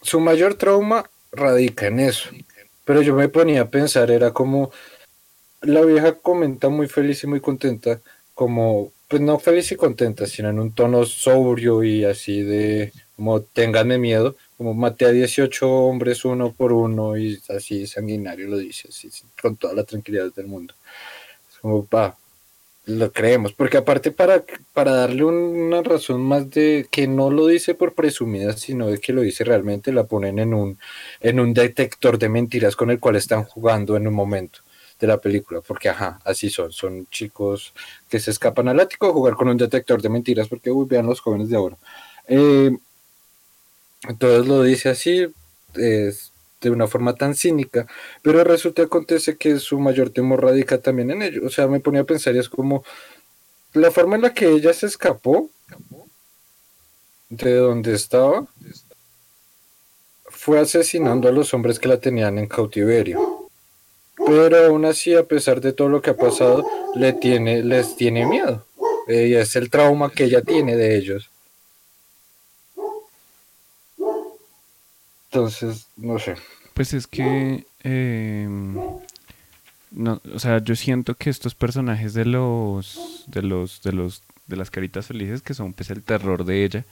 su 0.00 0.20
mayor 0.20 0.54
trauma 0.54 1.10
radica 1.34 1.86
en 1.86 2.00
eso. 2.00 2.30
Pero 2.84 3.02
yo 3.02 3.14
me 3.14 3.28
ponía 3.28 3.62
a 3.62 3.70
pensar, 3.70 4.10
era 4.10 4.32
como, 4.32 4.70
la 5.62 5.82
vieja 5.82 6.14
comenta 6.14 6.68
muy 6.68 6.88
feliz 6.88 7.24
y 7.24 7.26
muy 7.26 7.40
contenta, 7.40 8.00
como, 8.34 8.92
pues 9.08 9.22
no 9.22 9.38
feliz 9.38 9.72
y 9.72 9.76
contenta, 9.76 10.26
sino 10.26 10.50
en 10.50 10.58
un 10.58 10.72
tono 10.74 11.04
sobrio 11.06 11.82
y 11.82 12.04
así 12.04 12.42
de, 12.42 12.92
como, 13.16 13.40
ténganme 13.40 13.98
miedo, 13.98 14.36
como 14.58 14.74
maté 14.74 15.06
a 15.06 15.10
18 15.10 15.68
hombres 15.68 16.24
uno 16.24 16.52
por 16.52 16.72
uno 16.72 17.16
y 17.16 17.40
así 17.48 17.86
sanguinario 17.86 18.48
lo 18.48 18.58
dice, 18.58 18.88
así, 18.88 19.10
con 19.40 19.56
toda 19.56 19.74
la 19.74 19.84
tranquilidad 19.84 20.32
del 20.34 20.46
mundo. 20.46 20.74
Como, 21.60 21.88
va, 21.88 22.16
lo 22.86 23.12
creemos, 23.12 23.52
porque 23.54 23.78
aparte 23.78 24.10
para, 24.10 24.44
para 24.72 24.92
darle 24.92 25.24
una 25.24 25.82
razón 25.82 26.20
más 26.20 26.50
de 26.50 26.86
que 26.90 27.08
no 27.08 27.30
lo 27.30 27.46
dice 27.46 27.74
por 27.74 27.94
presumida, 27.94 28.56
sino 28.56 28.88
de 28.88 28.98
que 28.98 29.12
lo 29.12 29.22
dice 29.22 29.44
realmente, 29.44 29.92
la 29.92 30.04
ponen 30.04 30.38
en 30.38 30.52
un, 30.52 30.78
en 31.20 31.40
un 31.40 31.54
detector 31.54 32.18
de 32.18 32.28
mentiras 32.28 32.76
con 32.76 32.90
el 32.90 33.00
cual 33.00 33.16
están 33.16 33.44
jugando 33.44 33.96
en 33.96 34.06
un 34.06 34.14
momento 34.14 34.60
de 35.00 35.06
la 35.06 35.18
película, 35.18 35.60
porque 35.62 35.88
ajá, 35.88 36.20
así 36.24 36.50
son, 36.50 36.72
son 36.72 37.06
chicos 37.10 37.72
que 38.08 38.20
se 38.20 38.30
escapan 38.30 38.68
al 38.68 38.80
ático 38.80 39.08
a 39.08 39.12
jugar 39.12 39.34
con 39.34 39.48
un 39.48 39.56
detector 39.56 40.02
de 40.02 40.10
mentiras, 40.10 40.48
porque 40.48 40.70
uy, 40.70 40.86
vean 40.88 41.06
los 41.06 41.20
jóvenes 41.20 41.48
de 41.48 41.56
ahora. 41.56 41.76
Eh, 42.28 42.70
entonces 44.08 44.46
lo 44.46 44.62
dice 44.62 44.90
así, 44.90 45.26
es, 45.74 46.33
de 46.68 46.74
una 46.74 46.86
forma 46.86 47.14
tan 47.14 47.34
cínica, 47.34 47.86
pero 48.22 48.42
resulta 48.44 48.82
acontece 48.82 49.36
que 49.36 49.58
su 49.58 49.78
mayor 49.78 50.10
temor 50.10 50.42
radica 50.42 50.78
también 50.78 51.10
en 51.10 51.22
ello. 51.22 51.42
O 51.46 51.50
sea, 51.50 51.66
me 51.68 51.80
ponía 51.80 52.02
a 52.02 52.04
pensar 52.04 52.34
y 52.34 52.38
es 52.38 52.48
como 52.48 52.84
la 53.72 53.90
forma 53.90 54.16
en 54.16 54.22
la 54.22 54.34
que 54.34 54.48
ella 54.48 54.72
se 54.72 54.86
escapó 54.86 55.50
de 57.28 57.54
donde 57.56 57.94
estaba 57.94 58.46
fue 60.28 60.60
asesinando 60.60 61.28
a 61.28 61.32
los 61.32 61.54
hombres 61.54 61.78
que 61.78 61.88
la 61.88 61.98
tenían 61.98 62.38
en 62.38 62.46
cautiverio. 62.46 63.48
Pero 64.26 64.66
aún 64.66 64.84
así, 64.84 65.14
a 65.14 65.24
pesar 65.24 65.60
de 65.60 65.72
todo 65.72 65.88
lo 65.88 66.00
que 66.00 66.10
ha 66.10 66.16
pasado, 66.16 66.64
le 66.94 67.12
tiene, 67.14 67.62
les 67.62 67.96
tiene 67.96 68.26
miedo. 68.26 68.66
Y 69.08 69.34
es 69.34 69.56
el 69.56 69.70
trauma 69.70 70.10
que 70.10 70.24
ella 70.24 70.42
tiene 70.42 70.76
de 70.76 70.96
ellos. 70.96 71.30
Entonces, 75.34 75.88
no 75.96 76.16
sé. 76.20 76.36
Pues 76.74 76.94
es 76.94 77.08
que, 77.08 77.66
em, 77.82 78.74
no, 79.90 80.20
o 80.32 80.38
sea, 80.38 80.62
yo 80.62 80.76
siento 80.76 81.16
que 81.16 81.28
estos 81.28 81.56
personajes 81.56 82.14
de 82.14 82.24
los, 82.24 83.24
de 83.26 83.42
los, 83.42 83.82
de 83.82 83.92
los, 83.92 84.22
de 84.46 84.56
las 84.56 84.70
caritas 84.70 85.06
felices, 85.06 85.42
que 85.42 85.54
son 85.54 85.72
pues 85.72 85.90
el 85.90 86.04
terror 86.04 86.44
de 86.44 86.64
ella, 86.64 86.84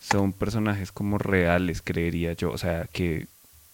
son 0.00 0.32
personajes 0.32 0.92
como 0.92 1.18
reales, 1.18 1.82
creería 1.82 2.32
yo, 2.32 2.52
o 2.52 2.58
sea, 2.58 2.86
que 2.90 3.26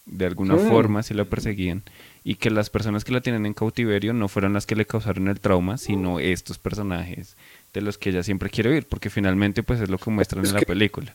de 0.07 0.27
alguna 0.27 0.57
forma 0.57 1.05
se 1.05 1.15
la 1.15 1.25
perseguían 1.25 1.85
y 2.25 2.35
que 2.35 2.51
las 2.51 2.69
personas 2.69 3.05
que 3.05 3.13
la 3.13 3.21
tienen 3.21 3.47
en 3.47 3.55
cautiverio 3.55 4.13
no 4.13 4.27
fueron 4.27 4.55
las 4.55 4.67
que 4.67 4.75
le 4.75 4.87
causaron 4.87 5.29
el 5.29 5.39
trauma, 5.39 5.79
sino 5.79 6.19
estos 6.19 6.59
personajes 6.59 7.37
de 7.73 7.81
los 7.81 7.97
que 7.97 8.11
ella 8.11 8.25
siempre 8.25 8.51
quiere 8.51 8.71
oír, 8.71 8.89
porque 8.89 9.09
finalmente 9.09 9.63
pues 9.63 9.81
es 9.81 9.89
lo 9.89 9.99
que 9.99 10.11
muestran 10.11 10.45
en 10.45 10.55
la 10.55 10.63
película. 10.63 11.15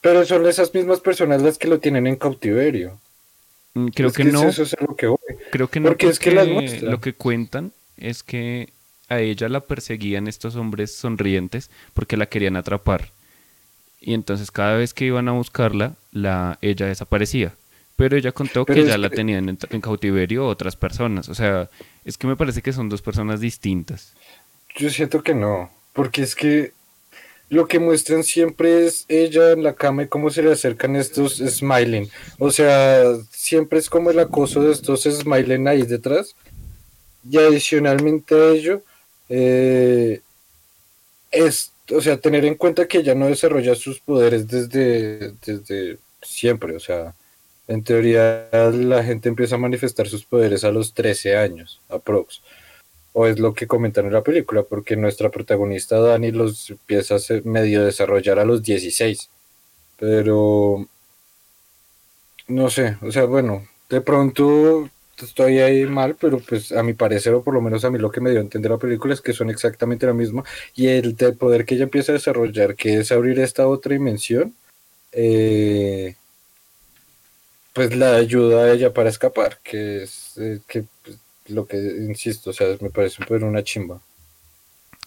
Pero 0.00 0.24
son 0.24 0.46
esas 0.46 0.72
mismas 0.74 1.00
personas 1.00 1.42
las 1.42 1.58
que 1.58 1.68
lo 1.68 1.78
tienen 1.78 2.06
en 2.06 2.16
cautiverio. 2.16 2.98
Mm, 3.74 3.88
creo 3.88 4.12
que, 4.12 4.24
no. 4.24 4.42
Creo 5.50 5.68
que 5.68 5.80
no. 5.80 5.88
Porque, 5.88 6.08
es 6.08 6.18
que 6.18 6.30
lo 6.82 7.00
que 7.00 7.14
cuentan 7.14 7.72
es 7.96 8.22
que 8.22 8.72
a 9.08 9.20
ella 9.20 9.48
la 9.48 9.60
perseguían 9.60 10.26
estos 10.28 10.56
hombres 10.56 10.94
sonrientes 10.94 11.70
porque 11.94 12.16
la 12.16 12.26
querían 12.26 12.56
atrapar. 12.56 13.10
Y 14.00 14.14
entonces 14.14 14.50
cada 14.50 14.76
vez 14.76 14.94
que 14.94 15.06
iban 15.06 15.28
a 15.28 15.32
buscarla, 15.32 15.94
la, 16.12 16.58
ella 16.62 16.86
desaparecía. 16.86 17.54
Pero 17.96 18.16
ella 18.16 18.32
contó 18.32 18.66
que 18.66 18.84
ya 18.84 18.98
la 18.98 19.08
tenían 19.08 19.48
en, 19.48 19.58
en, 19.70 19.80
cautiverio 19.80 20.46
otras 20.46 20.76
personas. 20.76 21.30
O 21.30 21.34
sea, 21.34 21.70
es 22.04 22.18
que 22.18 22.26
me 22.26 22.36
parece 22.36 22.60
que 22.60 22.74
son 22.74 22.90
dos 22.90 23.00
personas 23.00 23.40
distintas. 23.40 24.12
Yo 24.76 24.90
siento 24.90 25.22
que 25.22 25.34
no. 25.34 25.70
Porque 25.94 26.22
es 26.22 26.34
que 26.34 26.72
lo 27.48 27.68
que 27.68 27.78
muestran 27.78 28.24
siempre 28.24 28.86
es 28.86 29.04
ella 29.08 29.52
en 29.52 29.62
la 29.62 29.74
cama 29.74 30.02
y 30.02 30.08
cómo 30.08 30.30
se 30.30 30.42
le 30.42 30.52
acercan 30.52 30.96
estos 30.96 31.36
smiling. 31.36 32.08
O 32.38 32.50
sea, 32.50 33.04
siempre 33.30 33.78
es 33.78 33.88
como 33.88 34.10
el 34.10 34.18
acoso 34.18 34.62
de 34.62 34.72
estos 34.72 35.02
smiling 35.04 35.68
ahí 35.68 35.82
detrás. 35.82 36.34
Y 37.28 37.38
adicionalmente 37.38 38.34
a 38.34 38.48
ello, 38.50 38.82
eh, 39.28 40.20
es, 41.30 41.72
o 41.92 42.00
sea, 42.00 42.16
tener 42.16 42.44
en 42.44 42.56
cuenta 42.56 42.88
que 42.88 42.98
ella 42.98 43.14
no 43.14 43.26
desarrolla 43.26 43.74
sus 43.74 44.00
poderes 44.00 44.48
desde, 44.48 45.32
desde 45.44 45.98
siempre. 46.22 46.74
O 46.74 46.80
sea, 46.80 47.14
en 47.68 47.82
teoría 47.82 48.48
la 48.72 49.04
gente 49.04 49.28
empieza 49.28 49.54
a 49.54 49.58
manifestar 49.58 50.08
sus 50.08 50.24
poderes 50.24 50.64
a 50.64 50.72
los 50.72 50.94
13 50.94 51.36
años, 51.36 51.80
aprox 51.88 52.42
o 53.18 53.26
es 53.26 53.38
lo 53.38 53.54
que 53.54 53.66
comentan 53.66 54.04
en 54.04 54.12
la 54.12 54.22
película, 54.22 54.62
porque 54.62 54.94
nuestra 54.94 55.30
protagonista 55.30 55.98
Dani 55.98 56.32
los 56.32 56.68
empieza 56.68 57.16
a 57.16 57.18
medio 57.44 57.82
desarrollar 57.82 58.38
a 58.38 58.44
los 58.44 58.62
16. 58.62 59.30
Pero 59.98 60.86
no 62.48 62.68
sé, 62.68 62.98
o 63.00 63.10
sea, 63.10 63.24
bueno, 63.24 63.66
de 63.88 64.02
pronto 64.02 64.90
estoy 65.16 65.60
ahí 65.60 65.86
mal, 65.86 66.16
pero 66.20 66.40
pues 66.40 66.72
a 66.72 66.82
mi 66.82 66.92
parecer, 66.92 67.32
o 67.32 67.42
por 67.42 67.54
lo 67.54 67.62
menos 67.62 67.86
a 67.86 67.90
mí 67.90 67.98
lo 67.98 68.10
que 68.10 68.20
me 68.20 68.30
dio 68.30 68.40
a 68.40 68.42
entender 68.42 68.70
la 68.70 68.76
película 68.76 69.14
es 69.14 69.22
que 69.22 69.32
son 69.32 69.48
exactamente 69.48 70.04
lo 70.04 70.12
mismo. 70.12 70.44
Y 70.74 70.88
el, 70.88 71.16
poder 71.38 71.64
que 71.64 71.76
ella 71.76 71.84
empieza 71.84 72.12
a 72.12 72.20
desarrollar, 72.20 72.76
que 72.76 72.98
es 72.98 73.12
abrir 73.12 73.40
esta 73.40 73.66
otra 73.66 73.94
dimensión, 73.94 74.54
eh, 75.12 76.16
pues 77.72 77.96
la 77.96 78.16
ayuda 78.16 78.64
a 78.64 78.72
ella 78.72 78.92
para 78.92 79.08
escapar, 79.08 79.58
que 79.64 80.02
es 80.02 80.34
eh, 80.36 80.60
que 80.68 80.84
pues, 81.02 81.18
lo 81.48 81.66
que 81.66 81.76
insisto, 81.76 82.50
o 82.50 82.52
sea, 82.52 82.76
me 82.80 82.90
parece 82.90 83.22
una 83.30 83.62
chimba. 83.62 84.00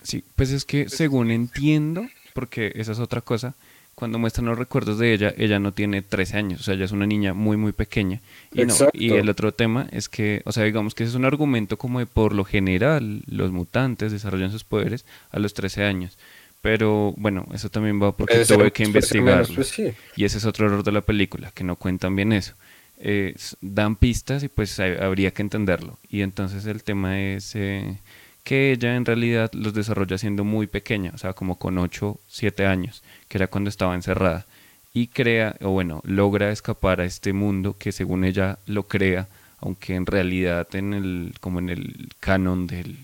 Sí, 0.03 0.23
pues 0.35 0.51
es 0.51 0.65
que 0.65 0.89
según 0.89 1.31
entiendo, 1.31 2.07
porque 2.33 2.71
esa 2.75 2.93
es 2.93 2.99
otra 2.99 3.21
cosa, 3.21 3.55
cuando 3.99 4.17
muestran 4.17 4.45
los 4.45 4.57
recuerdos 4.57 4.97
de 4.97 5.13
ella, 5.13 5.33
ella 5.37 5.59
no 5.59 5.73
tiene 5.73 6.01
13 6.01 6.37
años, 6.37 6.61
o 6.61 6.63
sea, 6.63 6.73
ella 6.73 6.85
es 6.85 6.93
una 6.93 7.05
niña 7.05 7.33
muy, 7.33 7.57
muy 7.57 7.73
pequeña. 7.73 8.21
Y, 8.53 8.63
no, 8.63 8.73
y 8.93 9.11
el 9.11 9.29
otro 9.29 9.51
tema 9.51 9.89
es 9.91 10.07
que, 10.07 10.41
o 10.45 10.53
sea, 10.53 10.63
digamos 10.63 10.95
que 10.95 11.03
ese 11.03 11.11
es 11.11 11.15
un 11.15 11.25
argumento 11.25 11.77
como 11.77 11.99
de 11.99 12.05
por 12.05 12.33
lo 12.33 12.45
general 12.45 13.23
los 13.27 13.51
mutantes 13.51 14.13
desarrollan 14.13 14.51
sus 14.51 14.63
poderes 14.63 15.05
a 15.31 15.39
los 15.39 15.53
13 15.53 15.83
años. 15.83 16.17
Pero 16.61 17.13
bueno, 17.17 17.45
eso 17.53 17.69
también 17.69 18.01
va 18.01 18.15
porque 18.15 18.45
tuve 18.45 18.71
que 18.71 18.83
investigarlo. 18.83 19.55
Pues 19.55 19.77
y 19.77 20.25
ese 20.25 20.37
es 20.37 20.45
otro 20.45 20.67
error 20.67 20.83
de 20.83 20.91
la 20.93 21.01
película, 21.01 21.51
que 21.51 21.65
no 21.65 21.75
cuentan 21.75 22.15
bien 22.15 22.31
eso. 22.31 22.53
Eh, 23.01 23.33
dan 23.61 23.95
pistas 23.95 24.43
y 24.43 24.49
pues 24.49 24.79
habría 24.79 25.31
que 25.31 25.41
entenderlo. 25.41 25.97
Y 26.09 26.21
entonces 26.21 26.65
el 26.65 26.83
tema 26.83 27.19
es 27.19 27.55
eh, 27.55 27.97
que 28.43 28.71
ella 28.71 28.95
en 28.95 29.05
realidad 29.05 29.51
los 29.53 29.73
desarrolla 29.73 30.17
siendo 30.17 30.43
muy 30.43 30.67
pequeña, 30.67 31.11
o 31.15 31.17
sea, 31.17 31.33
como 31.33 31.57
con 31.57 31.77
8, 31.77 32.19
7 32.27 32.65
años, 32.65 33.03
que 33.27 33.37
era 33.37 33.47
cuando 33.47 33.69
estaba 33.69 33.95
encerrada. 33.95 34.45
Y 34.93 35.07
crea, 35.07 35.55
o 35.61 35.69
bueno, 35.69 36.01
logra 36.03 36.51
escapar 36.51 36.99
a 36.99 37.05
este 37.05 37.31
mundo 37.31 37.77
que 37.77 37.91
según 37.91 38.25
ella 38.25 38.59
lo 38.65 38.83
crea, 38.83 39.27
aunque 39.59 39.95
en 39.95 40.05
realidad 40.05 40.67
en 40.73 40.93
el, 40.93 41.33
como 41.39 41.59
en 41.59 41.69
el 41.69 42.09
canon 42.19 42.67
del, 42.67 42.97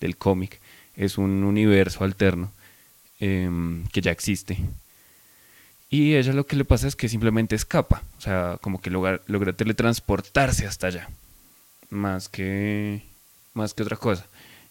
del, 0.00 0.16
cómic, 0.16 0.60
es 0.96 1.18
un 1.18 1.44
universo 1.44 2.04
alterno 2.04 2.52
em, 3.20 3.84
que 3.88 4.00
ya 4.00 4.10
existe. 4.12 4.58
Y 5.90 6.14
ella 6.16 6.32
lo 6.32 6.46
que 6.46 6.56
le 6.56 6.64
pasa 6.64 6.86
es 6.86 6.96
que 6.96 7.08
simplemente 7.08 7.56
escapa, 7.56 8.02
o 8.18 8.20
sea, 8.20 8.58
como 8.60 8.80
que 8.80 8.90
logra, 8.90 9.20
logra 9.26 9.54
teletransportarse 9.54 10.66
hasta 10.66 10.88
allá, 10.88 11.08
más 11.88 12.28
que, 12.28 13.02
más 13.54 13.72
que 13.72 13.82
otra 13.82 13.96
cosa. 13.96 14.26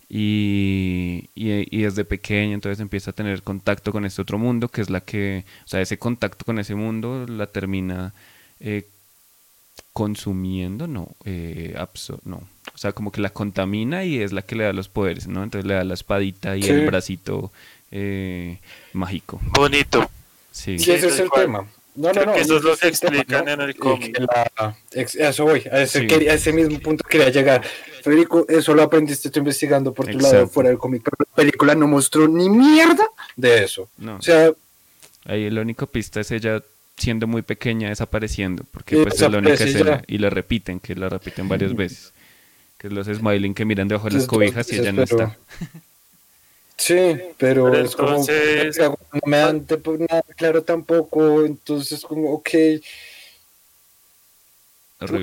Y, 0.10 1.30
y, 1.36 1.82
desde 1.82 2.06
pequeña 2.06 2.54
entonces 2.54 2.80
empieza 2.80 3.12
a 3.12 3.14
tener 3.14 3.44
contacto 3.44 3.92
con 3.92 4.06
este 4.06 4.22
otro 4.22 4.38
mundo, 4.38 4.70
que 4.70 4.82
es 4.82 4.90
la 4.90 5.02
que, 5.02 5.44
o 5.66 5.68
sea, 5.68 5.82
ese 5.82 5.98
contacto 5.98 6.46
con 6.46 6.60
ese 6.60 6.76
mundo 6.76 7.26
la 7.28 7.48
termina 7.48 8.14
eh, 8.62 8.88
consumiendo, 9.92 10.88
no, 10.88 11.10
eh, 11.26 11.76
no, 12.24 12.38
o 12.38 12.78
sea, 12.78 12.92
como 12.92 13.12
que 13.12 13.22
la 13.22 13.32
contamina 13.32 14.06
y 14.06 14.20
es 14.20 14.32
la 14.32 14.44
que 14.44 14.56
le 14.56 14.64
da 14.64 14.72
los 14.72 14.88
poderes, 14.88 15.28
¿no? 15.28 15.44
Entonces 15.44 15.68
le 15.68 15.74
da 15.74 15.84
la 15.84 15.96
espadita 15.96 16.56
y 16.56 16.64
el 16.64 16.86
bracito 16.86 17.52
eh, 17.92 18.60
mágico. 18.94 19.42
Bonito. 19.44 20.10
Sí, 20.58 20.74
ese 20.74 21.08
es 21.08 21.20
el 21.20 21.30
tema. 21.30 21.68
No, 21.96 22.12
no, 22.14 22.26
no. 22.26 22.36
eso 22.36 22.58
es 22.58 22.64
lo 22.64 22.78
que 22.78 22.88
explican 22.88 23.48
en 23.48 23.62
el 23.62 23.76
cómic. 23.76 24.20
Eso 24.92 25.46
voy, 25.46 25.64
a 25.72 25.82
ese, 25.82 26.08
a 26.30 26.34
ese, 26.34 26.54
mismo 26.54 26.80
punto 26.80 27.04
quería 27.08 27.30
llegar. 27.30 27.64
Federico, 28.04 28.46
eso 28.48 28.74
lo 28.74 28.84
aprendiste 28.84 29.30
tú 29.30 29.40
investigando 29.40 29.94
por 29.94 30.08
tu 30.08 30.20
lado 30.20 30.48
fuera 30.48 30.70
del 30.70 30.78
cómic, 30.78 31.04
pero 31.04 31.16
la 31.20 31.36
película 31.36 31.76
no 31.76 31.88
mostró 31.88 32.28
ni 32.28 32.50
mierda 32.50 33.08
de 33.36 33.64
eso. 33.64 33.90
No. 33.98 34.18
O 34.18 34.22
sea. 34.22 34.52
Ahí 35.26 35.50
la 35.50 35.62
única 35.62 35.86
pista 35.86 36.22
es 36.22 36.32
ella 36.32 36.64
siendo 36.96 37.28
muy 37.28 37.42
pequeña 37.42 37.90
desapareciendo, 37.90 38.64
porque 38.72 38.98
pues 38.98 39.16
es 39.16 39.32
la 39.32 39.38
única 39.38 39.54
escena 39.54 40.04
y 40.08 40.18
la 40.18 40.30
repiten, 40.30 40.80
que 40.80 40.96
la 40.96 41.10
repiten 41.10 41.48
varias 41.48 41.76
veces. 41.76 42.14
Que 42.78 42.88
es 42.88 42.94
los 42.94 43.08
smiling 43.08 43.54
que 43.54 43.66
miran 43.66 43.88
debajo 43.88 44.08
de 44.08 44.16
las 44.16 44.28
cobijas 44.28 44.72
y 44.72 44.80
ella 44.80 44.92
no 44.92 45.04
está. 45.04 45.38
Sí, 46.78 47.20
pero, 47.38 47.74
es 47.74 47.96
como 47.96 48.18
no 48.20 49.22
me 49.26 49.38
dan 49.38 49.66
nada 50.10 50.22
claro 50.36 50.62
tampoco, 50.64 51.44
entonces 51.44 52.02
como 52.06 52.34
ok, 52.34 52.50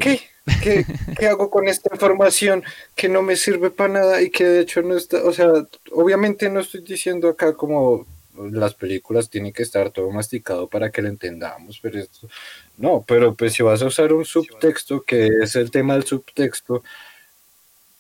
¿Qué, 0.00 0.20
¿qué, 1.18 1.26
hago 1.26 1.50
con 1.50 1.68
esta 1.68 1.90
información 1.92 2.62
que 2.94 3.08
no 3.08 3.22
me 3.22 3.36
sirve 3.36 3.70
para 3.70 3.92
nada 3.92 4.22
y 4.22 4.30
que 4.30 4.44
de 4.44 4.60
hecho 4.60 4.82
no 4.82 4.96
está, 4.96 5.24
o 5.24 5.32
sea, 5.32 5.48
obviamente 5.92 6.48
no 6.48 6.60
estoy 6.60 6.82
diciendo 6.82 7.28
acá 7.28 7.54
como 7.54 8.06
las 8.36 8.74
películas 8.74 9.30
tienen 9.30 9.52
que 9.52 9.62
estar 9.62 9.90
todo 9.90 10.10
masticado 10.10 10.68
para 10.68 10.90
que 10.90 11.02
lo 11.02 11.08
entendamos, 11.08 11.78
pero 11.80 11.98
esto, 11.98 12.28
no, 12.76 13.04
pero 13.06 13.34
pues 13.34 13.52
si 13.52 13.62
vas 13.62 13.80
a 13.82 13.86
usar 13.86 14.12
un 14.12 14.24
subtexto 14.24 15.02
que 15.02 15.28
es 15.42 15.56
el 15.56 15.70
tema 15.70 15.94
del 15.94 16.04
subtexto, 16.04 16.82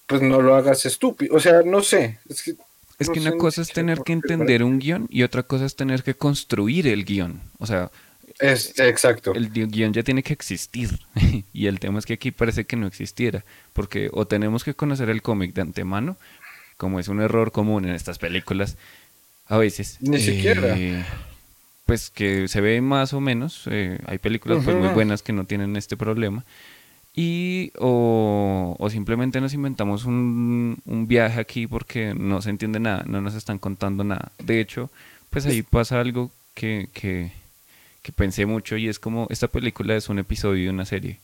pues 0.06 0.22
no 0.22 0.42
lo 0.42 0.54
hagas 0.54 0.86
estúpido, 0.86 1.34
o 1.34 1.40
sea, 1.40 1.62
no 1.62 1.82
sé, 1.82 2.18
es 2.28 2.42
que 2.42 2.54
es 2.98 3.10
que 3.10 3.20
una 3.20 3.32
cosa 3.32 3.62
es 3.62 3.72
tener 3.72 4.00
que 4.02 4.12
entender 4.12 4.62
un 4.62 4.78
guion 4.78 5.06
y 5.10 5.22
otra 5.22 5.42
cosa 5.42 5.64
es 5.64 5.76
tener 5.76 6.02
que 6.02 6.14
construir 6.14 6.86
el 6.86 7.04
guion. 7.04 7.40
O 7.58 7.66
sea, 7.66 7.90
es, 8.38 8.78
exacto. 8.78 9.34
El 9.34 9.50
guion 9.50 9.92
ya 9.92 10.02
tiene 10.02 10.22
que 10.22 10.32
existir. 10.32 10.98
y 11.52 11.66
el 11.66 11.80
tema 11.80 11.98
es 11.98 12.06
que 12.06 12.14
aquí 12.14 12.30
parece 12.30 12.64
que 12.64 12.76
no 12.76 12.86
existiera. 12.86 13.44
Porque 13.72 14.10
o 14.12 14.26
tenemos 14.26 14.64
que 14.64 14.74
conocer 14.74 15.10
el 15.10 15.22
cómic 15.22 15.54
de 15.54 15.62
antemano, 15.62 16.16
como 16.76 17.00
es 17.00 17.08
un 17.08 17.20
error 17.20 17.52
común 17.52 17.84
en 17.84 17.94
estas 17.94 18.18
películas, 18.18 18.76
a 19.46 19.58
veces. 19.58 19.98
Ni 20.00 20.20
siquiera. 20.20 20.76
Eh, 20.78 21.04
pues 21.86 22.10
que 22.10 22.48
se 22.48 22.60
ve 22.60 22.80
más 22.80 23.12
o 23.12 23.20
menos. 23.20 23.64
Eh, 23.70 23.98
hay 24.06 24.18
películas 24.18 24.64
pues, 24.64 24.76
muy 24.76 24.88
buenas 24.88 25.22
que 25.22 25.32
no 25.32 25.44
tienen 25.44 25.76
este 25.76 25.96
problema 25.96 26.44
y 27.16 27.70
o, 27.78 28.76
simplemente 28.90 29.40
nos 29.40 29.54
inventamos 29.54 30.04
un, 30.04 30.78
un, 30.84 31.06
viaje 31.06 31.40
aquí 31.40 31.66
porque 31.66 32.12
no 32.14 32.42
se 32.42 32.50
entiende 32.50 32.80
nada, 32.80 33.04
no 33.06 33.20
nos 33.20 33.34
están 33.34 33.58
contando 33.58 34.02
nada. 34.02 34.32
De 34.38 34.60
hecho, 34.60 34.90
pues 35.30 35.46
ahí 35.46 35.62
pasa 35.62 36.00
algo 36.00 36.32
que, 36.54 36.88
que, 36.92 37.30
que 38.02 38.12
pensé 38.12 38.46
mucho 38.46 38.76
y 38.76 38.88
es 38.88 38.98
como 38.98 39.28
esta 39.30 39.46
película 39.46 39.94
es 39.94 40.08
un 40.08 40.18
episodio 40.18 40.64
de 40.64 40.70
una 40.70 40.84
serie 40.84 41.18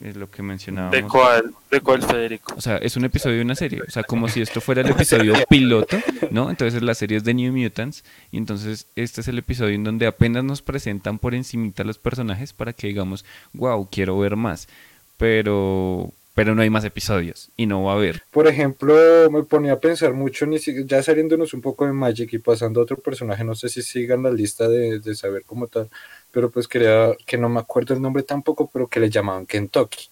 es 0.00 0.16
lo 0.16 0.30
que 0.30 0.42
mencionábamos. 0.42 0.92
¿De 0.92 1.02
cuál? 1.04 1.54
¿De 1.70 1.80
cuál, 1.80 2.02
Federico? 2.02 2.54
O 2.56 2.60
sea, 2.60 2.76
es 2.76 2.96
un 2.96 3.04
episodio 3.04 3.36
de 3.36 3.42
una 3.42 3.54
serie. 3.54 3.80
O 3.86 3.90
sea, 3.90 4.02
como 4.02 4.28
si 4.28 4.42
esto 4.42 4.60
fuera 4.60 4.82
el 4.82 4.88
episodio 4.88 5.34
piloto, 5.48 5.96
¿no? 6.30 6.50
Entonces 6.50 6.82
la 6.82 6.94
serie 6.94 7.16
es 7.16 7.24
de 7.24 7.32
New 7.32 7.52
Mutants. 7.52 8.04
Y 8.30 8.36
entonces 8.36 8.86
este 8.94 9.22
es 9.22 9.28
el 9.28 9.38
episodio 9.38 9.74
en 9.74 9.84
donde 9.84 10.06
apenas 10.06 10.44
nos 10.44 10.60
presentan 10.60 11.18
por 11.18 11.34
encimita 11.34 11.82
los 11.82 11.98
personajes 11.98 12.52
para 12.52 12.74
que 12.74 12.88
digamos, 12.88 13.24
wow, 13.54 13.88
quiero 13.90 14.18
ver 14.18 14.36
más. 14.36 14.68
Pero, 15.16 16.12
pero 16.36 16.54
no 16.54 16.62
hay 16.62 16.70
más 16.70 16.84
episodios 16.84 17.50
y 17.56 17.66
no 17.66 17.82
va 17.82 17.94
a 17.94 17.96
haber. 17.96 18.22
Por 18.30 18.46
ejemplo, 18.46 18.94
me 19.32 19.42
ponía 19.42 19.72
a 19.72 19.80
pensar 19.80 20.12
mucho, 20.12 20.46
ni 20.46 20.58
ya 20.84 21.02
saliéndonos 21.02 21.52
un 21.54 21.62
poco 21.62 21.86
de 21.86 21.92
Magic 21.92 22.32
y 22.32 22.38
pasando 22.38 22.78
a 22.78 22.84
otro 22.84 22.98
personaje, 22.98 23.42
no 23.42 23.56
sé 23.56 23.68
si 23.68 23.82
sigan 23.82 24.22
la 24.22 24.30
lista 24.30 24.68
de, 24.68 25.00
de 25.00 25.14
saber 25.16 25.42
cómo 25.44 25.66
tal 25.66 25.90
pero 26.36 26.50
pues 26.50 26.68
quería, 26.68 27.16
que 27.24 27.38
no 27.38 27.48
me 27.48 27.60
acuerdo 27.60 27.94
el 27.94 28.02
nombre 28.02 28.22
tampoco, 28.22 28.68
pero 28.70 28.86
que 28.88 29.00
le 29.00 29.08
llamaban 29.08 29.46
Kentucky. 29.46 30.10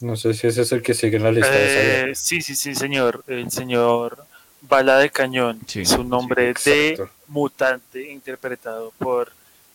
No 0.00 0.16
sé 0.16 0.32
si 0.32 0.46
ese 0.46 0.62
es 0.62 0.72
el 0.72 0.80
que 0.80 0.94
sigue 0.94 1.18
en 1.18 1.24
la 1.24 1.30
lista. 1.30 1.50
de 1.50 2.14
sí, 2.14 2.40
sí, 2.40 2.56
sí, 2.56 2.74
señor. 2.74 3.22
El 3.26 3.50
señor 3.50 4.24
Bala 4.62 4.96
de 4.96 5.10
Cañón. 5.10 5.60
su 5.66 6.04
nombre 6.04 6.54
de 6.64 7.06
mutante 7.26 8.10
interpretado 8.10 8.94
por 8.96 9.30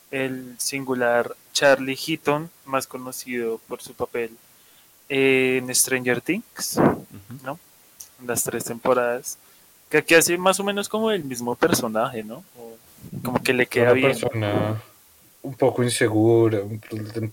el 0.09 0.55
singular 0.57 1.35
Charlie 1.53 1.95
Heaton, 1.95 2.49
más 2.65 2.87
conocido 2.87 3.61
por 3.67 3.83
su 3.83 3.93
papel 3.93 4.31
en 5.13 5.75
Stranger 5.75 6.21
Things, 6.21 6.79
¿no? 7.43 7.59
En 8.21 8.27
las 8.27 8.45
tres 8.45 8.63
temporadas. 8.63 9.37
Que 9.89 9.97
aquí 9.97 10.15
hace 10.15 10.37
más 10.37 10.57
o 10.61 10.63
menos 10.63 10.87
como 10.87 11.11
el 11.11 11.25
mismo 11.25 11.55
personaje, 11.55 12.23
¿no? 12.23 12.43
como 13.23 13.41
que 13.41 13.53
le 13.53 13.65
queda 13.65 13.93
bien 13.93 14.15
un 15.43 15.55
poco 15.55 15.83
inseguro, 15.83 16.69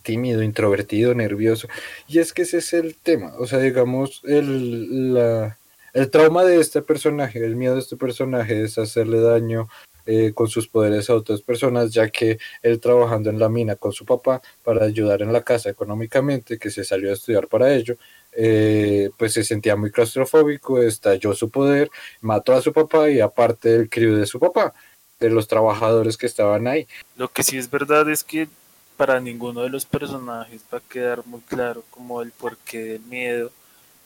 tímido, 0.03 0.43
introvertido, 0.43 1.15
nervioso. 1.15 1.69
Y 2.09 2.19
es 2.19 2.33
que 2.33 2.43
ese 2.43 2.59
es 2.59 2.73
el 2.73 2.95
tema. 2.95 3.35
O 3.39 3.47
sea, 3.47 3.59
digamos, 3.59 4.23
el, 4.25 5.13
la, 5.13 5.59
el 5.93 6.11
trauma 6.11 6.43
de 6.45 6.59
este 6.59 6.81
personaje, 6.81 7.45
el 7.45 7.55
miedo 7.55 7.75
de 7.75 7.81
este 7.81 7.97
personaje 7.97 8.63
es 8.63 8.79
hacerle 8.79 9.21
daño 9.21 9.69
eh, 10.11 10.33
con 10.33 10.49
sus 10.49 10.67
poderes 10.67 11.11
a 11.11 11.15
otras 11.15 11.43
personas, 11.43 11.93
ya 11.93 12.09
que 12.09 12.39
él 12.63 12.81
trabajando 12.81 13.29
en 13.29 13.39
la 13.39 13.51
mina 13.51 13.77
con 13.77 13.93
su 13.93 14.07
papá 14.07 14.41
para 14.65 14.87
ayudar 14.87 15.21
en 15.21 15.35
la 15.35 15.43
casa 15.43 15.69
económicamente, 15.69 16.59
que 16.59 16.71
se 16.71 16.83
salió 16.83 17.11
a 17.11 17.13
estudiar 17.13 17.47
para 17.47 17.75
ello, 17.75 17.95
eh, 18.33 19.11
pues 19.19 19.35
se 19.35 19.45
sentía 19.45 19.77
muy 19.77 19.91
claustrofóbico, 19.91 20.81
estalló 20.81 21.35
su 21.35 21.51
poder, 21.51 21.91
mató 22.23 22.55
a 22.55 22.63
su 22.63 22.73
papá 22.73 23.11
y 23.11 23.21
aparte 23.21 23.75
el 23.75 23.91
crío 23.91 24.17
de 24.17 24.25
su 24.25 24.41
papá 24.41 24.73
de 25.21 25.29
los 25.29 25.47
trabajadores 25.47 26.17
que 26.17 26.25
estaban 26.25 26.67
ahí. 26.67 26.89
Lo 27.19 27.29
que 27.29 27.43
sí 27.43 27.59
es 27.59 27.71
verdad 27.71 28.09
es 28.09 28.25
que 28.25 28.49
para 28.97 29.21
ninguno 29.21 29.61
de 29.61 29.69
los 29.69 29.85
personajes 29.85 30.63
va 30.73 30.79
a 30.79 30.89
quedar 30.89 31.27
muy 31.27 31.41
claro 31.43 31.85
como 31.91 32.23
el 32.23 32.33
porqué 32.33 32.83
del 32.83 33.03
miedo 33.03 33.51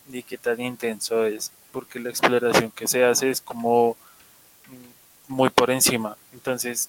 ni 0.08 0.24
qué 0.24 0.36
tan 0.36 0.60
intenso 0.60 1.24
es, 1.24 1.52
porque 1.70 2.00
la 2.00 2.10
exploración 2.10 2.72
que 2.72 2.88
se 2.88 3.04
hace 3.04 3.30
es 3.30 3.40
como 3.40 3.96
muy 5.28 5.50
por 5.50 5.70
encima. 5.70 6.16
Entonces, 6.32 6.88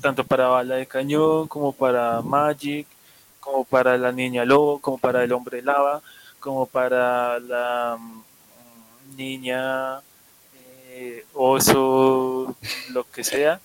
tanto 0.00 0.24
para 0.24 0.48
Bala 0.48 0.76
de 0.76 0.86
Cañón, 0.86 1.48
como 1.48 1.72
para 1.72 2.20
Magic, 2.22 2.86
como 3.40 3.64
para 3.64 3.96
la 3.96 4.12
Niña 4.12 4.44
Lobo, 4.44 4.78
como 4.80 4.98
para 4.98 5.24
el 5.24 5.32
Hombre 5.32 5.62
Lava, 5.62 6.02
como 6.40 6.66
para 6.66 7.38
la 7.40 7.96
mm, 7.98 9.16
Niña 9.16 10.00
eh, 10.90 11.24
oso, 11.34 12.56
lo 12.90 13.04
que 13.10 13.24
sea. 13.24 13.60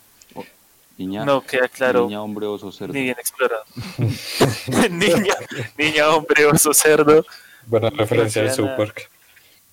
Niña, 0.98 1.26
no 1.26 1.42
queda 1.42 1.68
claro. 1.68 2.04
Niña, 2.04 2.22
hombre, 2.22 2.46
oso, 2.46 2.72
cerdo. 2.72 2.94
Ni 2.94 3.02
bien 3.02 3.16
explorado. 3.20 3.64
niña, 4.92 5.36
niña, 5.76 6.10
hombre, 6.10 6.46
oso, 6.46 6.74
cerdo. 6.74 7.26
Buena 7.66 7.90
referencia 7.90 8.44
al 8.44 8.52
Super. 8.52 8.94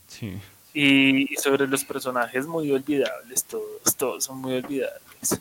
Sí. 0.09 0.38
Y, 0.72 1.34
sobre 1.36 1.66
los 1.66 1.84
personajes 1.84 2.46
muy 2.46 2.70
olvidables, 2.70 3.44
todos, 3.44 3.96
todos 3.96 4.24
son 4.24 4.38
muy 4.38 4.54
olvidables. 4.54 5.38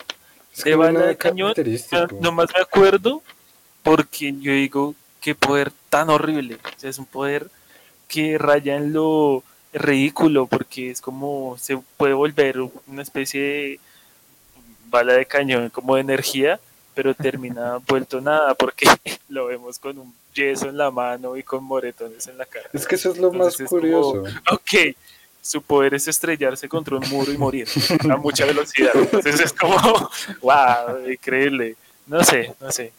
de 0.64 0.76
bala 0.76 1.06
de 1.06 1.18
cañón, 1.18 1.54
nomás 2.20 2.50
me 2.56 2.62
acuerdo 2.62 3.22
porque 3.84 4.34
yo 4.40 4.52
digo, 4.52 4.96
qué 5.22 5.36
poder 5.36 5.72
tan 5.90 6.10
horrible. 6.10 6.56
O 6.56 6.80
sea, 6.80 6.90
es 6.90 7.00
un 7.00 7.06
poder 7.06 7.50
que 8.08 8.38
raya 8.38 8.76
en 8.76 8.94
lo 8.94 9.44
ridículo 9.72 10.48
porque 10.48 10.90
es 10.90 11.02
como 11.02 11.56
se 11.60 11.78
puede 11.98 12.14
volver 12.14 12.58
una 12.88 13.04
especie 13.04 13.42
de 13.42 13.80
bala 14.90 15.14
de 15.14 15.26
cañón 15.26 15.70
como 15.70 15.96
de 15.96 16.02
energía, 16.02 16.60
pero 16.96 17.14
termina 17.14 17.78
vuelto 17.88 18.20
nada 18.22 18.56
porque 18.56 18.88
lo 19.30 19.46
vemos 19.48 19.80
con 19.80 19.98
un 20.00 20.14
yeso 20.34 20.70
en 20.70 20.78
la 20.78 20.92
mano 20.92 21.38
y 21.38 21.44
con 21.44 21.64
moretones 21.64 22.28
en 22.28 22.38
la 22.38 22.46
cara. 22.46 22.70
Es 22.74 22.88
que 22.88 22.96
eso 22.96 23.12
es 23.12 23.18
lo 23.18 23.32
más 23.32 23.58
curioso. 23.58 24.24
ok, 24.52 24.96
su 25.42 25.62
poder 25.62 25.94
es 25.94 26.08
estrellarse 26.08 26.68
contra 26.68 26.98
un 26.98 27.08
muro 27.10 27.32
y 27.32 27.38
morir 27.38 27.68
a 28.10 28.18
mucha 28.18 28.46
velocidad. 28.46 28.92
Entonces 28.96 29.40
es 29.40 29.54
como, 29.54 29.76
wow, 30.42 31.10
increíble. 31.10 31.76
No 32.08 32.24
sé, 32.24 32.54
no 32.60 32.72
sé. 32.72 32.92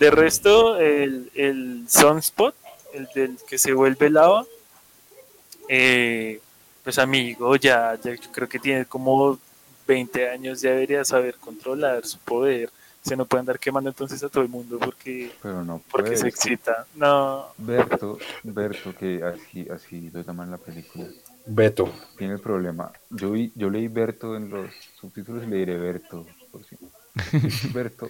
De 0.00 0.10
resto, 0.10 0.78
el, 0.78 1.30
el 1.34 1.84
Sunspot, 1.88 2.54
el 2.92 3.08
del 3.14 3.38
que 3.48 3.58
se 3.58 3.72
vuelve 3.72 4.10
lava, 4.10 4.44
eh, 5.68 6.40
pues 6.82 6.98
amigo, 6.98 7.56
ya, 7.56 7.98
ya, 8.02 8.14
yo 8.14 8.30
creo 8.32 8.48
que 8.48 8.58
tiene 8.58 8.84
como 8.84 9.38
20 9.86 10.28
años, 10.28 10.60
ya 10.60 10.70
debería 10.70 11.04
saber 11.04 11.36
controlar 11.36 12.04
su 12.06 12.18
poder. 12.18 12.70
Se 13.02 13.16
no 13.16 13.26
puede 13.26 13.40
andar 13.40 13.58
quemando 13.58 13.90
entonces 13.90 14.22
a 14.22 14.30
todo 14.30 14.42
el 14.42 14.48
mundo 14.48 14.78
porque, 14.78 15.30
porque 15.90 16.16
se 16.16 16.26
excita. 16.26 16.86
No. 16.94 17.48
Berto, 17.58 18.18
Berto, 18.42 18.94
que 18.94 19.22
así, 19.22 19.66
así 19.68 20.10
lo 20.10 20.22
llaman 20.22 20.46
en 20.46 20.52
la 20.52 20.58
película. 20.58 21.06
Beto. 21.46 21.92
Tiene 22.16 22.34
el 22.34 22.40
problema. 22.40 22.92
Yo, 23.10 23.32
vi, 23.32 23.52
yo 23.54 23.70
leí 23.70 23.88
Berto 23.88 24.36
en 24.36 24.50
los 24.50 24.70
subtítulos 25.00 25.44
y 25.44 25.46
le 25.46 25.56
diré 25.56 25.78
Berto. 25.78 26.26
Por 26.50 26.64
si. 26.64 26.76
Berto 27.72 28.08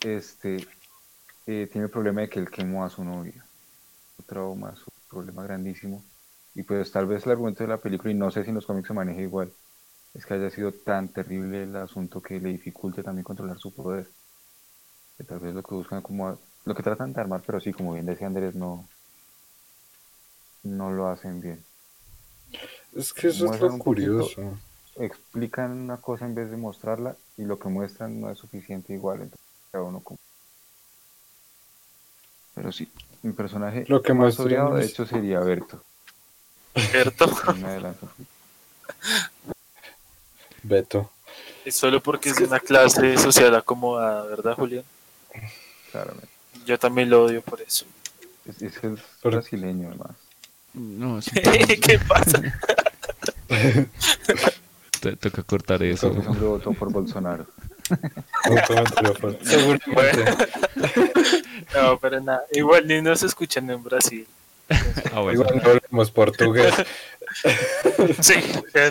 este, 0.00 0.56
eh, 1.46 1.68
tiene 1.70 1.86
el 1.86 1.90
problema 1.90 2.20
de 2.22 2.28
que 2.28 2.38
él 2.38 2.50
quemó 2.50 2.84
a 2.84 2.90
su 2.90 3.04
novia. 3.04 3.44
Su 4.16 4.22
trauma, 4.22 4.74
su 4.76 4.90
problema 5.08 5.42
grandísimo 5.42 6.02
y 6.58 6.64
pues 6.64 6.90
tal 6.90 7.06
vez 7.06 7.24
el 7.24 7.30
argumento 7.32 7.62
de 7.62 7.68
la 7.68 7.76
película, 7.76 8.10
y 8.10 8.16
no 8.16 8.32
sé 8.32 8.42
si 8.42 8.48
en 8.48 8.56
los 8.56 8.66
cómics 8.66 8.88
se 8.88 8.92
maneja 8.92 9.20
igual, 9.20 9.52
es 10.12 10.26
que 10.26 10.34
haya 10.34 10.50
sido 10.50 10.72
tan 10.72 11.06
terrible 11.08 11.62
el 11.62 11.76
asunto 11.76 12.20
que 12.20 12.40
le 12.40 12.48
dificulte 12.48 13.04
también 13.04 13.22
controlar 13.22 13.58
su 13.58 13.72
poder. 13.72 14.08
Que 15.16 15.22
tal 15.22 15.38
vez 15.38 15.54
lo 15.54 15.62
que 15.62 15.74
buscan 15.76 16.02
como 16.02 16.36
lo 16.64 16.74
que 16.74 16.82
tratan 16.82 17.12
de 17.12 17.20
armar, 17.20 17.42
pero 17.46 17.60
sí, 17.60 17.72
como 17.72 17.92
bien 17.92 18.06
decía 18.06 18.26
Andrés, 18.26 18.56
no, 18.56 18.88
no 20.64 20.90
lo 20.90 21.08
hacen 21.08 21.40
bien. 21.40 21.67
Es 22.98 23.12
que 23.12 23.28
eso 23.28 23.54
es 23.54 23.60
lo 23.60 23.78
curioso. 23.78 24.58
explican 24.96 25.70
una 25.70 25.98
cosa 25.98 26.24
en 26.24 26.34
vez 26.34 26.50
de 26.50 26.56
mostrarla 26.56 27.14
y 27.36 27.44
lo 27.44 27.56
que 27.56 27.68
muestran 27.68 28.20
no 28.20 28.28
es 28.28 28.38
suficiente 28.38 28.92
igual, 28.92 29.20
entonces 29.22 29.46
cada 29.70 29.84
uno 29.84 30.00
como... 30.00 30.18
Pero 32.56 32.72
sí, 32.72 32.90
mi 33.22 33.32
personaje 33.32 33.84
lo 33.86 34.02
que 34.02 34.14
más 34.14 34.40
odiado 34.40 34.74
de 34.74 34.84
hecho 34.84 35.06
sería 35.06 35.38
Berto. 35.38 35.80
Berto. 36.92 37.30
Beto. 40.64 41.10
Es 41.64 41.76
solo 41.76 42.02
porque 42.02 42.30
es 42.30 42.36
de 42.36 42.46
una 42.46 42.58
clase 42.58 43.16
social 43.16 43.54
acomodada, 43.54 44.24
¿verdad, 44.24 44.54
Julián? 44.54 44.84
Claramente. 45.92 46.28
Yo 46.66 46.76
también 46.80 47.10
lo 47.10 47.24
odio 47.24 47.42
por 47.42 47.60
eso. 47.60 47.86
Es, 48.44 48.60
es 48.60 48.82
el 48.82 49.00
brasileño, 49.22 49.88
además. 49.88 50.16
No, 50.74 51.20
¿Qué 51.82 52.00
pasa? 52.08 52.42
Te 55.00 55.16
toca 55.16 55.42
cortar 55.42 55.82
eso. 55.82 56.08
Hombre 56.08 56.46
votó 56.46 56.72
por 56.72 56.92
Bolsonaro. 56.92 57.46
no, 61.74 61.98
pero 62.00 62.20
nada. 62.20 62.44
Igual 62.52 62.86
ni 62.86 63.00
nos 63.00 63.22
escuchan 63.22 63.70
en 63.70 63.82
Brasil. 63.82 64.26
Ah, 65.14 65.24
Igual 65.32 65.62
no 65.64 65.70
hablamos 65.70 66.10
portugués. 66.10 66.74
sí, 68.20 68.34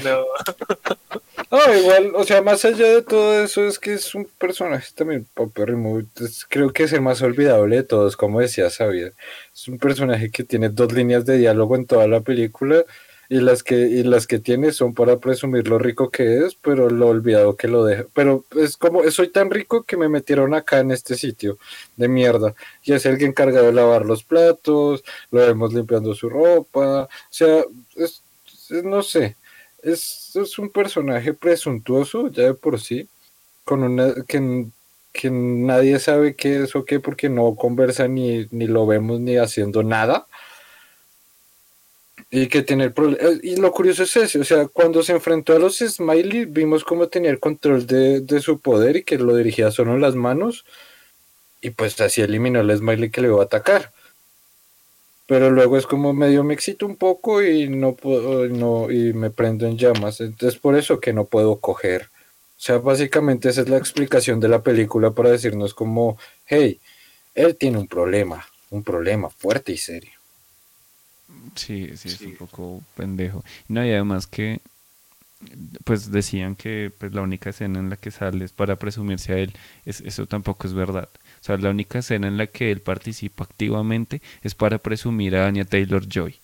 no. 0.04 0.26
No, 1.52 1.76
igual, 1.76 2.12
o 2.16 2.24
sea, 2.24 2.42
más 2.42 2.66
allá 2.66 2.88
de 2.88 3.02
todo 3.04 3.44
eso, 3.44 3.68
es 3.68 3.78
que 3.78 3.94
es 3.94 4.16
un 4.16 4.26
personaje 4.26 4.88
también 4.96 5.28
papérrimo. 5.34 6.02
Creo 6.50 6.74
que 6.74 6.84
es 6.84 6.94
el 6.94 7.02
más 7.02 7.22
olvidable 7.22 7.76
de 7.78 7.84
todos, 7.84 8.18
como 8.18 8.42
decía 8.42 8.70
Xavier. 8.70 9.14
Es 9.54 9.68
un 9.68 9.78
personaje 9.78 10.32
que 10.32 10.44
tiene 10.44 10.70
dos 10.70 10.92
líneas 10.94 11.26
de 11.26 11.38
diálogo 11.38 11.76
en 11.76 11.86
toda 11.86 12.08
la 12.08 12.22
película 12.22 12.84
y 13.30 13.40
las 13.42 13.64
que 13.64 13.76
y 13.76 14.04
las 14.04 14.28
que 14.28 14.40
tiene 14.40 14.72
son 14.72 14.94
para 14.94 15.18
presumir 15.18 15.68
lo 15.68 15.80
rico 15.80 16.10
que 16.10 16.46
es, 16.46 16.56
pero 16.56 16.90
lo 16.90 17.08
olvidado 17.08 17.56
que 17.56 17.68
lo 17.68 17.84
deja. 17.84 18.06
Pero 18.14 18.46
es 18.56 18.78
como 18.78 19.10
soy 19.12 19.30
tan 19.30 19.52
rico 19.52 19.84
que 19.84 19.98
me 19.98 20.10
metieron 20.10 20.54
acá 20.54 20.80
en 20.80 20.92
este 20.92 21.16
sitio 21.16 21.58
de 21.98 22.08
mierda. 22.08 22.56
Y 22.84 22.94
es 22.94 23.06
el 23.06 23.18
que 23.18 23.26
encargado 23.26 23.68
de 23.68 23.74
lavar 23.74 24.06
los 24.06 24.24
platos, 24.24 25.04
lo 25.32 25.40
vemos 25.40 25.74
limpiando 25.74 26.14
su 26.16 26.30
ropa, 26.30 27.04
o 27.04 27.10
sea, 27.30 27.64
es, 27.96 28.24
no 28.84 29.04
sé, 29.04 29.36
es, 29.84 30.32
es, 30.36 30.60
un 30.60 30.70
personaje 30.70 31.34
presuntuoso 31.34 32.30
ya 32.30 32.44
de 32.44 32.54
por 32.54 32.80
sí, 32.80 33.08
con 33.66 33.84
una 33.84 34.14
que, 34.28 34.68
que 35.14 35.30
nadie 35.32 36.00
sabe 36.00 36.36
qué 36.36 36.64
es 36.64 36.76
o 36.76 36.86
qué 36.86 37.00
porque 37.00 37.30
no 37.30 37.56
conversa 37.56 38.08
ni, 38.08 38.48
ni 38.52 38.68
lo 38.68 38.86
vemos 38.88 39.20
ni 39.20 39.38
haciendo 39.38 39.84
nada 39.84 40.28
y 42.30 42.48
que 42.48 42.62
tiene 42.62 42.86
el 42.86 42.94
problema. 42.94 43.30
Eh, 43.30 43.40
y 43.44 43.56
lo 43.56 43.72
curioso 43.72 44.04
es 44.04 44.16
eso, 44.16 44.40
o 44.40 44.44
sea, 44.44 44.68
cuando 44.68 45.04
se 45.04 45.14
enfrentó 45.14 45.56
a 45.56 45.60
los 45.60 45.78
Smiley, 45.78 46.46
vimos 46.46 46.84
cómo 46.84 47.08
tenía 47.08 47.32
el 47.32 47.40
control 47.40 47.88
de, 47.88 48.22
de 48.22 48.42
su 48.42 48.60
poder 48.60 48.98
y 48.98 49.04
que 49.04 49.18
lo 49.18 49.36
dirigía 49.36 49.72
solo 49.72 49.94
en 49.96 50.02
las 50.02 50.16
manos. 50.16 50.66
Y 51.62 51.72
pues 51.72 52.00
así 52.02 52.22
eliminó 52.22 52.60
al 52.60 52.76
Smiley 52.78 53.10
que 53.10 53.22
le 53.22 53.28
iba 53.30 53.42
a 53.42 53.46
atacar. 53.46 53.92
Pero 55.28 55.52
luego 55.52 55.78
es 55.78 55.86
como 55.86 56.14
medio 56.14 56.44
me 56.44 56.54
excito 56.54 56.86
un 56.86 56.96
poco 56.96 57.44
y 57.44 57.68
no 57.68 57.94
puedo, 57.96 58.48
no, 58.48 58.90
y 58.92 59.14
me 59.14 59.30
prendo 59.30 59.66
en 59.68 59.78
llamas. 59.78 60.22
Entonces 60.22 60.60
por 60.60 60.78
eso 60.78 61.00
que 61.00 61.14
no 61.14 61.26
puedo 61.26 61.60
coger. 61.60 62.10
O 62.58 62.60
sea, 62.60 62.80
básicamente 62.80 63.50
esa 63.50 63.62
es 63.62 63.70
la 63.70 63.78
explicación 63.78 64.40
de 64.40 64.48
la 64.50 64.64
película 64.64 65.12
para 65.12 65.30
decirnos 65.32 65.74
como, 65.74 66.18
hey, 66.46 66.80
él 67.36 67.56
tiene 67.58 67.78
un 67.78 67.88
problema, 67.88 68.48
un 68.72 68.84
problema 68.84 69.30
fuerte 69.30 69.74
y 69.74 69.78
serio. 69.78 70.17
Sí, 71.56 71.92
sí, 71.98 72.10
es 72.10 72.22
un 72.22 72.36
poco 72.36 72.84
pendejo. 72.96 73.44
No, 73.68 73.86
y 73.86 73.92
además 73.92 74.28
que, 74.28 74.60
pues 75.84 76.12
decían 76.12 76.56
que 76.56 76.92
pues, 76.98 77.14
la 77.14 77.22
única 77.22 77.50
escena 77.50 77.80
en 77.80 77.90
la 77.90 77.98
que 77.98 78.12
sale 78.12 78.46
es 78.46 78.52
para 78.52 78.76
presumirse 78.78 79.34
a 79.34 79.38
él. 79.38 79.54
Es, 79.86 80.02
eso 80.02 80.26
tampoco 80.26 80.68
es 80.68 80.74
verdad. 80.74 81.10
O 81.42 81.44
sea, 81.44 81.58
la 81.58 81.70
única 81.70 82.00
escena 82.00 82.28
en 82.28 82.38
la 82.38 82.48
que 82.48 82.72
él 82.72 82.82
participa 82.82 83.44
activamente 83.44 84.22
es 84.44 84.56
para 84.56 84.78
presumir 84.78 85.36
a 85.36 85.48
Anya 85.48 85.66
Taylor 85.66 86.08
Joy. 86.08 86.36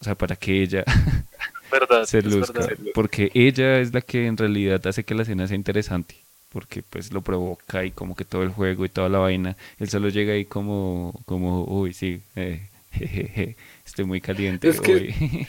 O 0.00 0.04
sea, 0.04 0.14
para 0.14 0.36
que 0.36 0.62
ella 0.62 0.84
se 2.06 2.22
luzca. 2.22 2.66
Porque 2.94 3.30
ella 3.34 3.80
es 3.80 3.92
la 3.92 4.00
que 4.00 4.26
en 4.26 4.36
realidad 4.36 4.86
hace 4.86 5.04
que 5.04 5.14
la 5.14 5.22
escena 5.22 5.46
sea 5.46 5.56
interesante. 5.56 6.16
Porque 6.50 6.82
pues 6.82 7.12
lo 7.12 7.22
provoca 7.22 7.84
y 7.84 7.92
como 7.92 8.16
que 8.16 8.24
todo 8.24 8.42
el 8.42 8.50
juego 8.50 8.84
y 8.84 8.88
toda 8.88 9.08
la 9.08 9.18
vaina. 9.18 9.56
Él 9.78 9.88
solo 9.88 10.08
llega 10.08 10.32
ahí 10.32 10.44
como, 10.44 11.14
como 11.26 11.64
uy, 11.64 11.92
sí, 11.92 12.22
eh, 12.34 12.66
jejeje 12.92 13.56
Estoy 13.90 14.04
muy 14.04 14.20
caliente 14.20 14.68
es 14.68 14.80
que, 14.80 15.48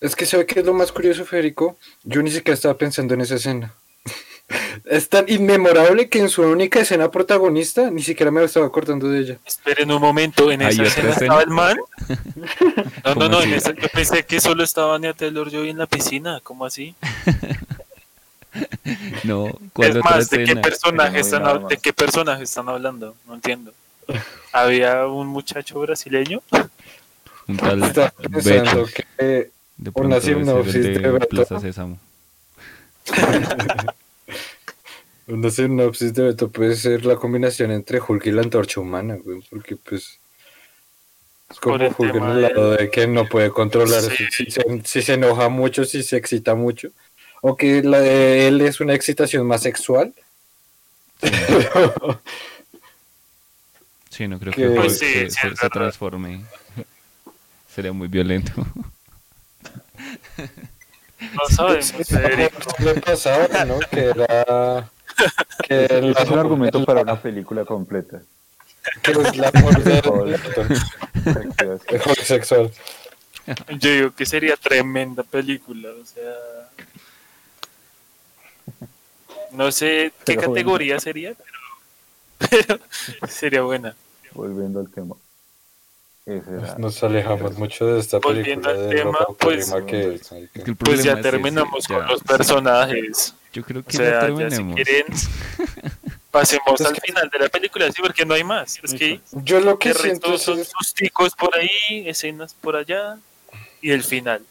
Es 0.00 0.16
que 0.16 0.24
sabe 0.24 0.46
que 0.46 0.60
es 0.60 0.66
lo 0.66 0.72
más 0.72 0.90
curioso, 0.90 1.26
Federico. 1.26 1.76
Yo 2.02 2.22
ni 2.22 2.30
siquiera 2.30 2.54
estaba 2.54 2.76
pensando 2.76 3.12
en 3.12 3.20
esa 3.20 3.34
escena. 3.34 3.74
es 4.86 5.10
tan 5.10 5.26
inmemorable 5.28 6.08
que 6.08 6.20
en 6.20 6.30
su 6.30 6.40
única 6.40 6.80
escena 6.80 7.10
protagonista 7.10 7.90
ni 7.90 8.02
siquiera 8.02 8.30
me 8.30 8.42
estaba 8.42 8.66
acordando 8.66 9.10
de 9.10 9.20
ella. 9.20 9.38
Esperen 9.44 9.92
un 9.92 10.00
momento, 10.00 10.50
¿en 10.50 10.62
esa 10.62 10.84
escena 10.84 11.10
estaba 11.10 11.42
el 11.42 11.50
man? 11.50 11.76
No, 13.04 13.14
no, 13.14 13.28
no, 13.28 13.42
en 13.42 13.52
esa, 13.52 13.74
yo 13.74 13.88
pensé 13.88 14.24
que 14.24 14.40
solo 14.40 14.64
estaba 14.64 14.98
Nia 14.98 15.12
Taylor 15.12 15.50
Joy 15.50 15.68
en 15.68 15.78
la 15.78 15.86
piscina, 15.86 16.40
¿cómo 16.42 16.64
así? 16.64 16.94
no, 19.24 19.50
¿cuál 19.74 19.98
es 19.98 20.04
más, 20.04 20.30
¿de 20.30 20.44
qué, 20.44 20.56
personaje 20.56 21.20
están, 21.20 21.68
¿de 21.68 21.76
qué 21.76 21.92
personaje 21.92 22.44
están 22.44 22.68
hablando? 22.70 23.14
No 23.26 23.34
entiendo. 23.34 23.72
¿Había 24.52 25.06
un 25.06 25.28
muchacho 25.28 25.80
brasileño? 25.80 26.42
Un 27.46 27.56
tal 27.56 27.82
Está 27.82 28.10
pensando 28.10 28.86
que 28.86 29.50
de 29.76 29.90
una 29.94 30.20
sinopsis 30.20 30.82
de, 30.82 30.98
de 30.98 31.10
Beto. 31.10 31.98
una 35.26 35.50
sinopsis 35.50 36.14
de 36.14 36.22
Beto 36.22 36.50
puede 36.50 36.76
ser 36.76 37.04
la 37.04 37.16
combinación 37.16 37.72
entre 37.72 38.00
Hulk 38.00 38.26
y 38.26 38.30
la 38.30 38.42
antorcha 38.42 38.80
humana, 38.80 39.16
güey, 39.22 39.42
porque 39.50 39.76
pues 39.76 40.20
es 41.50 41.60
como 41.60 41.74
Hulk 41.74 42.14
en 42.14 42.24
el 42.24 42.42
lado 42.42 42.70
de... 42.72 42.90
que 42.90 43.06
no 43.06 43.26
puede 43.28 43.50
controlar 43.50 44.02
si, 44.02 45.02
se, 45.02 45.14
enoja 45.14 45.48
mucho, 45.48 45.84
si 45.84 46.02
se 46.02 46.16
excita 46.16 46.54
mucho, 46.54 46.90
o 47.42 47.56
que 47.56 47.82
la 47.82 48.00
de 48.00 48.48
él 48.48 48.60
es 48.60 48.80
una 48.80 48.94
excitación 48.94 49.46
más 49.46 49.62
sexual. 49.62 50.14
Sí, 54.10 54.28
no 54.28 54.38
creo 54.38 54.52
que, 54.52 54.68
pues 54.70 54.98
se, 54.98 55.30
se 55.30 55.68
transforme. 55.70 56.44
Sería 57.74 57.92
muy 57.92 58.08
violento. 58.08 58.52
No 61.20 61.48
sabemos, 61.48 61.92
Lo 62.78 62.94
pasaba, 63.00 63.64
¿no? 63.64 63.78
Que 63.80 64.10
era... 64.10 64.90
Que 65.68 65.84
es 65.84 66.28
un 66.28 66.38
argumento 66.38 66.84
para 66.84 67.02
una 67.02 67.20
película 67.20 67.64
completa. 67.64 68.20
Que 69.00 69.12
es 69.12 69.36
la 69.36 69.50
de 69.52 69.62
sexual. 72.24 72.72
Yo 73.78 73.90
digo 73.90 74.10
que 74.10 74.26
sería 74.26 74.56
tremenda 74.56 75.22
película, 75.22 75.90
o 75.90 76.04
sea... 76.04 76.32
No 79.52 79.70
sé 79.70 80.12
qué 80.24 80.36
categoría 80.36 80.98
sería, 80.98 81.34
pero 82.38 82.80
sería 83.28 83.62
buena. 83.62 83.94
Volviendo 84.32 84.80
al 84.80 84.90
tema. 84.90 85.14
Nos 86.78 87.02
alejamos 87.04 87.58
mucho 87.58 87.86
de 87.86 88.00
esta 88.00 88.18
película. 88.18 88.70
Volviendo 88.70 88.70
al 88.70 88.88
tema, 88.88 89.18
pues, 89.38 89.70
que 89.86 90.74
pues 90.74 91.04
ya 91.04 91.20
terminamos 91.20 91.86
con 91.86 92.06
los 92.06 92.22
personajes. 92.22 93.34
Yo 93.52 93.62
creo 93.62 93.84
que 93.84 93.98
ya 93.98 94.20
terminemos. 94.20 94.78
si 94.78 94.84
quieren, 94.84 95.06
pasemos 96.30 96.80
al 96.80 96.96
final 96.96 97.28
de 97.28 97.38
la 97.38 97.48
película, 97.50 97.92
sí, 97.92 98.00
porque 98.00 98.24
no 98.24 98.32
hay 98.32 98.42
más. 98.42 98.80
Es 98.82 98.94
que 98.94 99.20
yo 99.32 99.60
lo 99.60 99.78
que 99.78 99.92
siento 99.92 100.38
son 100.38 100.60
es... 100.60 100.68
susticos 100.68 101.34
por 101.34 101.54
ahí, 101.54 102.08
escenas 102.08 102.54
por 102.54 102.74
allá 102.74 103.18
y 103.82 103.90
el 103.90 104.02
final, 104.02 104.42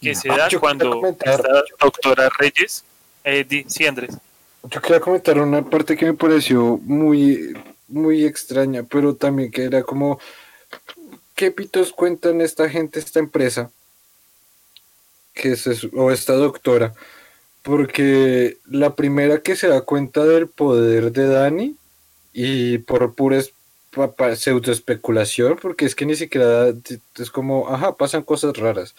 que 0.00 0.16
se 0.16 0.28
da 0.28 0.48
cuando 0.58 1.00
está 1.06 1.62
doctora 1.78 2.28
Reyes. 2.38 2.84
Eh, 3.22 3.64
sí, 3.68 3.86
Andrés. 3.86 4.16
Yo 4.64 4.82
quería 4.82 5.00
comentar 5.00 5.38
una 5.38 5.62
parte 5.62 5.96
que 5.96 6.06
me 6.06 6.14
pareció 6.14 6.76
muy, 6.82 7.56
muy 7.86 8.24
extraña, 8.24 8.82
pero 8.82 9.14
también 9.14 9.50
que 9.50 9.62
era 9.62 9.84
como 9.84 10.18
¿qué 11.40 11.50
pitos 11.50 11.94
cuentan 11.94 12.42
esta 12.42 12.68
gente, 12.68 12.98
esta 12.98 13.18
empresa? 13.18 13.70
Que 15.32 15.52
es 15.52 15.88
o 15.94 16.10
esta 16.10 16.34
doctora. 16.34 16.92
Porque 17.62 18.58
la 18.66 18.94
primera 18.94 19.40
que 19.40 19.56
se 19.56 19.68
da 19.68 19.80
cuenta 19.80 20.22
del 20.26 20.48
poder 20.48 21.12
de 21.12 21.26
Dani 21.28 21.76
y 22.34 22.76
por 22.78 23.14
pura 23.14 23.40
pseudo 24.36 24.70
especulación, 24.70 25.58
porque 25.62 25.86
es 25.86 25.94
que 25.94 26.04
ni 26.04 26.14
siquiera 26.14 26.74
es 27.16 27.30
como, 27.30 27.70
ajá, 27.70 27.96
pasan 27.96 28.22
cosas 28.22 28.54
raras. 28.58 28.94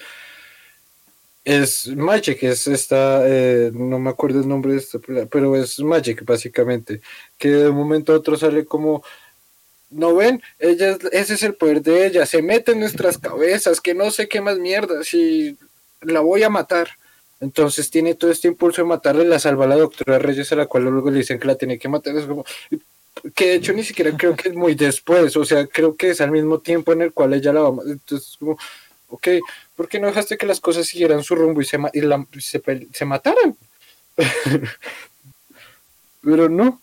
es 1.46 1.88
Magic, 1.96 2.42
es 2.44 2.66
esta, 2.68 3.22
eh, 3.28 3.72
no 3.74 4.00
me 4.00 4.10
acuerdo 4.10 4.40
el 4.42 4.48
nombre 4.48 4.74
de 4.74 4.80
esta, 4.80 5.00
pero 5.30 5.56
es 5.56 5.80
Magic 5.80 6.26
básicamente, 6.26 7.02
que 7.38 7.50
de 7.50 7.70
un 7.70 7.76
momento 7.76 8.14
a 8.14 8.18
otro 8.18 8.36
sale 8.36 8.66
como, 8.66 9.04
no 9.92 10.16
ven, 10.16 10.42
ella, 10.60 10.98
ese 11.12 11.34
es 11.36 11.44
el 11.44 11.56
poder 11.56 11.82
de 11.82 12.08
ella, 12.08 12.26
se 12.26 12.42
mete 12.42 12.72
en 12.72 12.80
nuestras 12.80 13.18
cabezas, 13.18 13.82
que 13.82 13.94
no 13.94 14.10
sé 14.10 14.28
qué 14.28 14.42
más 14.42 14.58
mierda, 14.58 15.04
si 15.04 15.58
la 16.02 16.22
voy 16.22 16.44
a 16.44 16.50
matar. 16.50 16.90
Entonces 17.40 17.90
tiene 17.90 18.14
todo 18.16 18.32
este 18.32 18.48
impulso 18.48 18.82
de 18.82 18.88
matarle, 18.88 19.26
la 19.26 19.40
salva 19.40 19.66
la 19.66 19.76
doctora 19.76 20.20
Reyes, 20.20 20.52
a 20.52 20.56
la 20.56 20.68
cual 20.68 20.84
luego 20.84 21.10
le 21.10 21.20
dicen 21.20 21.40
que 21.40 21.48
la 21.48 21.56
tiene 21.56 21.80
que 21.80 21.90
matar. 21.90 22.16
Es 22.16 22.26
como, 22.26 22.46
que 23.36 23.46
de 23.48 23.56
hecho 23.56 23.74
ni 23.74 23.84
siquiera 23.84 24.16
creo 24.16 24.36
que 24.36 24.50
es 24.50 24.56
muy 24.56 24.76
después, 24.76 25.36
o 25.36 25.46
sea, 25.46 25.68
creo 25.68 25.96
que 25.96 26.12
es 26.12 26.22
al 26.22 26.32
mismo 26.32 26.60
tiempo 26.60 26.94
en 26.94 27.02
el 27.02 27.14
cual 27.14 27.34
ella 27.34 27.52
la 27.52 27.62
va 27.62 27.68
a 27.70 27.72
matar. 27.72 27.92
Entonces, 27.92 28.38
como, 28.38 28.58
ok, 29.10 29.28
¿por 29.76 29.88
qué 29.88 30.00
no 30.00 30.08
dejaste 30.08 30.38
que 30.38 30.46
las 30.46 30.60
cosas 30.60 30.88
siguieran 30.88 31.24
su 31.24 31.36
rumbo 31.36 31.62
y 31.62 31.66
se, 31.66 31.80
se, 32.92 33.06
mataran? 33.06 33.58
Pero 36.24 36.48
no. 36.50 36.80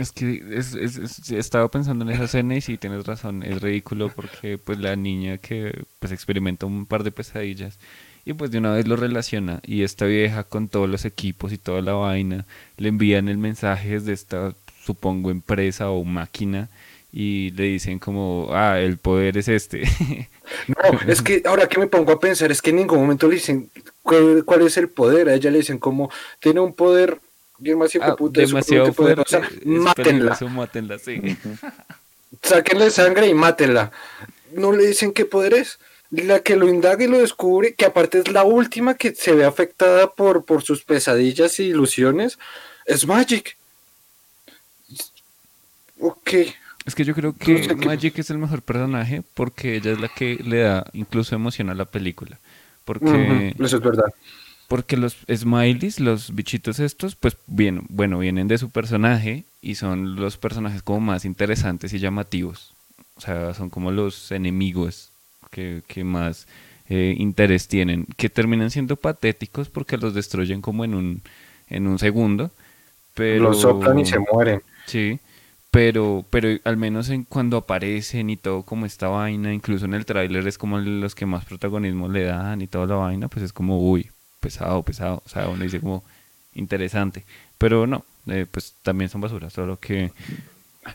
Es 0.00 0.12
que 0.12 0.42
es, 0.52 0.74
es, 0.74 1.30
estaba 1.30 1.68
pensando 1.68 2.04
en 2.04 2.10
esa 2.10 2.24
escena 2.24 2.56
y 2.56 2.60
sí, 2.62 2.78
tienes 2.78 3.06
razón, 3.06 3.42
es 3.42 3.60
ridículo 3.60 4.08
porque 4.08 4.56
pues 4.56 4.78
la 4.78 4.96
niña 4.96 5.36
que 5.38 5.84
pues 5.98 6.10
experimenta 6.12 6.64
un 6.64 6.86
par 6.86 7.04
de 7.04 7.10
pesadillas 7.10 7.78
y 8.24 8.32
pues 8.32 8.50
de 8.50 8.58
una 8.58 8.72
vez 8.72 8.88
lo 8.88 8.96
relaciona 8.96 9.60
y 9.62 9.82
esta 9.82 10.06
vieja 10.06 10.44
con 10.44 10.68
todos 10.68 10.88
los 10.88 11.04
equipos 11.04 11.52
y 11.52 11.58
toda 11.58 11.82
la 11.82 11.92
vaina 11.92 12.46
le 12.78 12.88
envían 12.88 13.28
el 13.28 13.36
mensaje 13.36 13.90
desde 13.90 14.14
esta 14.14 14.54
supongo 14.82 15.30
empresa 15.30 15.90
o 15.90 16.02
máquina 16.04 16.70
y 17.12 17.50
le 17.50 17.64
dicen 17.64 17.98
como, 17.98 18.48
ah, 18.52 18.78
el 18.80 18.96
poder 18.98 19.36
es 19.38 19.48
este. 19.48 19.82
No, 20.66 20.98
es 21.06 21.22
que 21.22 21.42
ahora 21.44 21.68
que 21.68 21.78
me 21.78 21.86
pongo 21.86 22.10
a 22.10 22.18
pensar, 22.18 22.50
es 22.50 22.60
que 22.60 22.70
en 22.70 22.76
ningún 22.76 22.98
momento 22.98 23.28
le 23.28 23.36
dicen 23.36 23.70
cuál, 24.02 24.66
es 24.66 24.76
el 24.78 24.88
poder, 24.88 25.28
a 25.28 25.34
ella 25.34 25.48
le 25.48 25.58
dicen 25.58 25.78
como, 25.78 26.10
tiene 26.40 26.58
un 26.58 26.74
poder 26.74 27.20
demasiado, 27.60 28.16
ah, 28.18 28.28
demasiado 28.32 28.92
fuerte, 28.92 29.38
mátenla. 29.64 30.36
mátenla 30.50 30.98
sí. 30.98 31.20
Sáquenle 32.42 32.90
sangre 32.90 33.28
y 33.28 33.34
mátenla. 33.34 33.92
No 34.52 34.72
le 34.72 34.86
dicen 34.86 35.12
qué 35.12 35.24
poder 35.24 35.54
es. 35.54 35.78
La 36.10 36.40
que 36.40 36.56
lo 36.56 36.68
indaga 36.68 37.04
y 37.04 37.06
lo 37.06 37.20
descubre, 37.20 37.74
que 37.74 37.84
aparte 37.84 38.18
es 38.18 38.32
la 38.32 38.42
última 38.42 38.94
que 38.94 39.14
se 39.14 39.32
ve 39.32 39.44
afectada 39.44 40.12
por, 40.12 40.44
por 40.44 40.64
sus 40.64 40.82
pesadillas 40.82 41.60
y 41.60 41.64
ilusiones, 41.64 42.36
es 42.84 43.06
Magic. 43.06 43.56
Ok. 46.00 46.32
Es 46.84 46.94
que 46.96 47.04
yo 47.04 47.14
creo 47.14 47.36
que 47.36 47.76
Magic 47.76 48.18
es 48.18 48.30
el 48.30 48.38
mejor 48.38 48.62
personaje 48.62 49.22
porque 49.34 49.76
ella 49.76 49.92
es 49.92 50.00
la 50.00 50.08
que 50.08 50.36
le 50.42 50.62
da 50.62 50.84
incluso 50.94 51.36
emoción 51.36 51.70
a 51.70 51.74
la 51.74 51.84
película. 51.84 52.40
Porque, 52.84 53.54
Eso 53.56 53.76
es 53.76 53.82
verdad. 53.82 54.12
Porque 54.70 54.96
los 54.96 55.16
smileys, 55.28 55.98
los 55.98 56.32
bichitos 56.32 56.78
estos, 56.78 57.16
pues 57.16 57.36
bien, 57.48 57.82
bueno, 57.88 58.20
vienen 58.20 58.46
de 58.46 58.56
su 58.56 58.70
personaje 58.70 59.42
y 59.60 59.74
son 59.74 60.14
los 60.14 60.36
personajes 60.36 60.80
como 60.84 61.00
más 61.00 61.24
interesantes 61.24 61.92
y 61.92 61.98
llamativos. 61.98 62.72
O 63.16 63.20
sea, 63.20 63.52
son 63.52 63.68
como 63.68 63.90
los 63.90 64.30
enemigos 64.30 65.10
que, 65.50 65.82
más 66.04 66.46
eh, 66.88 67.16
interés 67.18 67.66
tienen, 67.66 68.06
que 68.16 68.30
terminan 68.30 68.70
siendo 68.70 68.94
patéticos 68.94 69.68
porque 69.68 69.98
los 69.98 70.14
destruyen 70.14 70.60
como 70.60 70.84
en 70.84 70.94
un, 70.94 71.22
en 71.68 71.88
un 71.88 71.98
segundo. 71.98 72.52
Pero... 73.14 73.42
Los 73.42 73.62
soplan 73.62 73.98
y 73.98 74.06
se 74.06 74.20
mueren. 74.20 74.62
Sí 74.86 75.18
pero 75.72 76.24
pero 76.30 76.48
al 76.64 76.76
menos 76.76 77.10
en 77.10 77.24
cuando 77.24 77.56
aparecen 77.56 78.30
y 78.30 78.36
todo 78.36 78.62
como 78.62 78.86
esta 78.86 79.08
vaina, 79.08 79.52
incluso 79.52 79.84
en 79.84 79.94
el 79.94 80.04
tráiler 80.04 80.46
es 80.46 80.58
como 80.58 80.78
los 80.78 81.14
que 81.14 81.26
más 81.26 81.44
protagonismo 81.44 82.08
le 82.08 82.24
dan 82.24 82.60
y 82.62 82.66
toda 82.66 82.86
la 82.86 82.96
vaina, 82.96 83.28
pues 83.28 83.44
es 83.44 83.52
como, 83.52 83.78
uy, 83.80 84.10
pesado, 84.40 84.82
pesado, 84.82 85.22
o 85.24 85.28
sea, 85.28 85.48
uno 85.48 85.62
dice 85.62 85.80
como 85.80 86.02
interesante, 86.54 87.24
pero 87.58 87.86
no, 87.86 88.04
eh, 88.26 88.46
pues 88.50 88.74
también 88.82 89.10
son 89.10 89.20
basuras, 89.20 89.52
solo 89.52 89.78
que 89.78 90.12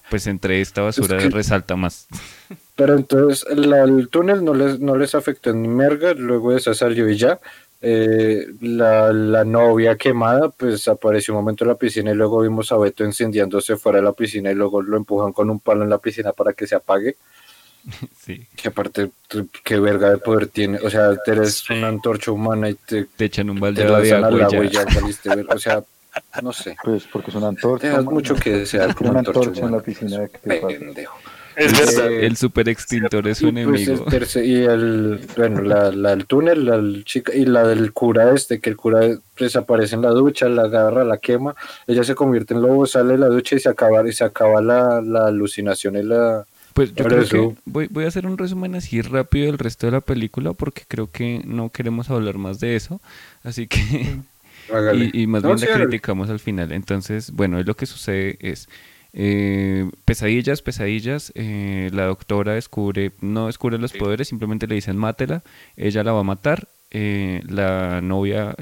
pues 0.10 0.28
entre 0.28 0.62
esta 0.62 0.82
basura 0.82 1.18
resalta 1.30 1.76
más. 1.76 2.08
Pero 2.76 2.96
entonces 2.96 3.46
el 3.50 4.10
túnel 4.10 4.44
no 4.44 4.54
les, 4.54 4.80
no 4.80 4.98
les 4.98 5.16
afectó 5.16 5.54
ni 5.54 5.68
merga, 5.68 6.14
luego 6.14 6.52
de 6.52 6.58
eso 6.58 6.74
salió 6.74 7.08
y 7.10 7.18
ya, 7.18 7.40
eh, 7.82 8.48
la, 8.62 9.14
la, 9.14 9.46
novia 9.46 9.96
quemada, 9.96 10.50
pues 10.50 10.88
apareció 10.88 11.34
un 11.34 11.42
momento 11.42 11.64
en 11.64 11.70
la 11.70 11.76
piscina 11.76 12.12
y 12.12 12.16
luego 12.16 12.42
vimos 12.42 12.72
a 12.72 12.78
Beto 12.78 13.04
encendiéndose 13.04 13.78
fuera 13.78 14.00
de 14.00 14.06
la 14.06 14.14
piscina 14.14 14.52
y 14.52 14.56
luego 14.56 14.82
lo 14.82 14.98
empujan 14.98 15.34
con 15.34 15.50
un 15.50 15.60
palo 15.60 15.84
en 15.84 15.90
la 15.90 16.00
piscina 16.00 16.34
para 16.34 16.54
que 16.54 16.66
se 16.66 16.76
apague. 16.76 17.16
Sí. 18.26 18.48
Que 18.56 18.70
aparte, 18.70 19.12
qué 19.64 19.80
verga 19.80 20.10
de 20.10 20.18
poder 20.18 20.48
tiene. 20.48 20.80
O 20.80 20.90
sea, 20.90 21.16
eres 21.28 21.70
una 21.70 21.90
antorcha 21.90 22.32
humana 22.32 22.70
y 22.70 22.74
te, 22.74 23.06
te 23.06 23.26
echan 23.26 23.50
un 23.52 23.60
balde 23.60 23.84
de 23.84 24.14
agua 24.14 24.66
y 24.66 24.70
ya. 24.70 24.84
saliste. 24.90 25.30
O 25.30 25.60
sea, 25.60 25.84
no 26.42 26.52
sé. 26.52 26.76
Pues 26.84 27.04
porque 27.12 27.30
es 27.30 27.36
una 27.36 27.50
antorcha. 27.50 27.96
Te 27.96 28.02
mucho 28.02 28.36
que 28.36 28.52
desear 28.52 28.96
como 28.96 29.12
una 29.12 29.20
antorcha, 29.20 29.62
en 29.64 29.72
la 29.72 29.80
piscina. 29.82 30.28
Pendejo. 30.44 31.18
El 31.56 32.36
super 32.36 32.68
extintor 32.68 33.28
es 33.28 33.38
su 33.38 33.52
pues, 33.52 33.88
enemigo. 33.88 34.06
y 34.44 34.56
el, 34.64 35.22
bueno, 35.38 35.62
la, 35.62 36.14
el 36.14 36.26
túnel, 36.26 36.66
la 36.66 37.04
chica, 37.04 37.34
y 37.34 37.46
la 37.46 37.66
del 37.66 37.94
cura 37.94 38.34
este, 38.34 38.60
que 38.60 38.70
el 38.70 38.76
cura 38.76 39.02
desaparece 39.40 39.96
en 39.96 40.02
la 40.02 40.10
ducha, 40.10 40.50
la 40.50 40.64
agarra, 40.64 41.06
la 41.06 41.18
quema, 41.18 41.56
ella 41.88 42.04
se 42.04 42.16
convierte 42.16 42.54
en 42.54 42.62
lobo, 42.62 42.86
sale 42.86 43.14
de 43.14 43.20
la 43.20 43.28
ducha 43.28 43.56
y 43.56 43.60
se 43.60 43.70
acaba, 43.70 44.08
y 44.08 44.12
se 44.12 44.26
acaba 44.26 44.62
la, 44.62 44.98
alucinación 45.28 45.96
y 45.96 46.04
la... 46.04 46.46
Pues 46.76 46.94
yo 46.94 47.06
creo 47.06 47.26
que 47.26 47.56
voy, 47.64 47.88
voy 47.90 48.04
a 48.04 48.10
hacer 48.10 48.28
un 48.28 48.38
resumen 48.38 48.76
así 48.76 49.02
rápido 49.02 49.46
del 49.46 49.58
resto 49.58 49.88
de 49.88 49.94
la 49.94 50.02
película 50.02 50.52
porque 50.52 50.84
creo 50.86 51.10
que 51.10 51.42
no 51.46 51.70
queremos 51.70 52.10
hablar 52.10 52.38
más 52.38 52.60
de 52.60 52.76
eso, 52.76 53.00
así 53.44 53.68
que... 53.68 53.80
y, 55.14 55.26
más 55.26 55.42
bien 55.42 55.58
la 55.58 55.74
criticamos 55.74 56.30
al 56.30 56.40
final. 56.40 56.74
Entonces, 56.74 57.32
bueno, 57.32 57.64
lo 57.64 57.76
que 57.78 57.86
sucede 57.86 58.38
es 58.42 58.68
eh, 59.14 59.90
pesadillas, 60.04 60.62
pesadillas. 60.62 61.32
Eh, 61.36 61.90
la 61.94 62.08
doctora 62.08 62.56
descubre, 62.56 63.14
no 63.22 63.48
descubre 63.48 63.78
los 63.78 63.94
poderes, 63.94 64.28
simplemente 64.28 64.68
le 64.68 64.76
dicen 64.76 64.98
mátela. 64.98 65.44
Ella 65.78 66.04
la 66.04 66.12
va 66.12 66.20
a 66.20 66.24
matar. 66.24 66.68
Eh, 66.92 67.42
la 67.48 68.02
novia, 68.02 68.54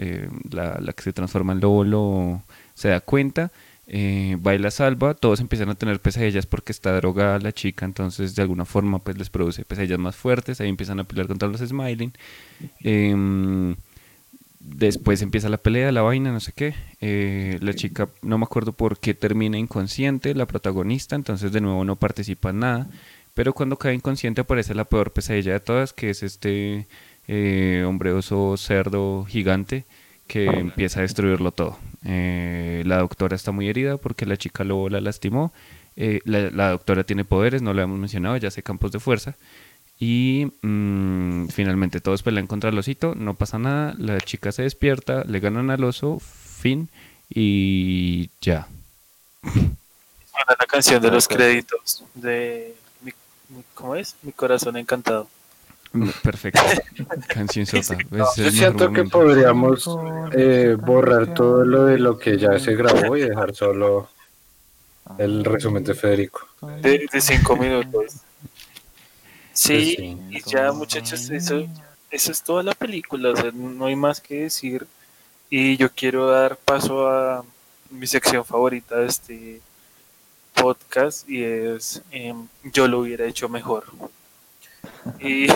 la, 0.52 0.78
la, 0.80 0.94
que 0.94 1.02
se 1.02 1.14
transforma 1.14 1.54
en 1.54 1.62
lobo, 1.62 2.44
se 2.76 2.90
da 2.90 3.00
cuenta. 3.00 3.52
Va 3.88 4.56
y 4.56 4.58
la 4.58 4.72
salva. 4.72 5.14
Todos 5.14 5.40
empiezan 5.40 5.70
a 5.70 5.76
tener 5.76 6.00
pesadillas 6.00 6.46
porque 6.46 6.72
está 6.72 6.96
drogada 6.96 7.40
la 7.40 7.52
chica. 7.52 7.86
Entonces, 7.86 8.36
de 8.36 8.42
alguna 8.42 8.66
forma, 8.66 9.00
pues 9.00 9.18
les 9.18 9.30
produce 9.30 9.66
pesadillas 9.66 10.00
más 10.00 10.16
fuertes. 10.16 10.62
Ahí 10.62 10.70
empiezan 10.70 11.00
a 11.00 11.04
pelear 11.04 11.28
contra 11.28 11.48
los 11.48 11.62
Smiling. 11.62 12.14
Em, 12.82 13.76
Después 14.64 15.22
empieza 15.22 15.50
la 15.50 15.58
pelea, 15.58 15.92
la 15.92 16.04
vaina, 16.04 16.32
no 16.32 16.40
sé 16.40 16.54
qué. 16.56 16.74
Eh, 17.02 17.60
la 17.62 17.74
chica, 17.74 18.08
no 18.22 18.38
me 18.38 18.46
acuerdo 18.46 18.72
por 18.72 18.98
qué 18.98 19.14
termina 19.14 19.58
inconsciente, 19.58 20.34
la 20.36 20.46
protagonista, 20.46 21.18
entonces 21.18 21.52
de 21.52 21.60
nuevo 21.60 21.84
no 21.84 21.98
participa 21.98 22.52
en 22.52 22.60
nada. 22.60 22.88
Pero 23.34 23.54
cuando 23.54 23.78
cae 23.78 23.94
inconsciente 23.94 24.42
aparece 24.42 24.74
la 24.74 24.86
peor 24.86 25.12
pesadilla 25.12 25.54
de 25.54 25.60
todas, 25.60 25.92
que 25.92 26.10
es 26.10 26.24
este 26.24 26.88
eh, 27.28 27.84
hombre 27.86 28.14
oso 28.14 28.56
cerdo 28.56 29.26
gigante 29.26 29.86
que 30.28 30.46
empieza 30.46 31.00
a 31.00 31.04
destruirlo 31.04 31.52
todo. 31.52 31.78
Eh, 32.06 32.84
la 32.86 32.98
doctora 32.98 33.36
está 33.36 33.52
muy 33.52 33.70
herida 33.70 33.98
porque 33.98 34.26
la 34.26 34.38
chica 34.38 34.64
lo 34.64 34.90
la 34.90 35.02
lastimó. 35.02 35.54
La, 35.96 36.50
la, 36.50 36.70
doctora 36.72 37.04
tiene 37.04 37.24
poderes, 37.24 37.62
no 37.62 37.74
lo 37.74 37.82
hemos 37.82 38.00
mencionado, 38.00 38.36
ya 38.38 38.48
hace 38.48 38.64
campos 38.64 38.92
de 38.92 39.00
fuerza. 39.00 39.36
Y 40.00 40.52
mm, 40.62 41.48
finalmente 41.48 42.02
todos 42.02 42.24
pelean 42.24 42.48
contra 42.48 42.72
el 42.72 42.78
osito, 42.78 43.16
no 43.16 43.36
pasa 43.36 43.60
nada, 43.60 43.94
la 43.98 44.20
chica 44.20 44.52
se 44.52 44.64
despierta, 44.64 45.24
le 45.24 45.40
ganan 45.40 45.70
al 45.70 45.84
oso, 45.84 46.20
fin, 46.20 46.90
y 47.30 48.30
ya. 48.42 48.68
la 49.44 50.66
canción 50.68 51.02
de 51.02 51.12
los 51.12 51.28
créditos 51.28 52.04
de 52.16 52.76
¿cómo 53.74 53.96
es? 53.96 54.16
Mi 54.24 54.32
corazón 54.32 54.78
encantado. 54.78 55.28
Mm, 55.94 56.10
perfecto. 56.24 56.62
Canción 57.28 57.66
sota. 57.66 57.98
Yo 58.36 58.52
siento 58.52 58.92
que 58.92 59.04
podríamos 59.04 59.90
eh, 60.34 60.76
borrar 60.80 61.34
todo 61.34 61.64
lo 61.64 61.86
de 61.86 62.00
lo 62.00 62.18
que 62.18 62.38
ya 62.38 62.58
se 62.60 62.76
grabó 62.76 63.16
y 63.16 63.22
dejar 63.22 63.56
solo 63.56 64.10
el 65.18 65.46
resumen 65.46 65.84
de 65.84 65.94
Federico. 65.94 66.48
De, 66.82 67.08
de 67.12 67.22
cinco 67.22 67.56
minutos. 67.56 68.18
Sí, 69.56 70.18
y 70.32 70.42
ya 70.50 70.72
muchachos, 70.72 71.30
eso, 71.30 71.68
eso 72.10 72.32
es 72.32 72.42
toda 72.42 72.64
la 72.64 72.74
película, 72.74 73.30
o 73.30 73.36
sea, 73.36 73.52
no 73.54 73.86
hay 73.86 73.96
más 73.96 74.20
que 74.20 74.42
decir. 74.42 74.88
Y 75.48 75.78
yo 75.78 75.92
quiero 75.92 76.26
dar 76.26 76.58
paso 76.58 77.08
a 77.08 77.46
mi 77.92 78.08
sección 78.08 78.44
favorita 78.44 78.98
de 78.98 79.06
este 79.06 79.62
podcast 80.56 81.30
y 81.30 81.44
es 81.44 82.02
em, 82.10 82.48
Yo 82.64 82.88
lo 82.88 83.02
hubiera 83.02 83.26
hecho 83.26 83.48
mejor. 83.48 83.86
Y, 85.20 85.48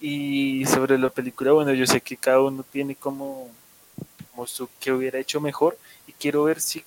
y 0.00 0.66
sobre 0.66 0.98
la 0.98 1.10
película, 1.10 1.52
bueno, 1.52 1.72
yo 1.72 1.86
sé 1.86 2.00
que 2.00 2.16
cada 2.16 2.40
uno 2.40 2.62
tiene 2.62 2.94
como, 2.94 3.48
como 4.30 4.46
su 4.46 4.68
que 4.80 4.92
hubiera 4.92 5.18
hecho 5.18 5.40
mejor 5.40 5.78
y 6.06 6.12
quiero 6.12 6.44
ver 6.44 6.60
si 6.60 6.84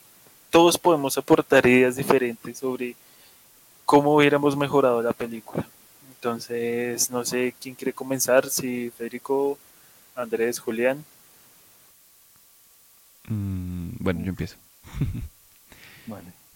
todos 0.50 0.78
podemos 0.78 1.18
aportar 1.18 1.66
ideas 1.66 1.96
diferentes 1.96 2.60
sobre 2.60 2.96
cómo 3.86 4.16
hubiéramos 4.16 4.56
mejorado 4.56 5.02
la 5.02 5.14
película. 5.14 5.68
Entonces, 6.16 7.10
no 7.10 7.24
sé 7.26 7.54
quién 7.62 7.76
quiere 7.76 7.94
comenzar, 7.94 8.50
si 8.50 8.90
Federico 8.90 9.58
Andrés, 10.16 10.60
Julián. 10.60 11.06
Mm, 13.28 13.92
bueno, 14.00 14.22
yo 14.24 14.30
empiezo. 14.30 14.56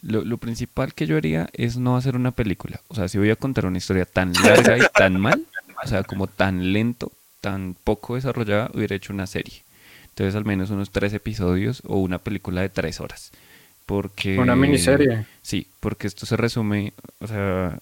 Lo, 0.02 0.24
lo, 0.24 0.38
principal 0.38 0.94
que 0.94 1.06
yo 1.06 1.16
haría 1.16 1.50
es 1.54 1.78
no 1.78 1.96
hacer 1.96 2.16
una 2.16 2.32
película. 2.32 2.82
O 2.88 2.96
sea, 2.96 3.08
si 3.08 3.18
voy 3.18 3.30
a 3.30 3.36
contar 3.36 3.66
una 3.66 3.78
historia 3.78 4.06
tan 4.06 4.34
larga 4.34 4.78
y 4.78 4.82
tan 4.96 5.20
mal, 5.20 5.46
o 5.84 5.88
sea, 5.88 6.04
como 6.04 6.28
tan 6.28 6.74
lento, 6.74 7.12
tan 7.40 7.76
poco 7.84 8.16
desarrollada, 8.16 8.72
hubiera 8.74 8.96
hecho 8.96 9.14
una 9.14 9.28
serie. 9.28 9.62
Entonces, 10.10 10.36
al 10.36 10.46
menos 10.46 10.70
unos 10.70 10.92
tres 10.92 11.14
episodios 11.14 11.82
o 11.86 11.98
una 11.98 12.18
película 12.18 12.62
de 12.62 12.70
tres 12.70 13.00
horas. 13.00 13.32
Porque... 13.86 14.38
Una 14.38 14.56
miniserie. 14.56 15.26
Sí, 15.42 15.68
porque 15.80 16.08
esto 16.08 16.26
se 16.26 16.38
resume, 16.38 16.94
o 17.20 17.28
sea, 17.28 17.80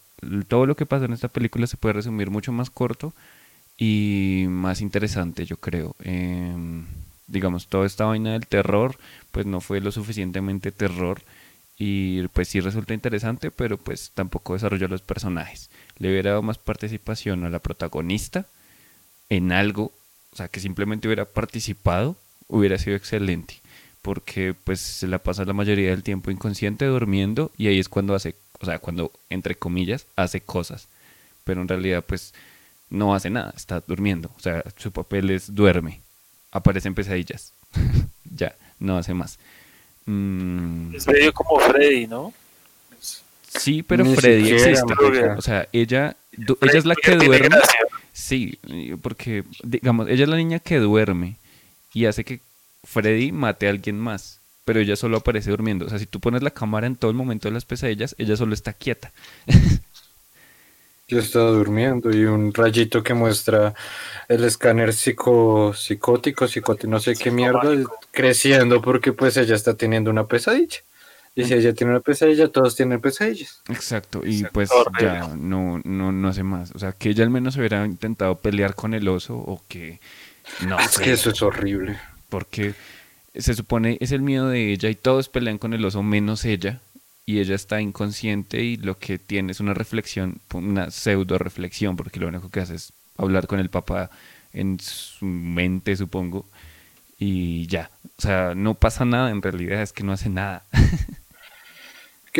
todo 0.47 0.65
lo 0.65 0.75
que 0.75 0.85
pasa 0.85 1.05
en 1.05 1.13
esta 1.13 1.27
película 1.27 1.67
se 1.67 1.77
puede 1.77 1.93
resumir 1.93 2.29
mucho 2.29 2.51
más 2.51 2.69
corto 2.69 3.13
y 3.77 4.45
más 4.49 4.81
interesante, 4.81 5.45
yo 5.45 5.57
creo. 5.57 5.95
Em, 6.03 6.85
digamos, 7.27 7.67
toda 7.67 7.85
esta 7.85 8.05
vaina 8.05 8.33
del 8.33 8.47
terror, 8.47 8.97
pues 9.31 9.45
no 9.45 9.61
fue 9.61 9.81
lo 9.81 9.91
suficientemente 9.91 10.71
terror 10.71 11.21
y 11.79 12.27
pues 12.27 12.49
sí 12.49 12.59
resulta 12.59 12.93
interesante, 12.93 13.49
pero 13.49 13.77
pues 13.77 14.11
tampoco 14.13 14.53
desarrolló 14.53 14.87
los 14.87 15.01
personajes. 15.01 15.71
Le 15.97 16.09
hubiera 16.09 16.31
dado 16.31 16.43
más 16.43 16.59
participación 16.59 17.45
a 17.45 17.49
la 17.49 17.59
protagonista 17.59 18.45
en 19.29 19.51
algo, 19.51 19.91
o 20.31 20.35
sea, 20.35 20.49
que 20.49 20.59
simplemente 20.59 21.07
hubiera 21.07 21.25
participado, 21.25 22.15
hubiera 22.47 22.77
sido 22.77 22.95
excelente, 22.95 23.61
porque 24.01 24.53
pues 24.53 24.79
se 24.79 25.07
la 25.07 25.19
pasa 25.19 25.45
la 25.45 25.53
mayoría 25.53 25.89
del 25.89 26.03
tiempo 26.03 26.29
inconsciente 26.29 26.85
durmiendo 26.85 27.51
y 27.57 27.67
ahí 27.67 27.79
es 27.79 27.89
cuando 27.89 28.13
hace, 28.13 28.35
o 28.59 28.65
sea, 28.65 28.79
cuando 28.79 29.11
entre 29.29 29.55
comillas 29.55 30.05
hace 30.15 30.41
cosas, 30.41 30.87
pero 31.45 31.61
en 31.61 31.67
realidad 31.67 32.03
pues 32.05 32.33
no 32.89 33.15
hace 33.15 33.29
nada, 33.29 33.53
está 33.55 33.79
durmiendo, 33.79 34.29
o 34.37 34.39
sea, 34.41 34.63
su 34.77 34.91
papel 34.91 35.29
es 35.29 35.55
duerme 35.55 36.01
aparecen 36.51 36.95
pesadillas. 36.95 37.53
ya, 38.23 38.55
no 38.79 38.97
hace 38.97 39.13
más. 39.13 39.39
Mm. 40.05 40.95
Es 40.95 41.07
medio 41.07 41.33
como 41.33 41.59
Freddy, 41.59 42.07
¿no? 42.07 42.33
Sí, 43.47 43.83
pero 43.83 44.05
Freddy 44.05 44.51
existe. 44.51 44.93
O 45.37 45.41
sea, 45.41 45.67
ella, 45.71 46.15
ella 46.37 46.77
es 46.77 46.85
la 46.85 46.95
que 46.95 47.15
duerme. 47.15 47.57
Sí, 48.13 48.59
porque, 49.01 49.43
digamos, 49.63 50.07
ella 50.09 50.23
es 50.23 50.29
la 50.29 50.35
niña 50.35 50.59
que 50.59 50.77
duerme 50.77 51.35
y 51.93 52.05
hace 52.05 52.23
que 52.23 52.41
Freddy 52.83 53.31
mate 53.31 53.67
a 53.67 53.71
alguien 53.71 53.99
más, 53.99 54.39
pero 54.65 54.79
ella 54.79 54.95
solo 54.95 55.17
aparece 55.17 55.51
durmiendo. 55.51 55.85
O 55.85 55.89
sea, 55.89 55.99
si 55.99 56.05
tú 56.05 56.19
pones 56.19 56.43
la 56.43 56.51
cámara 56.51 56.87
en 56.87 56.95
todo 56.95 57.11
el 57.11 57.17
momento 57.17 57.47
de 57.47 57.53
las 57.53 57.65
pesadillas, 57.65 58.15
ella 58.17 58.35
solo 58.35 58.53
está 58.53 58.73
quieta. 58.73 59.11
Yo 61.09 61.19
estaba 61.19 61.49
durmiendo 61.49 62.11
y 62.11 62.23
un 62.25 62.53
rayito 62.53 63.01
que 63.01 63.15
muestra 63.15 63.73
el 64.27 64.43
escáner 64.43 64.93
psico, 64.93 65.73
psicótico, 65.73 66.47
psicótico, 66.47 66.87
no 66.87 66.99
sé 66.99 67.15
qué 67.15 67.31
mierda, 67.31 67.63
creciendo 68.11 68.79
porque 68.81 69.11
pues 69.11 69.35
ella 69.35 69.55
está 69.55 69.73
teniendo 69.75 70.11
una 70.11 70.27
pesadilla. 70.27 70.77
Y 71.35 71.45
si 71.45 71.53
ella 71.53 71.73
tiene 71.73 71.91
una 71.93 72.01
pesadilla, 72.01 72.49
todos 72.49 72.75
tienen 72.75 73.01
pesadillas. 73.01 73.61
Exacto, 73.69 74.21
y 74.23 74.43
pues 74.45 74.69
ya 74.99 75.29
no, 75.35 75.81
no, 75.83 76.11
no 76.11 76.27
hace 76.27 76.43
más. 76.43 76.71
O 76.75 76.79
sea, 76.79 76.91
que 76.91 77.09
ella 77.09 77.23
al 77.23 77.29
menos 77.29 77.57
hubiera 77.57 77.85
intentado 77.85 78.37
pelear 78.37 78.75
con 78.75 78.93
el 78.93 79.07
oso 79.07 79.35
o 79.35 79.61
que... 79.67 79.99
No 80.67 80.79
es 80.79 80.97
que 80.97 81.13
eso 81.13 81.31
es 81.31 81.41
horrible. 81.41 81.99
Porque 82.29 82.73
se 83.35 83.53
supone 83.53 83.97
es 83.99 84.11
el 84.11 84.21
miedo 84.21 84.47
de 84.49 84.71
ella 84.73 84.89
y 84.89 84.95
todos 84.95 85.29
pelean 85.29 85.57
con 85.57 85.73
el 85.73 85.85
oso 85.85 86.03
menos 86.03 86.45
ella 86.45 86.81
y 87.29 87.39
ella 87.39 87.53
está 87.53 87.79
inconsciente 87.79 88.63
y 88.63 88.75
lo 88.77 88.97
que 88.97 89.19
tiene 89.19 89.51
es 89.51 89.59
una 89.59 89.75
reflexión, 89.75 90.41
una 90.51 90.89
pseudo 90.89 91.37
reflexión, 91.37 91.95
porque 91.95 92.19
lo 92.19 92.27
único 92.27 92.49
que 92.49 92.59
hace 92.59 92.73
es 92.73 92.91
hablar 93.17 93.45
con 93.45 93.59
el 93.59 93.69
papá 93.69 94.09
en 94.51 94.79
su 94.79 95.25
mente, 95.25 95.95
supongo, 95.95 96.47
y 97.19 97.67
ya. 97.67 97.91
O 98.17 98.21
sea, 98.23 98.55
no 98.55 98.73
pasa 98.73 99.05
nada 99.05 99.29
en 99.29 99.43
realidad, 99.43 99.83
es 99.83 99.93
que 99.93 100.03
no 100.03 100.11
hace 100.11 100.27
nada. 100.29 100.65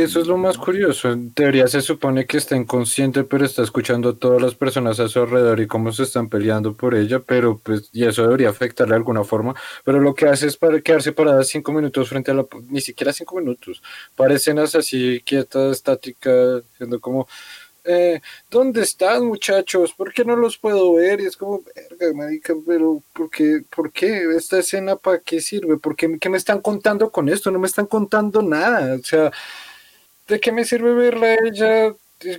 Eso 0.02 0.22
es 0.22 0.28
lo 0.28 0.38
más 0.38 0.58
curioso. 0.58 1.12
En 1.12 1.34
teoría 1.34 1.68
se 1.68 1.82
supone 1.82 2.26
que 2.26 2.38
está 2.38 2.56
inconsciente, 2.56 3.24
pero 3.24 3.46
está 3.46 3.64
escuchando 3.64 4.10
a 4.10 4.18
todas 4.18 4.42
las 4.42 4.56
personas 4.56 5.00
a 5.00 5.10
su 5.10 5.20
alrededor 5.20 5.60
y 5.60 5.68
cómo 5.68 5.92
se 5.92 6.04
están 6.04 6.30
peleando 6.30 6.74
por 6.74 6.96
ella, 6.96 7.20
pero 7.20 7.60
pues, 7.60 7.90
y 7.92 8.06
eso 8.06 8.24
debería 8.24 8.50
afectarle 8.50 8.94
de 8.94 8.98
alguna 8.98 9.24
forma. 9.24 9.54
Pero 9.84 10.00
lo 10.00 10.16
que 10.16 10.28
hace 10.28 10.48
es 10.48 10.58
para 10.58 10.80
quedarse 10.82 11.12
parada 11.12 11.44
cinco 11.44 11.74
minutos 11.74 12.08
frente 12.08 12.32
a 12.32 12.34
la, 12.34 12.48
ni 12.70 12.82
siquiera 12.82 13.12
cinco 13.12 13.36
minutos, 13.36 13.82
para 14.16 14.34
escenas 14.36 14.74
así 14.74 15.22
quietas, 15.26 15.78
estáticas, 15.78 16.64
siendo 16.78 17.00
como, 17.02 17.28
eh, 17.84 18.22
¿dónde 18.50 18.82
están 18.84 19.26
muchachos? 19.26 19.94
¿Por 19.94 20.14
qué 20.14 20.24
no 20.24 20.36
los 20.36 20.58
puedo 20.58 20.94
ver? 20.94 21.22
Y 21.22 21.26
es 21.26 21.36
como, 21.36 21.62
verga, 21.76 22.14
marica, 22.16 22.54
pero 22.66 23.02
¿por 23.14 23.30
qué, 23.30 23.64
¿por 23.76 23.92
qué? 23.92 24.26
¿Esta 24.36 24.60
escena 24.60 24.96
para 24.96 25.20
qué 25.20 25.42
sirve? 25.42 25.78
¿Por 25.78 25.96
qué, 25.96 26.18
qué 26.20 26.30
me 26.30 26.38
están 26.38 26.62
contando 26.62 27.12
con 27.12 27.30
esto? 27.30 27.52
No 27.52 27.60
me 27.60 27.68
están 27.68 27.88
contando 27.88 28.42
nada. 28.42 28.96
O 28.96 29.04
sea, 29.04 29.32
¿de 30.30 30.40
qué 30.40 30.52
me 30.52 30.66
sirve 30.66 30.94
verla 30.94 31.36
ella 31.36 31.94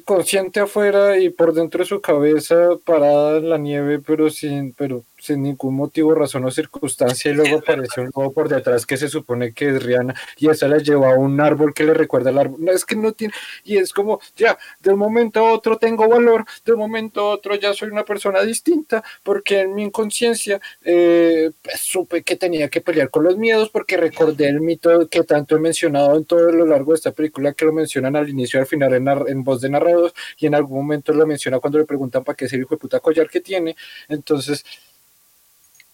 consciente 0.04 0.60
afuera 0.60 1.18
y 1.18 1.30
por 1.30 1.54
dentro 1.54 1.80
de 1.80 1.86
su 1.86 2.00
cabeza 2.00 2.70
parada 2.84 3.38
en 3.38 3.50
la 3.50 3.58
nieve, 3.58 4.00
pero 4.00 4.30
sin, 4.30 4.74
pero 4.74 5.04
sin 5.20 5.42
ningún 5.42 5.74
motivo, 5.74 6.14
razón 6.14 6.44
o 6.44 6.50
circunstancia, 6.50 7.30
y 7.30 7.34
luego 7.34 7.58
aparece 7.58 8.00
un 8.00 8.10
lobo 8.14 8.32
por 8.32 8.48
detrás 8.48 8.86
que 8.86 8.96
se 8.96 9.08
supone 9.08 9.52
que 9.52 9.68
es 9.68 9.82
Rihanna, 9.82 10.14
y 10.36 10.48
esa 10.48 10.68
la 10.68 10.78
lleva 10.78 11.12
a 11.12 11.14
un 11.14 11.40
árbol 11.40 11.74
que 11.74 11.84
le 11.84 11.94
recuerda 11.94 12.30
al 12.30 12.38
árbol. 12.38 12.64
No, 12.64 12.72
es 12.72 12.84
que 12.84 12.96
no 12.96 13.12
tiene, 13.12 13.34
y 13.64 13.76
es 13.76 13.92
como, 13.92 14.20
ya, 14.36 14.58
de 14.80 14.92
un 14.92 14.98
momento 14.98 15.40
a 15.40 15.52
otro 15.52 15.78
tengo 15.78 16.08
valor, 16.08 16.44
de 16.64 16.72
un 16.72 16.78
momento 16.78 17.20
a 17.20 17.34
otro 17.34 17.54
ya 17.54 17.72
soy 17.74 17.90
una 17.90 18.04
persona 18.04 18.42
distinta, 18.42 19.02
porque 19.22 19.60
en 19.60 19.74
mi 19.74 19.84
inconsciencia 19.84 20.60
eh, 20.82 21.50
pues, 21.62 21.80
supe 21.80 22.22
que 22.22 22.36
tenía 22.36 22.68
que 22.68 22.80
pelear 22.80 23.10
con 23.10 23.24
los 23.24 23.36
miedos, 23.36 23.70
porque 23.70 23.96
recordé 23.96 24.48
el 24.48 24.60
mito 24.60 25.08
que 25.08 25.24
tanto 25.24 25.56
he 25.56 25.60
mencionado 25.60 26.16
en 26.16 26.24
todo 26.24 26.50
lo 26.50 26.66
largo 26.66 26.92
de 26.92 26.96
esta 26.96 27.12
película, 27.12 27.52
que 27.52 27.64
lo 27.64 27.72
mencionan 27.72 28.16
al 28.16 28.28
inicio 28.28 28.58
y 28.58 28.62
al 28.62 28.66
final 28.66 28.94
en, 28.94 29.08
en 29.08 29.44
voz 29.44 29.60
de 29.60 29.70
narrados, 29.70 30.14
y 30.38 30.46
en 30.46 30.54
algún 30.54 30.78
momento 30.78 31.12
lo 31.12 31.26
menciona 31.26 31.58
cuando 31.60 31.78
le 31.78 31.84
preguntan 31.84 32.24
para 32.24 32.36
qué 32.36 32.46
es 32.46 32.52
el 32.52 32.60
hijo 32.60 32.74
de 32.74 32.78
puta 32.78 33.00
collar 33.00 33.28
que 33.28 33.40
tiene. 33.40 33.76
Entonces, 34.08 34.64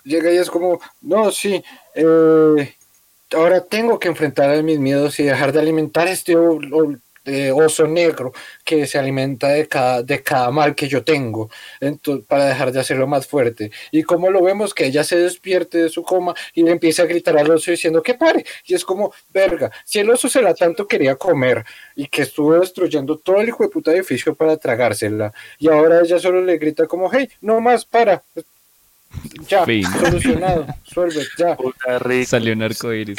llega 0.07 0.33
y 0.33 0.39
es 0.39 0.51
como, 0.51 0.81
no, 1.03 1.31
sí, 1.31 1.63
eh, 1.95 2.75
ahora 3.33 3.61
tengo 3.65 3.99
que 3.99 4.09
enfrentar 4.09 4.51
a 4.51 4.63
mis 4.63 4.79
miedos 4.79 5.19
y 5.21 5.25
dejar 5.25 5.53
de 5.53 5.61
alimentar 5.61 6.09
este 6.09 6.37
oso 7.53 7.89
negro 7.89 8.33
que 8.65 8.87
se 8.87 8.99
alimenta 8.99 9.49
de 9.49 9.67
cada, 9.67 10.03
de 10.03 10.23
cada 10.23 10.51
mal 10.53 10.77
que 10.77 10.87
yo 10.87 11.03
tengo, 11.03 11.51
entonces, 11.81 12.25
para 12.25 12.47
dejar 12.47 12.71
de 12.71 12.79
hacerlo 12.79 13.09
más 13.09 13.27
fuerte. 13.27 13.73
Y 13.91 14.05
como 14.05 14.31
lo 14.31 14.43
vemos, 14.43 14.73
que 14.73 14.87
ella 14.87 15.03
se 15.03 15.19
despierte 15.19 15.79
de 15.79 15.89
su 15.89 16.05
coma 16.05 16.35
y 16.55 16.63
le 16.63 16.71
empieza 16.71 17.03
a 17.03 17.07
gritar 17.07 17.37
al 17.37 17.51
oso 17.51 17.73
diciendo 17.73 18.01
que 18.01 18.15
pare. 18.15 18.45
Y 18.65 18.75
es 18.75 18.85
como, 18.85 19.13
verga, 19.31 19.73
si 19.85 19.99
el 19.99 20.11
oso 20.11 20.29
se 20.29 20.41
la 20.41 20.55
tanto 20.55 20.87
quería 20.87 21.17
comer 21.17 21.65
y 21.97 22.07
que 22.07 22.23
estuvo 22.23 22.55
destruyendo 22.55 23.19
todo 23.19 23.41
el 23.41 23.49
hijo 23.49 23.65
de 23.65 23.71
puta 23.71 23.91
edificio 23.91 24.35
para 24.37 24.57
tragársela, 24.57 25.33
y 25.59 25.69
ahora 25.69 26.01
ella 26.03 26.21
solo 26.21 26.41
le 26.43 26.59
grita 26.59 26.87
como, 26.87 27.11
hey, 27.13 27.29
no 27.41 27.61
más, 27.61 27.85
para, 27.85 28.23
ya, 29.49 29.65
solucionado. 29.65 30.67
Suelve, 30.85 31.23
ya. 31.39 31.57
Salió 32.27 32.53
un 32.53 32.63
arco 32.63 32.93
iris. 32.93 33.19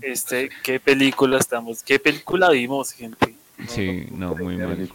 Este, 0.00 0.50
qué 0.62 0.78
película 0.78 1.38
estamos, 1.38 1.82
qué 1.82 1.98
película 1.98 2.50
vimos, 2.50 2.92
gente. 2.92 3.34
sí, 3.68 4.06
no, 4.12 4.34
muy 4.34 4.56
mal. 4.56 4.88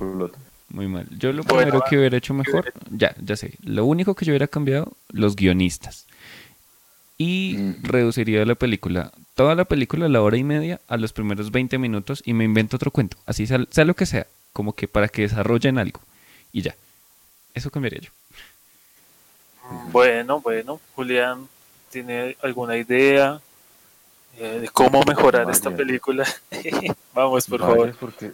Muy 0.70 0.88
mal. 0.88 1.08
Yo 1.18 1.34
lo 1.34 1.44
primero 1.44 1.82
que 1.90 1.98
hubiera 1.98 2.18
hecho 2.18 2.34
mejor, 2.34 2.72
ya, 2.92 3.16
ya 3.22 3.36
sé. 3.36 3.54
Lo 3.64 3.86
único 3.86 4.14
que 4.16 4.26
yo 4.26 4.32
hubiera 4.32 4.48
cambiado, 4.48 4.94
los 5.12 5.36
guionistas. 5.36 6.06
Y 7.18 7.74
reduciría 7.82 8.46
la 8.46 8.56
película, 8.56 9.12
toda 9.36 9.56
la 9.56 9.66
película, 9.66 10.08
la 10.08 10.22
hora 10.22 10.38
y 10.38 10.44
media, 10.44 10.80
a 10.88 10.96
los 10.96 11.12
primeros 11.12 11.52
20 11.52 11.78
minutos 11.78 12.22
y 12.26 12.34
me 12.34 12.46
invento 12.46 12.78
otro 12.78 12.92
cuento. 12.92 13.18
Así 13.26 13.46
sea, 13.48 13.66
sea 13.70 13.84
lo 13.84 13.96
que 13.96 14.06
sea, 14.06 14.28
como 14.54 14.74
que 14.74 14.88
para 14.88 15.10
que 15.10 15.24
desarrollen 15.24 15.80
algo. 15.80 16.00
Y 16.54 16.62
ya. 16.62 16.76
Eso 17.54 17.70
cambiaría 17.70 18.02
yo. 18.02 18.12
Bueno, 19.92 20.42
bueno, 20.42 20.80
Julián, 20.96 21.48
¿tiene 21.92 22.36
alguna 22.42 22.78
idea 22.78 23.40
eh, 24.38 24.60
de 24.62 24.70
cómo 24.70 25.04
mejorar 25.04 25.50
esta 25.50 25.76
película? 25.76 26.26
Vamos, 27.14 27.46
por 27.46 27.60
favor. 27.60 27.96
Porque 28.00 28.32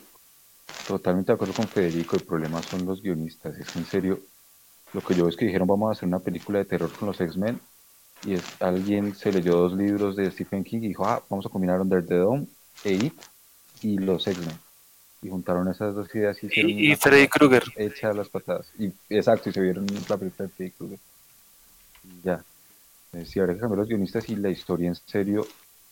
totalmente 0.87 1.31
de 1.31 1.35
acuerdo 1.35 1.53
con 1.53 1.67
Federico, 1.67 2.15
el 2.15 2.23
problema 2.23 2.61
son 2.61 2.85
los 2.85 3.01
guionistas. 3.01 3.57
Es 3.57 3.75
en 3.75 3.85
serio, 3.85 4.19
lo 4.93 5.01
que 5.01 5.13
yo 5.13 5.23
veo 5.23 5.29
es 5.29 5.35
que 5.35 5.45
dijeron 5.45 5.67
vamos 5.67 5.89
a 5.89 5.91
hacer 5.93 6.07
una 6.07 6.19
película 6.19 6.59
de 6.59 6.65
terror 6.65 6.91
con 6.91 7.07
los 7.07 7.19
X-Men 7.19 7.59
y 8.25 8.33
es, 8.33 8.43
alguien 8.61 9.15
se 9.15 9.31
leyó 9.31 9.55
dos 9.55 9.73
libros 9.73 10.15
de 10.15 10.31
Stephen 10.31 10.63
King 10.63 10.79
y 10.79 10.87
dijo, 10.89 11.05
ah, 11.05 11.21
vamos 11.29 11.45
a 11.45 11.49
combinar 11.49 11.81
Under 11.81 12.05
the 12.05 12.15
Dome 12.15 12.47
e 12.83 12.93
It 12.93 13.21
y 13.81 13.97
los 13.97 14.25
X-Men 14.25 14.57
y 15.21 15.29
juntaron 15.29 15.67
esas 15.67 15.95
dos 15.95 16.13
ideas 16.13 16.41
y 16.43 16.47
hicieron 16.47 16.71
y, 16.71 16.95
Freddy 16.95 17.27
Krueger 17.27 17.63
echa 17.75 18.13
las 18.13 18.29
patadas 18.29 18.67
y 18.77 18.91
exacto 19.09 19.49
y 19.49 19.53
se 19.53 19.61
vieron 19.61 19.85
la 20.07 20.17
película 20.17 20.47
de 20.47 20.49
Freddy 20.49 20.71
Krueger 20.71 20.99
ya 22.23 22.43
eh, 23.13 23.25
si 23.25 23.39
habría 23.39 23.55
que 23.55 23.61
cambiar 23.61 23.79
los 23.79 23.87
guionistas 23.87 24.29
y 24.29 24.35
la 24.35 24.49
historia 24.49 24.89
en 24.89 24.95
serio 24.95 25.47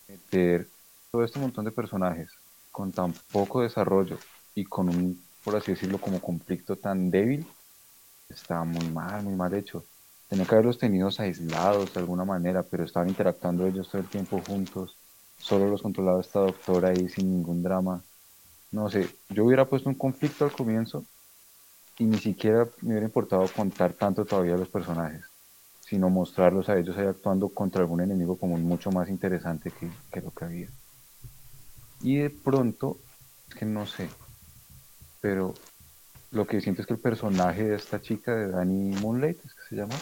meter 0.07 0.67
todo 1.11 1.23
este 1.23 1.39
montón 1.39 1.65
de 1.65 1.71
personajes 1.71 2.29
con 2.71 2.91
tan 2.91 3.13
poco 3.31 3.61
desarrollo 3.61 4.17
y 4.55 4.65
con 4.65 4.89
un 4.89 5.21
por 5.43 5.55
así 5.55 5.71
decirlo 5.71 5.97
como 5.99 6.21
conflicto 6.21 6.75
tan 6.75 7.11
débil 7.11 7.45
estaba 8.29 8.63
muy 8.63 8.87
mal, 8.89 9.23
muy 9.23 9.35
mal 9.35 9.53
hecho. 9.53 9.85
Tenía 10.27 10.45
que 10.45 10.55
haberlos 10.55 10.77
tenido 10.77 11.09
aislados 11.17 11.93
de 11.93 11.99
alguna 11.99 12.25
manera, 12.25 12.63
pero 12.63 12.83
estaban 12.83 13.09
interactuando 13.09 13.67
ellos 13.67 13.89
todo 13.89 14.01
el 14.01 14.07
tiempo 14.07 14.41
juntos. 14.45 14.97
Solo 15.37 15.69
los 15.69 15.81
controlaba 15.81 16.21
esta 16.21 16.39
doctora 16.39 16.89
ahí 16.89 17.09
sin 17.09 17.31
ningún 17.31 17.61
drama. 17.61 18.01
No 18.73 18.89
sé, 18.89 19.07
yo 19.29 19.45
hubiera 19.45 19.69
puesto 19.69 19.87
un 19.87 19.95
conflicto 19.95 20.43
al 20.43 20.51
comienzo 20.51 21.05
y 21.97 22.05
ni 22.05 22.17
siquiera 22.19 22.69
me 22.81 22.89
hubiera 22.89 23.05
importado 23.05 23.45
contar 23.55 23.93
tanto 23.93 24.25
todavía 24.25 24.55
a 24.55 24.57
los 24.57 24.69
personajes, 24.69 25.23
sino 25.81 26.09
mostrarlos 26.09 26.69
a 26.69 26.77
ellos 26.77 26.97
ahí 26.97 27.07
actuando 27.07 27.49
contra 27.49 27.81
algún 27.81 28.01
enemigo 28.01 28.37
como 28.37 28.57
mucho 28.57 28.91
más 28.91 29.09
interesante 29.09 29.71
que, 29.71 29.91
que 30.11 30.21
lo 30.21 30.31
que 30.31 30.45
había. 30.45 30.69
Y 32.01 32.17
de 32.17 32.29
pronto, 32.29 32.99
es 33.49 33.55
que 33.55 33.65
no 33.65 33.87
sé, 33.87 34.09
pero 35.21 35.55
lo 36.31 36.47
que 36.47 36.61
siento 36.61 36.81
es 36.81 36.87
que 36.87 36.93
el 36.95 36.99
personaje 37.01 37.63
de 37.63 37.75
esta 37.75 38.01
chica, 38.01 38.35
de 38.35 38.49
Dani 38.49 38.95
Moonlight, 38.95 39.45
es 39.45 39.55
que 39.55 39.63
se 39.69 39.75
llama, 39.75 39.95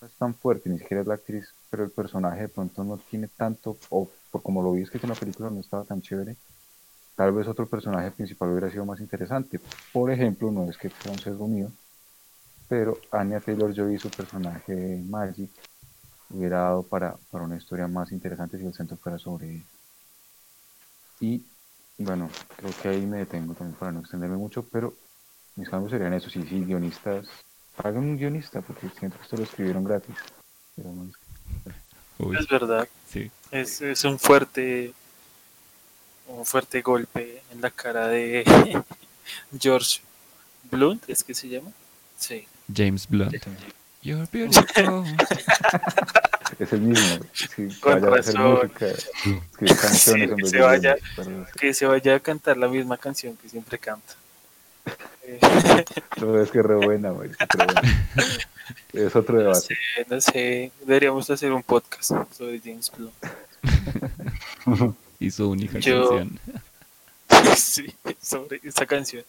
no 0.00 0.06
es 0.08 0.16
tan 0.16 0.34
fuerte, 0.34 0.68
ni 0.68 0.78
siquiera 0.78 1.00
es 1.02 1.06
la 1.06 1.14
actriz, 1.14 1.54
pero 1.70 1.84
el 1.84 1.90
personaje 1.90 2.42
de 2.42 2.48
pronto 2.48 2.84
no 2.84 2.98
tiene 2.98 3.28
tanto, 3.28 3.78
o 3.88 4.10
por 4.30 4.42
como 4.42 4.62
lo 4.62 4.72
vi 4.72 4.82
es 4.82 4.90
que 4.90 4.98
en 4.98 5.08
la 5.08 5.14
película 5.16 5.50
no 5.50 5.60
estaba 5.60 5.84
tan 5.84 6.00
chévere, 6.02 6.36
tal 7.20 7.32
vez 7.32 7.46
otro 7.48 7.66
personaje 7.66 8.10
principal 8.12 8.48
hubiera 8.48 8.70
sido 8.70 8.86
más 8.86 8.98
interesante. 8.98 9.60
Por 9.92 10.10
ejemplo, 10.10 10.50
no 10.50 10.70
es 10.70 10.78
que 10.78 10.88
sea 10.88 11.12
un 11.12 11.18
sesgo 11.18 11.46
mío, 11.46 11.70
pero 12.66 12.96
Anya 13.10 13.40
Taylor 13.40 13.74
Joy 13.74 13.96
y 13.96 13.98
su 13.98 14.08
personaje 14.08 15.02
Magic 15.06 15.50
hubiera 16.30 16.60
dado 16.60 16.82
para, 16.82 17.18
para 17.30 17.44
una 17.44 17.58
historia 17.58 17.86
más 17.88 18.10
interesante 18.10 18.56
si 18.56 18.64
el 18.64 18.72
centro 18.72 18.96
fuera 18.96 19.18
sobre 19.18 19.50
él. 19.50 19.62
Y 21.20 21.44
bueno, 21.98 22.30
creo 22.56 22.72
que 22.80 22.88
ahí 22.88 23.04
me 23.04 23.18
detengo 23.18 23.52
también 23.52 23.76
para 23.78 23.92
no 23.92 24.00
extenderme 24.00 24.38
mucho, 24.38 24.62
pero 24.62 24.94
mis 25.56 25.68
cambios 25.68 25.90
serían 25.90 26.14
eso, 26.14 26.30
sí, 26.30 26.42
sí, 26.48 26.64
guionistas, 26.64 27.28
hagan 27.76 27.98
un 27.98 28.16
guionista, 28.16 28.62
porque 28.62 28.88
siento 28.98 29.18
que 29.18 29.24
esto 29.24 29.36
lo 29.36 29.42
escribieron 29.42 29.84
gratis. 29.84 30.16
es... 32.38 32.48
verdad, 32.48 32.88
sí. 33.06 33.30
es, 33.50 33.82
es 33.82 34.04
un 34.04 34.18
fuerte 34.18 34.94
un 36.30 36.46
fuerte 36.46 36.80
golpe 36.82 37.42
en 37.52 37.60
la 37.60 37.70
cara 37.70 38.08
de 38.08 38.44
George 39.60 40.00
Blunt, 40.70 41.08
¿es 41.08 41.24
que 41.24 41.34
se 41.34 41.48
llama? 41.48 41.70
Sí. 42.18 42.46
James 42.74 43.08
Blunt. 43.08 43.34
You're 44.02 44.26
beautiful. 44.32 45.04
es 46.58 46.72
el 46.72 46.80
mismo. 46.80 47.18
Con 47.80 48.02
razón. 48.02 48.70
que, 48.70 48.94
se 50.46 50.60
vaya, 50.60 50.96
que 51.58 51.74
se 51.74 51.86
vaya 51.86 52.14
a 52.14 52.20
cantar 52.20 52.56
la 52.56 52.68
misma 52.68 52.96
canción 52.96 53.36
que 53.36 53.48
siempre 53.48 53.78
canta. 53.78 54.14
no, 56.20 56.40
es 56.40 56.50
que 56.50 56.62
re 56.62 56.76
buena, 56.76 57.10
güey. 57.10 57.30
Es 58.94 59.14
otro 59.14 59.38
debate. 59.38 59.50
No 59.50 59.60
sé, 59.60 60.06
no 60.08 60.20
sé. 60.20 60.72
Deberíamos 60.80 61.28
hacer 61.28 61.52
un 61.52 61.62
podcast 61.62 62.12
sobre 62.32 62.58
James 62.60 62.90
Blunt. 62.96 63.14
Y 65.20 65.30
su 65.30 65.48
única 65.48 65.74
canción. 65.74 66.40
Sí, 67.56 67.94
sobre 68.20 68.60
esa 68.64 68.84
canción. 68.86 69.24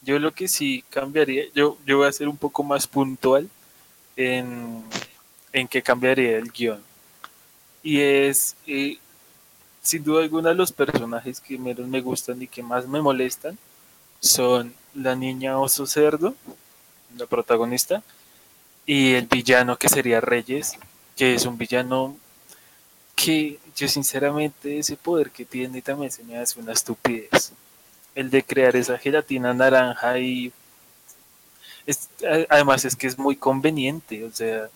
Yo 0.00 0.18
lo 0.18 0.32
que 0.32 0.48
sí 0.48 0.82
cambiaría, 0.90 1.44
yo, 1.54 1.78
yo 1.86 1.98
voy 1.98 2.08
a 2.08 2.12
ser 2.12 2.28
un 2.28 2.36
poco 2.36 2.62
más 2.62 2.86
puntual 2.86 3.48
en, 4.16 4.82
en 5.52 5.68
que 5.68 5.82
cambiaría 5.82 6.38
el 6.38 6.50
guion. 6.50 6.82
Y 7.82 8.00
es, 8.00 8.56
eh, 8.66 8.98
sin 9.82 10.02
duda 10.02 10.22
alguna, 10.22 10.54
los 10.54 10.72
personajes 10.72 11.40
que 11.40 11.58
menos 11.58 11.86
me 11.86 12.00
gustan 12.00 12.40
y 12.42 12.46
que 12.46 12.62
más 12.62 12.88
me 12.88 13.00
molestan 13.00 13.58
son 14.20 14.74
la 14.94 15.14
niña 15.14 15.58
oso 15.58 15.86
cerdo, 15.86 16.34
la 17.16 17.26
protagonista, 17.26 18.02
y 18.86 19.12
el 19.12 19.26
villano 19.26 19.76
que 19.76 19.88
sería 19.88 20.20
Reyes, 20.20 20.78
que 21.16 21.34
es 21.34 21.44
un 21.46 21.58
villano 21.58 22.16
que 23.14 23.58
yo 23.76 23.88
sinceramente 23.88 24.78
ese 24.78 24.96
poder 24.96 25.30
que 25.30 25.44
tiene 25.44 25.82
también 25.82 26.10
se 26.10 26.24
me 26.24 26.38
hace 26.38 26.60
una 26.60 26.72
estupidez. 26.72 27.52
El 28.14 28.30
de 28.30 28.42
crear 28.42 28.76
esa 28.76 28.98
gelatina 28.98 29.52
naranja 29.54 30.18
y 30.18 30.52
además 32.48 32.84
es 32.84 32.96
que 32.96 33.06
es 33.06 33.18
muy 33.18 33.36
conveniente, 33.36 34.24
o 34.24 34.32
sea, 34.32 34.68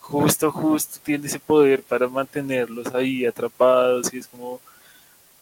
justo, 0.00 0.52
justo 0.52 1.00
tiene 1.02 1.26
ese 1.26 1.40
poder 1.40 1.82
para 1.82 2.08
mantenerlos 2.08 2.94
ahí 2.94 3.24
atrapados 3.26 4.12
y 4.12 4.18
es 4.18 4.26
como 4.28 4.60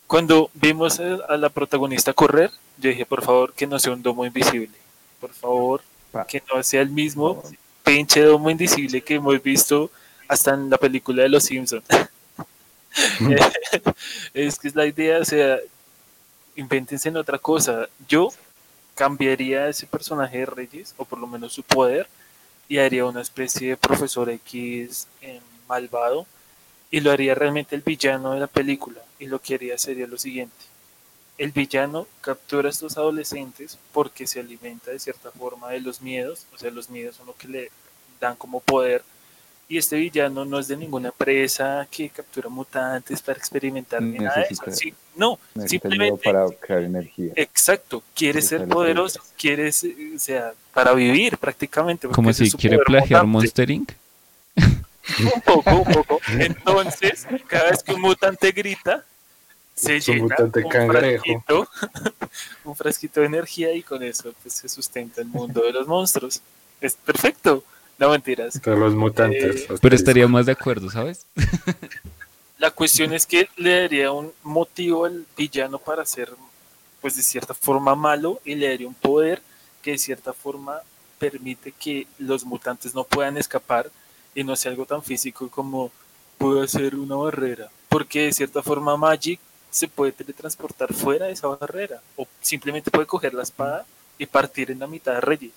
cuando 0.06 0.50
vimos 0.54 0.98
a, 0.98 1.36
la 1.36 1.48
protagonista 1.50 2.12
correr, 2.12 2.50
yo 2.78 2.90
dije, 2.90 3.06
por 3.06 3.22
favor, 3.22 3.52
que 3.52 3.66
no 3.66 3.78
sea 3.78 3.92
un 3.92 4.02
domo 4.02 4.26
invisible, 4.26 4.76
por 5.20 5.32
favor, 5.32 5.82
que 6.26 6.42
no 6.52 6.62
sea 6.64 6.82
el 6.82 6.90
mismo 6.90 7.42
pinche 7.84 8.20
domo 8.22 8.50
invisible 8.50 9.02
que 9.02 9.14
hemos 9.14 9.40
visto 9.40 9.90
hasta 10.26 10.54
en 10.54 10.68
la 10.68 10.78
película 10.78 11.22
de 11.22 11.28
Los 11.28 11.44
Simpsons. 11.44 11.84
es 14.34 14.58
que 14.58 14.68
es 14.68 14.74
la 14.74 14.86
idea, 14.86 15.18
o 15.18 15.24
sea, 15.24 15.58
invéntense 16.56 17.08
en 17.08 17.16
otra 17.16 17.38
cosa. 17.38 17.88
Yo 18.08 18.30
cambiaría 18.94 19.68
ese 19.68 19.86
personaje 19.86 20.38
de 20.38 20.46
Reyes, 20.46 20.94
o 20.96 21.04
por 21.04 21.18
lo 21.18 21.26
menos 21.26 21.52
su 21.52 21.62
poder, 21.62 22.08
y 22.68 22.78
haría 22.78 23.04
una 23.04 23.22
especie 23.22 23.70
de 23.70 23.76
profesor 23.76 24.30
X 24.30 25.06
en 25.20 25.40
malvado, 25.68 26.26
y 26.90 27.00
lo 27.00 27.10
haría 27.10 27.34
realmente 27.34 27.76
el 27.76 27.82
villano 27.82 28.32
de 28.32 28.40
la 28.40 28.46
película. 28.46 29.00
Y 29.18 29.26
lo 29.26 29.40
que 29.40 29.54
haría 29.54 29.78
sería 29.78 30.06
lo 30.06 30.18
siguiente. 30.18 30.56
El 31.38 31.52
villano 31.52 32.06
captura 32.20 32.68
a 32.68 32.70
estos 32.70 32.98
adolescentes 32.98 33.78
porque 33.92 34.26
se 34.26 34.40
alimenta 34.40 34.90
de 34.90 34.98
cierta 34.98 35.30
forma 35.30 35.70
de 35.70 35.80
los 35.80 36.02
miedos, 36.02 36.46
o 36.52 36.58
sea, 36.58 36.70
los 36.70 36.90
miedos 36.90 37.16
son 37.16 37.26
lo 37.26 37.34
que 37.34 37.48
le 37.48 37.70
dan 38.20 38.36
como 38.36 38.60
poder 38.60 39.02
y 39.70 39.78
este 39.78 39.94
villano 39.94 40.44
no 40.44 40.58
es 40.58 40.66
de 40.66 40.76
ninguna 40.76 41.10
empresa 41.10 41.86
que 41.88 42.10
captura 42.10 42.48
mutantes 42.48 43.22
para 43.22 43.38
experimentar 43.38 44.02
ni 44.02 44.18
nada 44.18 44.40
de 44.40 44.48
eso. 44.50 44.64
no, 45.14 45.38
simplemente 45.64 46.24
para 46.24 46.48
crear 46.58 46.82
energía. 46.82 47.32
Exacto, 47.36 48.02
quiere 48.12 48.42
ser 48.42 48.66
poderoso, 48.66 49.22
quiere, 49.38 49.68
o 49.68 50.18
sea, 50.18 50.54
para 50.74 50.92
vivir 50.92 51.38
prácticamente. 51.38 52.08
Como 52.08 52.32
si 52.32 52.50
quiere 52.50 52.78
plagiar 52.78 53.24
Monster 53.24 53.70
Inc. 53.70 53.92
Un 54.56 55.40
poco, 55.40 55.70
un 55.70 55.92
poco. 55.92 56.20
Entonces, 56.26 57.28
cada 57.46 57.70
vez 57.70 57.84
que 57.84 57.94
un 57.94 58.00
mutante 58.00 58.50
grita, 58.50 59.04
se 59.76 60.00
llena 60.00 60.24
un, 60.24 60.90
frasquito, 60.90 61.68
un 62.64 62.74
frasquito 62.74 63.20
de 63.20 63.26
energía 63.26 63.72
y 63.72 63.84
con 63.84 64.02
eso 64.02 64.34
pues, 64.42 64.52
se 64.52 64.68
sustenta 64.68 65.20
el 65.20 65.28
mundo 65.28 65.62
de 65.62 65.70
los 65.70 65.86
monstruos. 65.86 66.42
Es 66.80 66.96
perfecto. 66.96 67.62
No 68.00 68.08
mentiras. 68.08 68.58
los 68.64 68.94
mutantes. 68.94 69.70
Eh, 69.70 69.74
pero 69.82 69.94
estaría 69.94 70.26
más 70.26 70.46
de 70.46 70.52
acuerdo, 70.52 70.90
¿sabes? 70.90 71.26
La 72.58 72.70
cuestión 72.70 73.12
es 73.12 73.26
que 73.26 73.48
le 73.56 73.82
daría 73.82 74.10
un 74.10 74.32
motivo 74.42 75.04
al 75.04 75.26
villano 75.36 75.78
para 75.78 76.06
ser, 76.06 76.30
pues 77.02 77.16
de 77.16 77.22
cierta 77.22 77.52
forma 77.52 77.94
malo 77.94 78.40
y 78.42 78.54
le 78.54 78.68
daría 78.68 78.88
un 78.88 78.94
poder 78.94 79.42
que 79.82 79.92
de 79.92 79.98
cierta 79.98 80.32
forma 80.32 80.80
permite 81.18 81.72
que 81.72 82.06
los 82.18 82.44
mutantes 82.44 82.94
no 82.94 83.04
puedan 83.04 83.36
escapar 83.36 83.90
y 84.34 84.44
no 84.44 84.56
sea 84.56 84.70
algo 84.70 84.86
tan 84.86 85.02
físico 85.02 85.50
como 85.50 85.92
puede 86.38 86.68
ser 86.68 86.94
una 86.96 87.16
barrera. 87.16 87.68
Porque 87.90 88.22
de 88.22 88.32
cierta 88.32 88.62
forma 88.62 88.96
Magic 88.96 89.40
se 89.68 89.88
puede 89.88 90.12
teletransportar 90.12 90.94
fuera 90.94 91.26
de 91.26 91.32
esa 91.32 91.48
barrera 91.48 92.00
o 92.16 92.26
simplemente 92.40 92.90
puede 92.90 93.06
coger 93.06 93.34
la 93.34 93.42
espada 93.42 93.84
y 94.16 94.24
partir 94.24 94.70
en 94.70 94.78
la 94.78 94.86
mitad 94.86 95.12
de 95.12 95.20
Reyes 95.20 95.52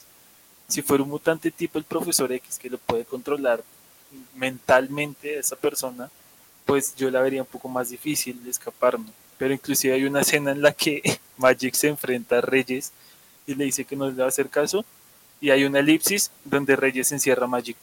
si 0.67 0.81
fuera 0.81 1.03
un 1.03 1.09
mutante 1.09 1.51
tipo 1.51 1.77
el 1.77 1.85
profesor 1.85 2.31
X 2.31 2.57
que 2.59 2.69
lo 2.69 2.77
puede 2.77 3.05
controlar 3.05 3.63
mentalmente 4.35 5.37
a 5.37 5.39
esa 5.39 5.55
persona, 5.55 6.09
pues 6.65 6.95
yo 6.95 7.09
la 7.11 7.21
vería 7.21 7.41
un 7.41 7.47
poco 7.47 7.67
más 7.67 7.89
difícil 7.89 8.43
de 8.43 8.51
escaparme. 8.51 9.09
Pero 9.37 9.53
inclusive 9.53 9.93
hay 9.93 10.05
una 10.05 10.21
escena 10.21 10.51
en 10.51 10.61
la 10.61 10.71
que 10.71 11.01
Magic 11.37 11.73
se 11.73 11.89
enfrenta 11.89 12.37
a 12.37 12.41
Reyes 12.41 12.91
y 13.45 13.55
le 13.55 13.65
dice 13.65 13.85
que 13.85 13.95
no 13.95 14.09
le 14.09 14.15
va 14.15 14.25
a 14.25 14.29
hacer 14.29 14.49
caso 14.49 14.85
y 15.41 15.49
hay 15.49 15.65
una 15.65 15.79
elipsis 15.79 16.31
donde 16.45 16.75
Reyes 16.75 17.11
encierra 17.11 17.45
a 17.45 17.47
Magic. 17.47 17.75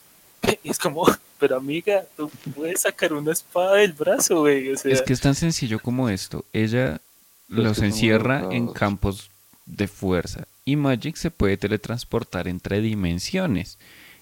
Y 0.62 0.70
es 0.70 0.78
como, 0.78 1.06
pero 1.38 1.56
amiga, 1.56 2.04
tú 2.16 2.30
puedes 2.54 2.80
sacar 2.82 3.12
una 3.12 3.32
espada 3.32 3.76
del 3.76 3.92
brazo, 3.92 4.40
güey. 4.40 4.70
es 4.70 5.02
que 5.02 5.12
es 5.12 5.20
tan 5.20 5.34
sencillo 5.34 5.78
como 5.78 6.08
esto. 6.08 6.44
Ella 6.52 7.00
los 7.48 7.80
encierra 7.80 8.48
en 8.50 8.68
campos 8.72 9.30
de 9.66 9.88
fuerza 9.88 10.46
y 10.64 10.76
Magic 10.76 11.16
se 11.16 11.30
puede 11.30 11.56
teletransportar 11.56 12.48
entre 12.48 12.80
dimensiones 12.80 13.78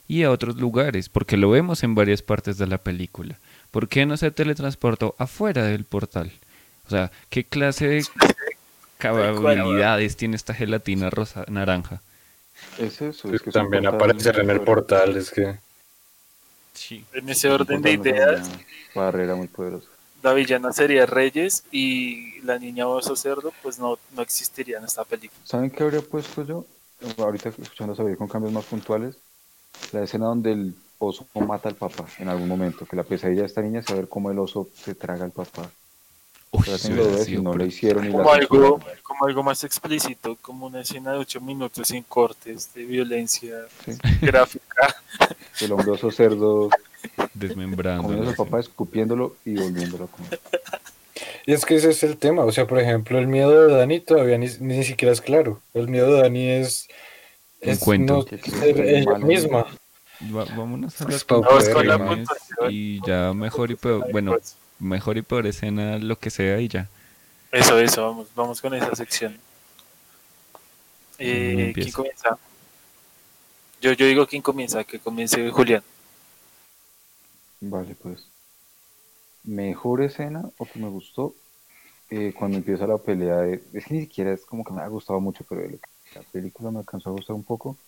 y 0.07 0.23
a 0.23 0.31
otros 0.31 0.57
lugares, 0.57 1.09
porque 1.09 1.37
lo 1.37 1.51
vemos 1.51 1.83
en 1.83 1.95
varias 1.95 2.23
partes 2.23 2.57
de 2.59 2.67
la 2.67 2.79
película. 2.79 3.39
¿Por 3.71 3.89
qué 3.89 4.07
no 4.07 4.17
se 4.17 4.31
teletransportó 4.31 5.15
afuera 5.19 5.65
del 5.65 5.85
portal? 5.85 6.33
O 6.87 6.91
sea, 6.91 7.11
¿qué 7.29 7.45
clase 7.45 7.87
de 7.89 8.05
habilidades 9.01 10.17
tiene 10.17 10.37
esta 10.37 10.55
gelatina 10.55 11.11
rosa 11.11 11.45
naranja? 11.49 12.01
Es 12.79 13.03
eso, 13.03 13.33
es 13.33 13.43
que 13.43 13.51
también 13.51 13.87
aparecer 13.87 14.39
en 14.39 14.51
el 14.51 14.61
portal, 14.63 15.17
es 15.17 15.31
que... 15.31 15.57
Sí. 16.73 17.05
En 17.13 17.29
ese 17.29 17.51
orden 17.51 17.83
de 17.83 17.93
ideas... 17.93 18.51
Barrera 18.95 19.35
muy 19.35 19.49
poderosa 19.49 19.89
la 20.23 20.33
villana 20.33 20.73
sería 20.73 21.07
Reyes 21.07 21.65
y 21.71 22.41
la 22.43 22.59
niña 22.59 22.87
oso 22.89 23.15
cerdo 23.17 23.53
pues 23.63 23.79
no, 23.79 23.99
no 24.15 24.23
existiría 24.23 24.79
en 24.79 24.85
esta 24.85 25.05
película. 25.05 25.41
¿Saben 25.45 25.71
qué 25.71 25.83
habría 25.83 26.01
puesto 26.03 26.45
yo? 26.45 26.65
ahorita 27.19 27.51
escuchando 27.51 27.93
a 27.93 27.97
saber 27.97 28.17
con 28.17 28.27
cambios 28.27 28.53
más 28.53 28.65
puntuales, 28.65 29.17
la 29.93 30.03
escena 30.03 30.27
donde 30.27 30.51
el 30.53 30.75
oso 30.99 31.27
mata 31.35 31.69
al 31.69 31.77
papá 31.77 32.07
en 32.19 32.29
algún 32.29 32.49
momento, 32.49 32.87
que 32.87 32.97
la 32.97 33.05
pesadilla 33.05 33.43
de 33.43 33.47
esta 33.47 33.63
niña 33.63 33.81
es 33.81 33.87
saber 33.87 34.09
cómo 34.09 34.33
el 34.33 34.39
oso 34.41 34.69
se 34.75 34.97
traga 34.97 35.25
al 35.25 35.31
papá. 35.31 35.71
Uy, 36.51 36.65
no 37.41 37.53
por- 37.53 37.63
hicieron 37.63 38.11
Como 38.11 38.31
algo, 38.33 38.81
como 39.03 39.27
algo 39.27 39.43
más 39.43 39.63
explícito, 39.65 40.37
como 40.41 40.67
una 40.67 40.81
escena 40.81 41.13
de 41.13 41.19
8 41.19 41.41
minutos 41.41 41.87
sin 41.89 42.03
cortes 42.05 42.73
de 42.75 42.85
violencia 42.85 43.55
Sí. 43.85 43.93
gráfica. 44.23 44.97
El 45.61 45.73
hombroso 45.73 46.11
cerdo 46.11 46.71
desmembrando. 47.35 48.03
comiendo 48.05 48.35
papá, 48.35 48.61
escupiéndolo 48.61 49.37
y 49.45 49.55
volviéndolo 49.55 50.05
a 50.05 50.09
comer. 50.09 50.41
Y 51.47 51.53
es 51.53 51.65
que 51.65 51.77
ese 51.77 51.91
es 51.91 52.03
el 52.03 52.17
tema, 52.19 52.45
o 52.45 52.53
sea, 52.53 52.67
por 52.67 52.79
ejemplo, 52.79 53.19
el 53.19 53.27
miedo 53.27 53.67
de 53.69 53.75
Dani 53.75 54.01
todavía 54.01 54.37
ni, 54.39 54.49
ni 54.61 54.85
siquiera 54.85 55.13
es 55.13 55.21
claro. 55.21 55.61
El 55.75 55.89
miedo 55.89 56.15
de 56.15 56.23
Dani 56.23 56.47
es, 56.51 56.89
es 57.61 57.87
no 57.87 58.23
ser 58.23 58.81
ella 58.81 59.19
misma. 59.19 59.67
Va- 60.35 60.45
vámonos 60.45 61.01
a 61.01 61.05
Pues 61.05 61.15
las 61.15 61.25
puntuación. 61.25 62.71
y 62.71 63.01
ya 63.07 63.33
mejor 63.33 63.71
y 63.71 63.77
peor, 63.77 64.11
bueno, 64.13 64.37
mejor 64.79 65.17
y 65.17 65.23
peor 65.23 65.47
escena, 65.47 65.97
lo 65.99 66.19
que 66.19 66.29
sea 66.31 66.61
y 66.61 66.69
ya. 66.69 66.89
Eso, 67.51 67.79
eso, 67.81 68.03
vamos, 68.03 68.27
vamos 68.35 68.61
con 68.61 68.75
esa 68.75 68.95
sección. 68.95 69.39
Eh, 71.19 71.73
¿Quién 71.75 71.91
comienza? 71.93 72.37
Yo, 73.81 73.93
yo 73.93 74.07
digo 74.07 74.27
quién 74.27 74.43
comienza, 74.43 74.85
que 74.85 74.99
comience 74.99 75.51
Julián. 75.51 75.83
Vale, 77.61 77.95
pues. 77.95 78.33
Mejor 79.45 80.03
escena 80.03 80.49
o 80.59 80.65
que 80.67 80.79
me 80.79 80.89
gustó 80.89 81.35
eh, 82.11 82.33
cuando 82.39 82.59
empieza 82.59 82.87
la 82.87 82.99
pelea 82.99 83.39
de. 83.39 83.63
Es 83.75 83.87
que 83.87 83.95
ni 83.95 84.01
siquiera 84.03 84.33
es 84.33 84.45
como 84.47 84.65
que 84.65 84.73
me 84.73 84.83
ha 84.83 84.89
gustado 84.89 85.21
mucho, 85.21 85.45
pero 85.49 85.63
la 86.15 86.23
película 86.33 86.71
me 86.71 86.81
alcanzó 86.81 87.11
a 87.11 87.13
gustar 87.13 87.37
un 87.37 87.45
poco. 87.45 87.79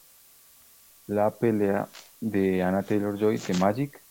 La 1.09 1.31
pelea 1.31 1.89
de 2.21 2.63
Anna 2.63 2.83
Taylor 2.83 3.19
Joy 3.19 3.37
de 3.39 3.55
Magic 3.55 4.03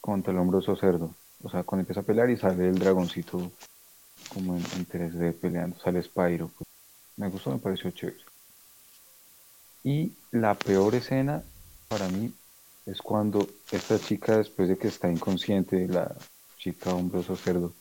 contra 0.00 0.32
el 0.32 0.38
hombroso 0.38 0.76
cerdo. 0.76 1.14
O 1.42 1.50
sea, 1.50 1.64
cuando 1.64 1.82
empieza 1.82 2.00
a 2.00 2.04
pelear 2.04 2.30
y 2.30 2.36
sale 2.36 2.68
el 2.68 2.78
dragoncito 2.78 3.52
como 4.32 4.54
en, 4.56 4.62
en 4.76 4.86
3D 4.86 5.32
peleando, 5.32 5.78
sale 5.80 6.02
Spyro. 6.02 6.48
pues, 6.48 6.68
me 7.16 7.28
gustó, 7.28 7.50
me 7.50 7.58
pareció 7.58 7.90
chévere. 7.90 8.24
Y 9.84 10.12
la 10.32 10.54
peor 10.54 10.94
escena 10.94 11.42
para 11.88 12.08
mí 12.08 12.32
es 12.86 13.02
cuando 13.02 13.46
esta 13.70 13.98
chica, 13.98 14.38
después 14.38 14.68
de 14.68 14.78
que 14.78 14.88
está 14.88 15.10
inconsciente, 15.10 15.86
la 15.88 16.16
chica 16.58 16.94
hombroso 16.94 17.36
cerdo, 17.36 17.74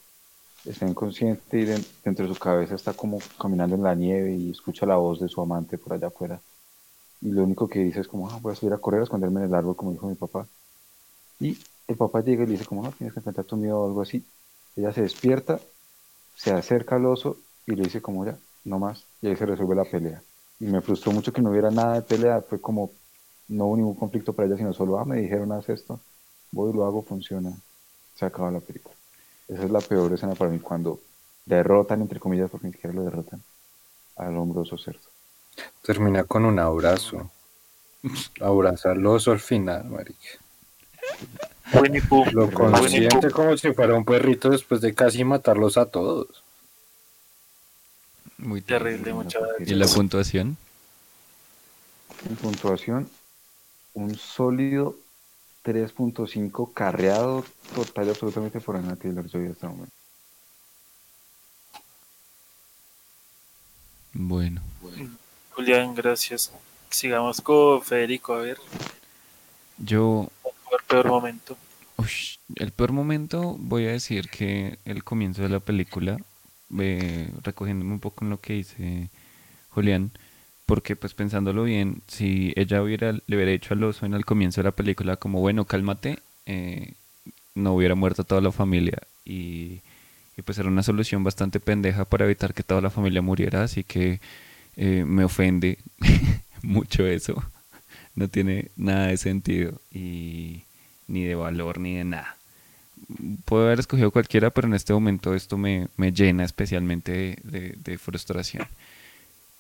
está 0.66 0.88
inconsciente 0.88 1.60
y 1.60 1.66
de- 1.66 1.86
dentro 2.04 2.28
de 2.28 2.34
su 2.34 2.40
cabeza 2.40 2.76
está 2.76 2.94
como 2.94 3.20
caminando 3.40 3.76
en 3.76 3.84
la 3.84 3.96
nieve 3.96 4.36
y 4.36 4.52
escucha 4.52 4.86
la 4.86 4.98
voz 4.98 5.20
de 5.22 5.30
su 5.30 5.42
amante 5.42 5.78
por 5.78 5.94
allá 5.94 6.08
afuera. 6.08 6.42
Y 7.22 7.32
lo 7.32 7.44
único 7.44 7.68
que 7.70 7.80
dice 7.80 8.02
es 8.02 8.08
como, 8.08 8.30
ah, 8.30 8.40
voy 8.42 8.54
a 8.54 8.56
subir 8.56 8.74
a 8.74 8.80
correr, 8.80 9.02
a 9.02 9.04
esconderme 9.06 9.42
en 9.42 9.48
el 9.48 9.56
árbol, 9.56 9.76
como 9.78 9.92
dijo 9.94 10.08
mi 10.08 10.16
papá. 10.16 10.50
Y 11.40 11.58
el 11.88 11.98
papá 11.98 12.22
llega 12.22 12.44
y 12.44 12.48
le 12.48 12.54
dice 12.54 12.66
como, 12.66 12.84
no, 12.84 12.92
tienes 12.92 13.14
que 13.14 13.20
enfrentar 13.20 13.46
tu 13.46 13.58
miedo 13.58 13.80
o 13.82 13.88
algo 13.88 14.02
así. 14.02 14.26
Ella 14.76 14.92
se 14.94 15.02
despierta, 15.02 15.60
se 16.36 16.52
acerca 16.54 16.96
al 16.98 17.06
oso 17.06 17.44
y 17.66 17.76
le 17.76 17.84
dice 17.86 18.02
como, 18.02 18.26
ya, 18.26 18.40
no 18.66 18.80
más. 18.80 19.08
Y 19.22 19.28
ahí 19.28 19.36
se 19.36 19.46
resuelve 19.46 19.76
la 19.76 19.86
pelea. 19.86 20.24
Y 20.60 20.68
me 20.68 20.82
frustró 20.82 21.12
mucho 21.14 21.34
que 21.34 21.42
no 21.42 21.52
hubiera 21.52 21.72
nada 21.72 21.96
de 21.96 22.02
pelea, 22.04 22.42
fue 22.44 22.62
como, 22.62 22.92
no 23.48 23.66
hubo 23.66 23.78
ningún 23.78 23.96
conflicto 23.96 24.34
para 24.34 24.48
ella, 24.48 24.58
sino 24.58 24.74
solo, 24.74 25.00
ah, 25.00 25.06
me 25.06 25.18
dijeron, 25.18 25.52
haz 25.52 25.70
esto, 25.70 26.00
voy, 26.52 26.74
lo 26.74 26.86
hago, 26.86 27.04
funciona, 27.04 27.52
se 28.16 28.26
acaba 28.26 28.52
la 28.52 28.60
película. 28.60 28.96
Esa 29.48 29.64
es 29.64 29.72
la 29.72 29.82
peor 29.82 30.12
escena 30.14 30.36
para 30.36 30.50
mí, 30.52 30.60
cuando 30.60 31.00
derrotan, 31.46 32.02
entre 32.02 32.20
comillas, 32.20 32.50
porque 32.50 32.68
ni 32.68 32.74
siquiera 32.74 32.96
lo 32.96 33.04
derrotan, 33.04 33.44
al 34.16 34.36
hombroso 34.38 34.78
cerdo. 34.78 35.00
Termina 35.82 36.24
con 36.24 36.46
un 36.46 36.60
abrazo. 36.60 37.30
Abraza 38.42 38.92
al 38.92 39.06
oso 39.06 39.32
al 39.32 39.40
final, 39.40 39.86
marica. 39.86 40.40
Lo 42.32 42.52
consiente 42.52 43.32
como 43.32 43.58
si 43.58 43.74
fuera 43.74 43.96
un 43.96 44.06
perrito 44.06 44.50
después 44.50 44.82
de 44.82 44.94
casi 44.94 45.24
matarlos 45.24 45.78
a 45.78 45.86
todos. 45.86 46.44
Muy 48.38 48.62
Terrible, 48.62 49.14
muchas 49.14 49.42
¿Y 49.60 49.74
la 49.74 49.88
puntuación? 49.88 50.58
En 52.30 52.36
puntuación, 52.36 53.10
un 53.96 54.16
sólido 54.16 54.96
3.5 55.64 56.74
carreado 56.74 57.44
total 57.74 58.08
y 58.08 58.10
absolutamente 58.12 58.62
por 58.62 58.76
Anna 58.76 58.96
Taylor 58.96 59.28
Joy 59.28 59.48
hasta 59.48 59.68
el 59.68 59.74
momento. 59.74 59.96
Bueno, 64.14 64.62
Julián, 65.52 65.96
gracias. 65.96 66.52
Sigamos 66.90 67.42
con 67.42 67.82
Federico, 67.82 68.34
a 68.34 68.42
ver, 68.42 68.58
yo 69.78 70.30
por 70.70 70.84
peor 70.84 71.08
momento. 71.08 71.58
El 72.56 72.72
peor 72.72 72.92
momento, 72.92 73.56
voy 73.58 73.88
a 73.88 73.92
decir 73.92 74.30
que 74.30 74.78
el 74.86 75.04
comienzo 75.04 75.42
de 75.42 75.50
la 75.50 75.60
película, 75.60 76.18
eh, 76.80 77.32
recogiéndome 77.42 77.94
un 77.94 78.00
poco 78.00 78.24
en 78.24 78.30
lo 78.30 78.40
que 78.40 78.54
dice 78.54 79.10
Julián, 79.70 80.12
porque 80.66 80.96
pues 80.96 81.14
pensándolo 81.14 81.64
bien, 81.64 82.02
si 82.08 82.54
ella 82.56 82.82
hubiera, 82.82 83.12
le 83.12 83.36
hubiera 83.36 83.52
dicho 83.52 83.74
al 83.74 83.84
oso 83.84 84.06
en 84.06 84.14
el 84.14 84.26
comienzo 84.26 84.62
de 84.62 84.66
la 84.66 84.72
película 84.72 85.18
como, 85.18 85.40
bueno, 85.40 85.66
cálmate, 85.66 86.20
eh, 86.46 86.94
no 87.54 87.74
hubiera 87.74 87.96
muerto 87.96 88.24
toda 88.24 88.42
la 88.42 88.52
familia 88.52 89.00
y, 89.26 89.82
pues 90.44 90.58
era 90.58 90.68
una 90.68 90.84
solución 90.84 91.24
bastante 91.24 91.60
pendeja 91.60 92.06
para 92.06 92.26
evitar 92.26 92.54
que 92.54 92.64
toda 92.64 92.82
la 92.82 92.90
familia 92.90 93.22
muriera, 93.22 93.64
así 93.64 93.84
que 93.84 94.20
eh, 94.76 95.06
me 95.06 95.24
ofende 95.24 95.78
mucho 96.62 97.06
eso, 97.08 97.42
no 98.16 98.28
tiene 98.28 98.70
nada 98.76 99.08
de 99.08 99.18
sentido 99.18 99.80
y 99.92 100.64
ni 101.08 101.24
de 101.24 101.36
valor 101.36 101.80
ni 101.80 101.96
de 101.96 102.04
nada. 102.04 102.38
Puedo 103.46 103.66
haber 103.66 103.80
escogido 103.80 104.12
cualquiera, 104.12 104.50
pero 104.50 104.68
en 104.68 104.74
este 104.74 104.94
momento 104.94 105.36
esto 105.36 105.58
me, 105.58 105.88
me 105.96 106.12
llena 106.12 106.44
especialmente 106.44 107.38
de 107.44 107.98
frustración. 107.98 108.68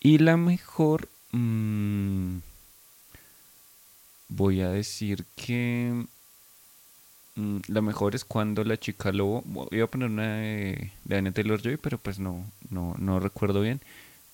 Y 0.05 0.19
la 0.19 0.37
mejor, 0.37 1.09
mm, 1.31 2.37
voy 4.27 4.61
a 4.61 4.69
decir 4.69 5.25
que 5.35 6.05
mm, 7.33 7.57
la 7.69 7.81
mejor 7.81 8.13
es 8.13 8.23
cuando 8.23 8.63
la 8.63 8.77
chica 8.77 9.11
lobo, 9.11 9.41
voy 9.45 9.81
a 9.81 9.87
poner 9.87 10.11
una 10.11 10.35
de, 10.35 10.91
de 11.05 11.17
Anya 11.17 11.31
Taylor 11.31 11.59
Joy, 11.59 11.77
pero 11.77 11.97
pues 11.97 12.19
no, 12.19 12.45
no, 12.69 12.93
no 12.99 13.19
recuerdo 13.19 13.61
bien. 13.61 13.81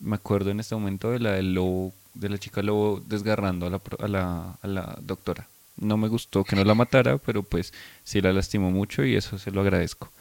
Me 0.01 0.17
acuerdo 0.17 0.51
en 0.51 0.59
este 0.59 0.75
momento 0.75 1.09
de 1.09 1.19
la 1.19 1.31
del 1.31 1.53
lobo, 1.53 1.93
de 2.15 2.27
la 2.27 2.37
chica 2.37 2.61
lobo 2.61 3.01
desgarrando 3.07 3.67
a 3.67 3.69
la, 3.69 3.81
a 3.99 4.07
la, 4.09 4.57
a 4.61 4.67
la 4.67 4.99
doctora. 5.01 5.47
No 5.77 5.95
me 5.95 6.09
gustó 6.09 6.43
que 6.43 6.57
no 6.57 6.65
la 6.65 6.75
matara, 6.75 7.17
pero 7.17 7.43
pues 7.43 7.73
sí 8.03 8.19
la 8.19 8.33
lastimó 8.33 8.71
mucho 8.71 9.05
y 9.05 9.15
eso 9.15 9.39
se 9.39 9.51
lo 9.51 9.61
agradezco. 9.61 10.11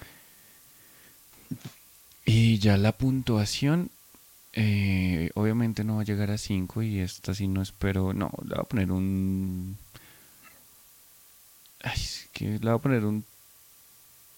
Y 2.25 2.61
ya 2.61 2.77
la 2.77 2.93
puntuación, 2.93 3.91
eh, 4.63 5.31
obviamente 5.37 5.85
no 5.85 5.97
va 5.97 6.03
a 6.03 6.05
llegar 6.05 6.31
a 6.31 6.37
5 6.37 6.83
y 6.83 7.01
esta 7.01 7.35
sí 7.35 7.49
no 7.49 7.63
espero, 7.63 8.13
no, 8.13 8.31
le 8.43 8.57
voy 8.57 8.61
a 8.61 8.65
poner 8.65 8.93
un... 8.93 9.79
Ay, 11.83 11.95
es 11.95 12.29
que 12.35 12.45
le 12.45 12.59
voy 12.59 12.75
a 12.75 12.79
poner 12.79 13.07
un... 13.07 13.25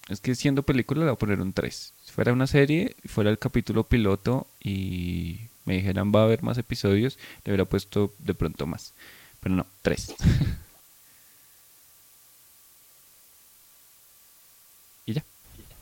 Es 0.08 0.20
que 0.20 0.36
siendo 0.36 0.62
película 0.62 1.00
le 1.00 1.06
voy 1.06 1.14
a 1.14 1.18
poner 1.18 1.40
un 1.40 1.52
3. 1.52 1.92
Si 2.04 2.12
fuera 2.12 2.32
una 2.32 2.46
serie, 2.46 2.94
fuera 3.06 3.30
el 3.30 3.40
capítulo 3.40 3.82
piloto 3.82 4.46
y 4.62 5.40
me 5.64 5.74
dijeran 5.74 6.12
va 6.14 6.20
a 6.20 6.24
haber 6.24 6.44
más 6.44 6.56
episodios, 6.56 7.18
le 7.44 7.50
hubiera 7.50 7.64
puesto 7.64 8.12
de 8.20 8.34
pronto 8.34 8.64
más. 8.64 8.92
Pero 9.40 9.56
no, 9.56 9.66
3. 9.82 10.14
y 15.06 15.14
ya. 15.14 15.24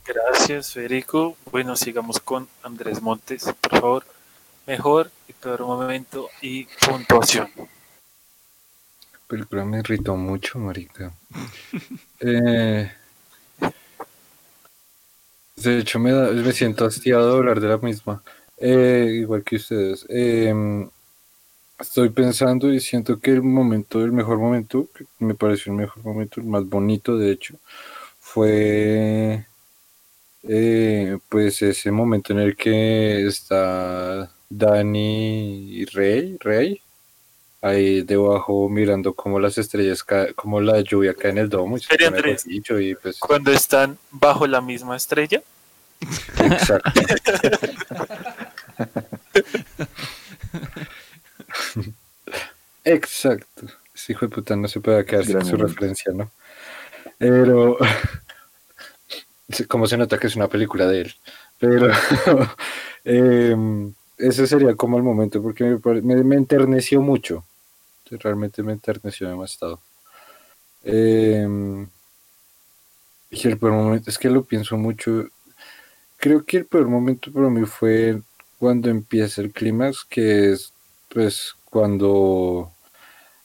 Gracias, 0.07 0.73
Federico. 0.73 1.37
Bueno, 1.53 1.77
sigamos 1.77 2.21
con 2.21 2.49
Andrés 2.63 3.03
Montes, 3.03 3.45
por 3.61 3.79
favor. 3.79 4.20
Mejor 4.71 5.11
y 5.27 5.33
peor 5.33 5.63
momento 5.63 6.29
y 6.41 6.65
puntuación. 6.87 7.49
La 7.57 9.19
película 9.27 9.65
me 9.65 9.81
irritó 9.81 10.17
mucho, 10.17 10.59
marica. 10.61 11.13
Eh, 12.23 12.93
de 15.57 15.79
hecho, 15.79 15.99
me, 15.99 16.13
da- 16.13 16.31
me 16.31 16.53
siento 16.53 16.85
hastiado 16.85 17.33
de 17.33 17.39
hablar 17.39 17.59
de 17.61 17.69
la 17.69 17.79
misma. 17.79 18.23
Eh, 18.59 19.09
igual 19.23 19.43
que 19.43 19.57
ustedes. 19.57 20.05
Eh, 20.11 20.55
estoy 21.79 22.11
pensando 22.11 22.71
y 22.73 22.79
siento 22.79 23.19
que 23.19 23.31
el 23.31 23.43
momento, 23.43 24.05
el 24.05 24.13
mejor 24.13 24.37
momento, 24.39 24.87
que 24.95 25.07
me 25.19 25.35
pareció 25.35 25.73
el 25.73 25.79
mejor 25.79 26.05
momento, 26.05 26.41
el 26.41 26.47
más 26.47 26.67
bonito, 26.67 27.17
de 27.17 27.33
hecho, 27.33 27.55
fue 28.21 29.47
eh, 30.43 31.19
pues 31.29 31.63
ese 31.63 31.91
momento 31.91 32.35
en 32.35 32.39
el 32.41 32.55
que 32.57 33.27
está 33.27 34.31
Dani 34.51 35.71
y 35.71 35.85
Rey, 35.87 36.37
Rey, 36.41 36.83
ahí 37.63 38.03
debajo 38.03 38.69
mirando 38.69 39.15
como 39.15 39.39
las 39.41 39.57
estrellas, 39.57 40.05
como 40.35 40.61
la 40.61 40.81
lluvia 40.81 41.15
cae 41.15 41.31
en 41.31 41.39
el 41.39 41.49
domo 41.49 41.77
y 41.77 41.81
se 41.81 42.05
Andrés. 42.05 42.45
y 42.47 42.61
pues 42.97 43.19
Cuando 43.21 43.53
están 43.53 43.97
bajo 44.11 44.47
la 44.47 44.61
misma 44.61 44.97
estrella, 44.97 45.43
exacto. 46.39 47.01
Exacto. 52.85 53.67
Ese 53.95 54.13
hijo 54.13 54.27
de 54.27 54.35
puta 54.35 54.57
no 54.57 54.69
se 54.69 54.81
puede 54.81 55.05
quedar 55.05 55.25
sin 55.25 55.45
su 55.45 55.57
referencia, 55.57 56.13
¿no? 56.13 56.31
Pero. 57.19 57.77
como 59.69 59.87
se 59.87 59.97
nota 59.97 60.19
que 60.19 60.27
es 60.27 60.37
una 60.37 60.49
película 60.49 60.87
de 60.87 61.03
él. 61.03 61.15
Pero. 61.59 61.93
Em, 63.05 63.95
ese 64.21 64.47
sería 64.47 64.75
como 64.75 64.97
el 64.97 65.03
momento, 65.03 65.43
porque 65.43 65.79
me, 66.03 66.37
enterneció 66.37 67.01
mucho. 67.01 67.45
Realmente 68.11 68.63
me 68.63 68.73
enterneció 68.73 69.29
demasiado. 69.29 69.81
Eh, 70.83 71.47
el 73.31 73.59
peor 73.59 73.73
momento, 73.73 74.11
es 74.11 74.19
que 74.19 74.31
lo 74.31 74.45
pienso 74.45 74.77
mucho. 74.77 75.29
Creo 76.17 76.45
que 76.45 76.59
el 76.59 76.67
peor 76.67 76.89
momento 76.89 77.33
para 77.33 77.49
mí 77.49 77.65
fue 77.67 78.21
cuando 78.59 78.91
empieza 78.91 79.41
el 79.41 79.53
clímax, 79.53 80.05
que 80.05 80.53
es 80.53 80.73
pues 81.09 81.55
cuando 81.65 82.73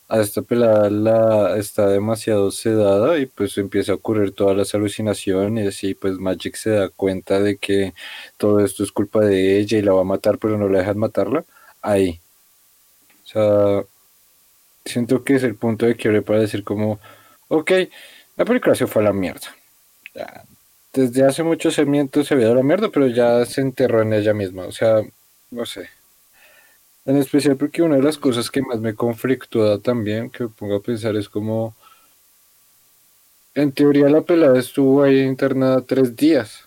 a 0.08 0.22
esta 0.22 0.42
pelada 0.42 0.90
la, 0.90 1.58
está 1.58 1.90
demasiado 1.90 2.52
sedada 2.52 3.18
y 3.18 3.26
pues 3.26 3.58
empieza 3.58 3.94
a 3.94 3.96
ocurrir 3.96 4.34
todas 4.34 4.56
las 4.56 4.76
alucinaciones 4.76 5.84
y 5.84 5.96
pues 5.96 6.18
Magic 6.18 6.56
se 6.56 6.72
da 6.72 6.90
cuenta 6.90 7.40
de 7.40 7.58
que 7.58 7.94
todo 8.38 8.60
esto 8.64 8.84
es 8.84 8.92
culpa 8.92 9.22
de 9.22 9.60
ella 9.60 9.78
y 9.78 9.82
la 9.82 9.94
va 9.94 10.02
a 10.02 10.04
matar 10.06 10.38
pero 10.38 10.58
no 10.58 10.70
la 10.70 10.80
dejan 10.80 10.98
matarla, 11.00 11.46
ahí. 11.82 12.20
O 13.26 13.28
sea, 13.28 13.84
siento 14.86 15.24
que 15.24 15.36
es 15.36 15.44
el 15.44 15.56
punto 15.56 15.86
de 15.86 15.96
quiebre 15.96 16.22
para 16.22 16.40
decir 16.40 16.64
como, 16.64 17.00
ok, 17.48 17.72
la 18.38 18.46
película 18.46 18.76
se 18.76 18.88
fue 18.88 19.02
a 19.02 19.06
la 19.06 19.14
mierda. 19.14 19.56
desde 20.94 21.24
hace 21.26 21.44
muchos 21.44 21.76
segmentos 21.76 22.28
se 22.28 22.34
había 22.34 22.48
dado 22.48 22.58
la 22.58 22.64
mierda, 22.64 22.90
pero 22.90 23.08
ya 23.08 23.46
se 23.46 23.62
enterró 23.62 24.02
en 24.02 24.14
ella 24.14 24.34
misma. 24.34 24.66
O 24.66 24.72
sea, 24.72 25.02
no 25.52 25.66
sé. 25.66 25.90
En 27.06 27.18
especial 27.18 27.56
porque 27.56 27.84
una 27.84 27.98
de 27.98 28.04
las 28.04 28.18
cosas 28.18 28.50
que 28.50 28.62
más 28.62 28.80
me 28.80 28.96
conflictúa 28.96 29.80
también, 29.80 30.30
que 30.30 30.46
me 30.46 30.50
pongo 30.50 30.76
a 30.76 30.82
pensar, 30.82 31.16
es 31.16 31.30
como, 31.30 31.76
en 33.54 33.72
teoría 33.72 34.10
la 34.10 34.22
pelada 34.22 34.60
estuvo 34.60 35.04
ahí 35.04 35.22
internada 35.22 35.82
tres 35.82 36.16
días. 36.16 36.62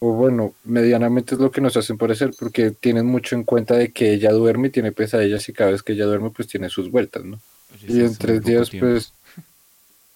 O 0.00 0.12
bueno, 0.12 0.54
medianamente 0.64 1.34
es 1.34 1.40
lo 1.40 1.50
que 1.50 1.60
nos 1.60 1.76
hacen 1.76 1.96
parecer, 1.96 2.34
porque 2.38 2.72
tienen 2.72 3.06
mucho 3.06 3.36
en 3.36 3.44
cuenta 3.44 3.76
de 3.76 3.92
que 3.92 4.12
ella 4.12 4.32
duerme 4.32 4.68
y 4.68 4.70
tiene 4.70 4.92
pesadillas 4.92 5.48
y 5.48 5.52
cada 5.52 5.70
vez 5.70 5.82
que 5.82 5.92
ella 5.92 6.04
duerme 6.06 6.30
pues 6.30 6.48
tiene 6.48 6.68
sus 6.68 6.90
vueltas, 6.90 7.24
¿no? 7.24 7.40
y 7.86 8.00
en 8.00 8.14
tres 8.16 8.42
días 8.42 8.70
pues 8.78 9.12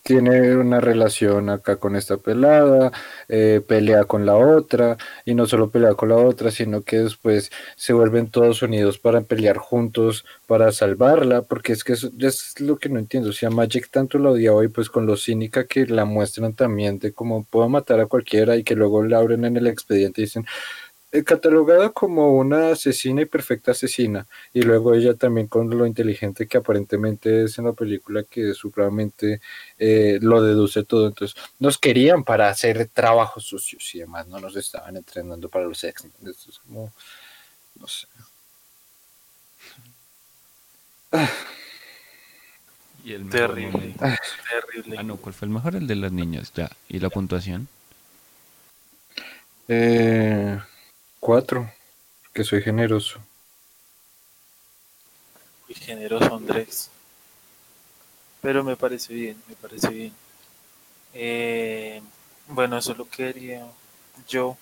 tiene 0.09 0.57
una 0.57 0.81
relación 0.81 1.51
acá 1.51 1.77
con 1.77 1.95
esta 1.95 2.17
pelada, 2.17 2.93
eh, 3.29 3.61
pelea 3.69 4.05
con 4.05 4.25
la 4.25 4.37
otra, 4.37 4.97
y 5.27 5.35
no 5.35 5.45
solo 5.47 5.69
pelea 5.69 5.93
con 5.97 6.09
la 6.09 6.17
otra, 6.17 6.51
sino 6.51 6.81
que 6.81 7.01
después 7.01 7.51
se 7.77 7.93
vuelven 7.93 8.31
todos 8.31 8.63
unidos 8.63 8.97
para 8.99 9.21
pelear 9.21 9.59
juntos, 9.59 10.25
para 10.47 10.73
salvarla, 10.73 11.43
porque 11.43 11.75
es 11.75 11.85
que 11.85 11.93
eso 11.93 12.11
es 12.19 12.59
lo 12.59 12.79
que 12.79 12.89
no 12.89 12.99
entiendo, 12.99 13.35
si 13.35 13.45
a 13.45 13.51
Magic 13.51 13.91
tanto 13.91 14.19
la 14.19 14.31
odiaba 14.31 14.65
y 14.65 14.69
pues 14.69 14.89
con 14.89 15.05
lo 15.05 15.15
cínica 15.19 15.67
que 15.67 15.85
la 15.85 16.07
muestran 16.07 16.55
también 16.55 16.99
de 16.99 17.13
cómo 17.13 17.45
puedo 17.45 17.69
matar 17.69 18.01
a 18.01 18.07
cualquiera 18.07 18.57
y 18.57 18.65
que 18.65 18.77
luego 18.77 19.03
la 19.03 19.19
abren 19.19 19.45
en 19.45 19.59
el 19.59 19.67
expediente 19.67 20.23
y 20.23 20.25
dicen, 20.25 20.47
catalogada 21.25 21.91
como 21.91 22.35
una 22.35 22.73
asesina 22.73 23.23
y 23.23 23.27
perfecta 23.27 23.71
asesina, 23.71 24.27
y 24.53 24.63
luego 24.63 24.95
ella 24.95 25.15
también 25.15 25.47
con 25.47 25.71
lo 25.71 25.87
inteligente 25.87 26.47
que 26.47 26.59
aparentemente 26.59 27.45
es 27.45 27.59
en 27.59 27.65
la 27.65 27.73
película, 27.73 28.25
que 28.25 28.53
supremamente 28.55 29.41
eh, 29.79 30.19
lo 30.21 30.43
deduce 30.43 30.85
todo. 30.85 31.07
Entonces, 31.07 31.41
nos 31.59 31.79
querían 31.79 32.25
para 32.25 32.49
hacer 32.51 32.89
trabajos 32.93 33.45
sucios 33.45 33.95
y 33.95 34.01
demás, 34.01 34.27
no 34.29 34.39
nos 34.41 34.57
estaban 34.57 34.97
entrenando 34.97 35.49
para 35.49 35.65
los 35.65 35.83
ex. 35.85 36.05
Esto 36.05 36.51
es 36.51 36.59
como, 36.59 36.93
no 37.81 37.87
sé. 37.87 38.07
Y 43.05 43.15
el 43.15 43.31
terrible, 43.31 43.95
terrible. 43.97 44.99
Ah, 44.99 45.03
no, 45.03 45.17
¿cuál 45.17 45.33
fue 45.33 45.47
el 45.47 45.55
mejor? 45.55 45.77
El 45.77 45.87
de 45.87 45.95
las 45.95 46.13
niñas, 46.13 46.53
ya. 46.55 46.69
¿Y 46.89 46.99
la 46.99 47.09
puntuación? 47.09 47.67
Eh, 49.69 50.59
Cuatro, 51.21 51.71
que 52.33 52.45
soy 52.45 52.63
generoso. 52.63 53.19
Muy 55.67 55.75
generoso, 55.75 56.35
Andrés. 56.35 56.91
Pero 58.41 58.63
me 58.63 58.77
parece 58.77 59.13
bien, 59.13 59.43
me 59.49 59.57
parece 59.57 59.89
bien. 59.89 60.13
Eh, 61.13 62.01
bueno, 62.47 62.79
eso 62.79 62.93
es 62.93 62.99
lo 62.99 63.05
que 63.09 63.33
quería 63.33 63.67
yo. 64.29 64.57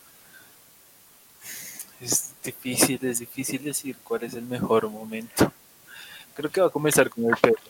Es 2.00 2.32
difícil, 2.42 3.04
es 3.04 3.18
difícil 3.18 3.62
decir 3.62 3.96
cuál 4.02 4.24
es 4.24 4.34
el 4.34 4.44
mejor 4.44 4.88
momento. 4.88 5.52
Creo 6.34 6.50
que 6.50 6.60
va 6.62 6.68
a 6.68 6.70
comenzar 6.70 7.10
con 7.10 7.26
el 7.26 7.36
peor. 7.36 7.60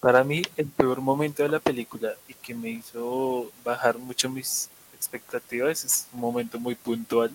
Para 0.00 0.24
mí, 0.24 0.42
el 0.56 0.66
peor 0.66 1.02
momento 1.02 1.42
de 1.42 1.50
la 1.50 1.60
película 1.60 2.14
y 2.26 2.32
que 2.32 2.54
me 2.54 2.70
hizo 2.70 3.52
bajar 3.62 3.98
mucho 3.98 4.30
mis 4.30 4.70
expectativas 4.94 5.84
es 5.84 6.06
un 6.14 6.20
momento 6.20 6.58
muy 6.58 6.74
puntual 6.74 7.30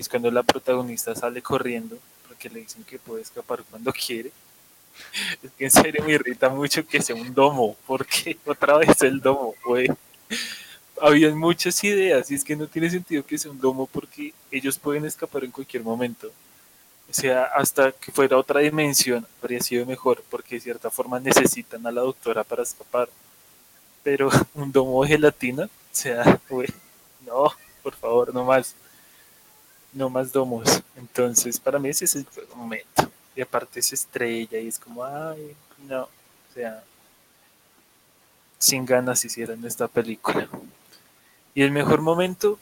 es 0.00 0.08
cuando 0.08 0.30
la 0.30 0.42
protagonista 0.42 1.14
sale 1.14 1.42
corriendo 1.42 1.98
porque 2.26 2.48
le 2.48 2.60
dicen 2.60 2.84
que 2.84 2.98
puede 2.98 3.22
escapar 3.22 3.62
cuando 3.68 3.92
quiere. 3.92 4.32
Es 5.42 5.50
que 5.52 5.64
en 5.64 5.70
serio 5.70 6.04
me 6.04 6.12
irrita 6.12 6.48
mucho 6.48 6.86
que 6.86 7.00
sea 7.00 7.14
un 7.14 7.34
domo, 7.34 7.76
porque 7.86 8.38
otra 8.46 8.78
vez 8.78 9.00
el 9.02 9.20
domo, 9.20 9.54
güey. 9.64 9.88
Habían 11.00 11.38
muchas 11.38 11.82
ideas 11.84 12.30
y 12.30 12.34
es 12.34 12.44
que 12.44 12.56
no 12.56 12.66
tiene 12.66 12.90
sentido 12.90 13.24
que 13.24 13.38
sea 13.38 13.50
un 13.50 13.60
domo 13.60 13.86
porque 13.86 14.34
ellos 14.50 14.78
pueden 14.78 15.04
escapar 15.04 15.44
en 15.44 15.50
cualquier 15.50 15.82
momento. 15.82 16.28
O 17.08 17.12
sea, 17.12 17.44
hasta 17.44 17.92
que 17.92 18.12
fuera 18.12 18.36
otra 18.36 18.60
dimensión 18.60 19.26
habría 19.42 19.60
sido 19.60 19.84
mejor 19.86 20.22
porque 20.30 20.56
de 20.56 20.60
cierta 20.60 20.90
forma 20.90 21.18
necesitan 21.20 21.86
a 21.86 21.90
la 21.90 22.02
doctora 22.02 22.44
para 22.44 22.62
escapar. 22.62 23.08
Pero 24.02 24.30
un 24.54 24.72
domo 24.72 25.02
de 25.02 25.08
gelatina, 25.10 25.64
o 25.64 25.68
sea, 25.92 26.40
güey, 26.48 26.68
no, 27.26 27.50
por 27.82 27.94
favor, 27.94 28.34
no 28.34 28.44
más 28.44 28.74
no 29.92 30.10
más 30.10 30.32
domos. 30.32 30.82
Entonces, 30.96 31.58
para 31.58 31.78
mí 31.78 31.88
ese 31.88 32.04
es 32.04 32.14
el 32.14 32.26
momento. 32.54 33.10
Y 33.34 33.40
aparte 33.40 33.80
es 33.80 33.92
estrella 33.92 34.58
y 34.58 34.68
es 34.68 34.78
como, 34.78 35.04
ay, 35.04 35.54
no, 35.88 36.02
o 36.02 36.54
sea, 36.54 36.82
sin 38.58 38.84
ganas 38.84 39.24
hicieron 39.24 39.64
esta 39.64 39.88
película. 39.88 40.48
Y 41.54 41.62
el 41.62 41.70
mejor 41.70 42.00
momento, 42.00 42.58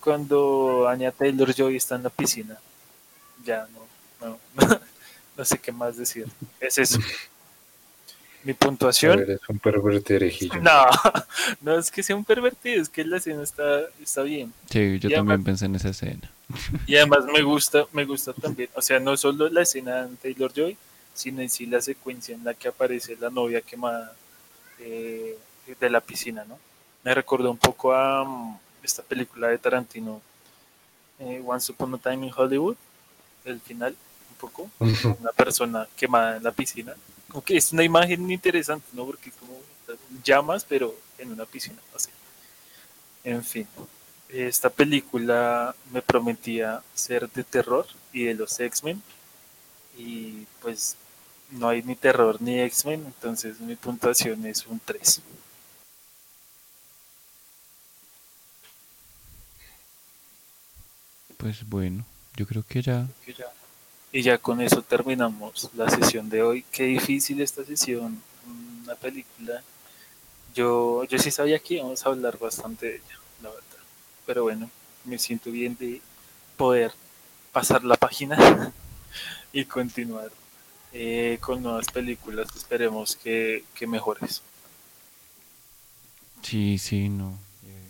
cuando 0.00 0.88
Anya 0.88 1.12
Taylor 1.12 1.52
Joy 1.54 1.76
está 1.76 1.96
en 1.96 2.04
la 2.04 2.10
piscina. 2.10 2.58
Ya, 3.44 3.66
no, 4.20 4.26
no, 4.26 4.38
no 5.36 5.44
sé 5.44 5.58
qué 5.58 5.72
más 5.72 5.96
decir. 5.96 6.26
Es 6.60 6.78
eso. 6.78 7.00
Mi 8.44 8.54
puntuación. 8.54 9.20
Eres 9.20 9.40
un 9.48 9.58
pervertido. 9.58 10.56
No, 10.60 10.84
no 11.60 11.78
es 11.78 11.90
que 11.90 12.02
sea 12.02 12.16
un 12.16 12.24
pervertido, 12.24 12.82
es 12.82 12.88
que 12.88 13.04
la 13.04 13.18
escena 13.18 13.42
está, 13.42 13.82
está 14.00 14.22
bien. 14.22 14.52
Sí, 14.68 14.98
yo 14.98 15.10
también 15.10 15.44
pensé 15.44 15.66
en 15.66 15.76
esa 15.76 15.90
escena. 15.90 16.30
Y 16.86 16.96
además 16.96 17.24
me 17.32 17.42
gusta, 17.42 17.86
me 17.92 18.04
gusta 18.04 18.32
también, 18.32 18.68
o 18.74 18.82
sea, 18.82 18.98
no 18.98 19.16
solo 19.16 19.48
la 19.48 19.62
escena 19.62 20.06
de 20.06 20.16
Taylor 20.16 20.52
Joy, 20.52 20.76
sino 21.14 21.42
en 21.42 21.50
sí 21.50 21.66
la 21.66 21.80
secuencia 21.80 22.34
en 22.34 22.44
la 22.44 22.54
que 22.54 22.68
aparece 22.68 23.16
la 23.20 23.30
novia 23.30 23.60
quemada 23.60 24.14
eh, 24.78 25.38
de 25.78 25.90
la 25.90 26.00
piscina, 26.00 26.44
¿no? 26.44 26.58
Me 27.04 27.14
recordó 27.14 27.50
un 27.50 27.56
poco 27.56 27.92
a 27.92 28.24
mm, 28.24 28.58
esta 28.82 29.02
película 29.02 29.48
de 29.48 29.58
Tarantino, 29.58 30.20
eh, 31.18 31.42
Once 31.44 31.70
Upon 31.72 31.94
a 31.94 31.98
Time 31.98 32.26
in 32.26 32.32
Hollywood, 32.34 32.76
el 33.44 33.60
final, 33.60 33.94
un 34.30 34.36
poco, 34.36 34.70
una 34.78 35.32
persona 35.32 35.86
quemada 35.96 36.36
en 36.36 36.44
la 36.44 36.52
piscina. 36.52 36.94
Aunque 37.30 37.56
es 37.56 37.72
una 37.72 37.82
imagen 37.82 38.30
interesante, 38.30 38.86
¿no? 38.92 39.06
Porque 39.06 39.30
es 39.30 39.36
como 39.36 39.58
llamas, 40.22 40.64
pero 40.64 40.94
en 41.18 41.32
una 41.32 41.44
piscina, 41.44 41.78
así. 41.94 42.10
En 43.24 43.42
fin 43.42 43.66
esta 44.32 44.70
película 44.70 45.74
me 45.92 46.02
prometía 46.02 46.82
ser 46.94 47.30
de 47.30 47.44
terror 47.44 47.86
y 48.12 48.24
de 48.24 48.34
los 48.34 48.58
X-Men. 48.58 49.02
Y 49.96 50.46
pues 50.60 50.96
no 51.50 51.68
hay 51.68 51.82
ni 51.82 51.94
terror 51.96 52.40
ni 52.40 52.60
X-Men, 52.60 53.04
entonces 53.06 53.60
mi 53.60 53.76
puntuación 53.76 54.46
es 54.46 54.66
un 54.66 54.80
3. 54.80 55.20
Pues 61.36 61.68
bueno, 61.68 62.04
yo 62.36 62.46
creo 62.46 62.64
que 62.66 62.82
ya. 62.82 63.06
Y 64.12 64.22
ya 64.22 64.38
con 64.38 64.60
eso 64.60 64.82
terminamos 64.82 65.70
la 65.74 65.90
sesión 65.90 66.28
de 66.30 66.42
hoy. 66.42 66.64
Qué 66.70 66.84
difícil 66.84 67.40
esta 67.40 67.64
sesión, 67.64 68.22
una 68.84 68.94
película. 68.94 69.62
Yo, 70.54 71.04
yo 71.04 71.18
sí 71.18 71.30
sabía 71.30 71.58
que 71.58 71.74
íbamos 71.74 72.04
a 72.04 72.10
hablar 72.10 72.38
bastante 72.38 72.86
de 72.86 72.96
ella, 72.96 73.18
pero 74.26 74.44
bueno, 74.44 74.70
me 75.04 75.18
siento 75.18 75.50
bien 75.50 75.76
de 75.78 76.00
poder 76.56 76.92
pasar 77.52 77.84
la 77.84 77.96
página 77.96 78.72
y 79.52 79.64
continuar 79.64 80.30
eh, 80.92 81.38
con 81.40 81.62
nuevas 81.62 81.86
películas. 81.88 82.48
Esperemos 82.56 83.16
que, 83.16 83.64
que 83.74 83.86
mejores. 83.86 84.42
Sí, 86.42 86.78
sí, 86.78 87.08
no. 87.08 87.38
Eh, 87.64 87.88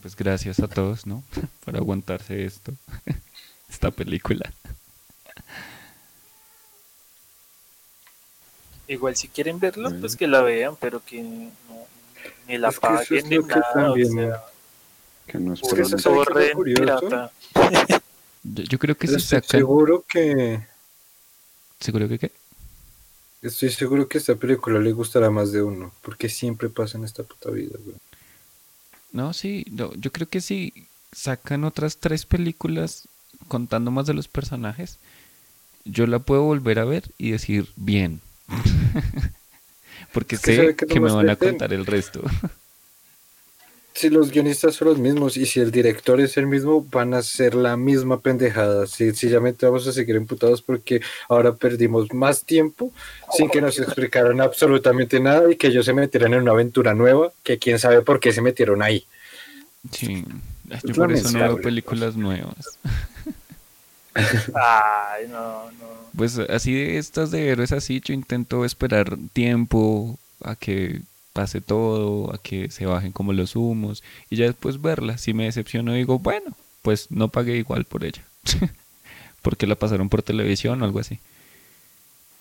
pues 0.00 0.16
gracias 0.16 0.60
a 0.60 0.68
todos, 0.68 1.06
¿no? 1.06 1.22
Por 1.64 1.76
aguantarse 1.76 2.44
esto, 2.44 2.72
esta 3.68 3.90
película. 3.90 4.52
Igual 8.88 9.14
si 9.14 9.28
quieren 9.28 9.60
verlo, 9.60 9.92
pues 10.00 10.16
que 10.16 10.26
la 10.26 10.42
vean, 10.42 10.74
pero 10.74 11.00
que 11.04 11.22
no, 11.22 11.50
ni 12.48 12.58
la 12.58 12.72
paguen 12.72 13.28
ni 13.28 13.38
nada. 13.38 14.44
Que 15.30 15.38
no 15.38 15.54
es, 15.54 15.60
que 15.60 15.68
curioso. 16.52 17.30
Yo, 18.42 18.62
yo, 18.64 18.78
creo 18.78 18.96
que 18.96 19.06
si 19.06 19.20
sacan... 19.20 19.48
Seguro 19.48 20.04
que... 20.08 20.66
¿Seguro 21.78 22.08
que 22.08 22.18
qué? 22.18 22.32
Estoy 23.42 23.70
seguro 23.70 24.08
que 24.08 24.18
esta 24.18 24.34
película 24.34 24.78
le 24.80 24.92
gustará 24.92 25.30
más 25.30 25.52
de 25.52 25.62
uno, 25.62 25.92
porque 26.02 26.28
siempre 26.28 26.68
pasa 26.68 26.98
en 26.98 27.04
esta 27.04 27.22
puta 27.22 27.50
vida, 27.50 27.78
güey. 27.82 27.96
No, 29.12 29.32
sí, 29.32 29.64
no, 29.70 29.94
yo 29.94 30.12
creo 30.12 30.28
que 30.28 30.40
si 30.40 30.86
sacan 31.12 31.64
otras 31.64 31.96
tres 31.98 32.26
películas 32.26 33.08
contando 33.48 33.90
más 33.90 34.06
de 34.06 34.14
los 34.14 34.28
personajes, 34.28 34.98
yo 35.84 36.06
la 36.06 36.18
puedo 36.18 36.42
volver 36.42 36.78
a 36.78 36.84
ver 36.84 37.04
y 37.18 37.30
decir 37.30 37.68
bien. 37.76 38.20
porque 40.12 40.36
sé 40.36 40.76
que, 40.76 41.00
me 41.00 41.10
van 41.10 41.30
a 41.30 41.36
contar 41.36 41.72
el 41.72 41.86
resto. 41.86 42.22
si 43.94 44.08
los 44.08 44.30
guionistas 44.30 44.74
son 44.76 44.88
los 44.88 44.98
mismos 44.98 45.36
y 45.36 45.46
si 45.46 45.60
el 45.60 45.70
director 45.70 46.20
es 46.20 46.36
el 46.36 46.46
mismo, 46.46 46.86
van 46.90 47.14
a 47.14 47.22
ser 47.22 47.54
la 47.54 47.76
misma 47.76 48.20
pendejada. 48.20 48.86
Sencillamente 48.86 49.66
vamos 49.66 49.86
a 49.86 49.92
seguir 49.92 50.16
imputados 50.16 50.62
porque 50.62 51.00
ahora 51.28 51.54
perdimos 51.54 52.12
más 52.12 52.44
tiempo 52.44 52.92
sin 53.36 53.50
que 53.50 53.60
nos 53.60 53.78
explicaran 53.78 54.40
absolutamente 54.40 55.20
nada 55.20 55.50
y 55.50 55.56
que 55.56 55.68
ellos 55.68 55.86
se 55.86 55.92
metieran 55.92 56.34
en 56.34 56.42
una 56.42 56.52
aventura 56.52 56.94
nueva 56.94 57.32
que 57.42 57.58
quién 57.58 57.78
sabe 57.78 58.02
por 58.02 58.20
qué 58.20 58.32
se 58.32 58.42
metieron 58.42 58.82
ahí. 58.82 59.04
Sí, 59.92 60.24
yo 60.84 60.94
por 60.94 61.12
eso 61.12 61.30
no 61.32 61.38
veo 61.38 61.56
películas 61.60 62.16
nuevas. 62.16 62.78
Ay, 64.14 65.26
no, 65.28 65.70
no. 65.72 65.90
Pues 66.16 66.38
así 66.38 66.74
de 66.74 66.98
estas 66.98 67.30
de 67.30 67.48
héroes 67.48 67.72
así, 67.72 68.00
yo 68.00 68.14
intento 68.14 68.64
esperar 68.64 69.16
tiempo 69.32 70.18
a 70.42 70.56
que 70.56 71.02
pase 71.40 71.62
todo, 71.62 72.34
a 72.34 72.36
que 72.36 72.70
se 72.70 72.84
bajen 72.84 73.12
como 73.12 73.32
los 73.32 73.56
humos 73.56 74.02
y 74.28 74.36
ya 74.36 74.44
después 74.44 74.82
verla. 74.82 75.16
Si 75.16 75.32
me 75.32 75.44
decepciono 75.44 75.94
digo, 75.94 76.18
bueno, 76.18 76.54
pues 76.82 77.10
no 77.10 77.28
pagué 77.28 77.56
igual 77.56 77.86
por 77.86 78.04
ella. 78.04 78.22
Porque 79.42 79.66
la 79.66 79.74
pasaron 79.74 80.10
por 80.10 80.22
televisión 80.22 80.82
o 80.82 80.84
algo 80.84 80.98
así. 81.00 81.18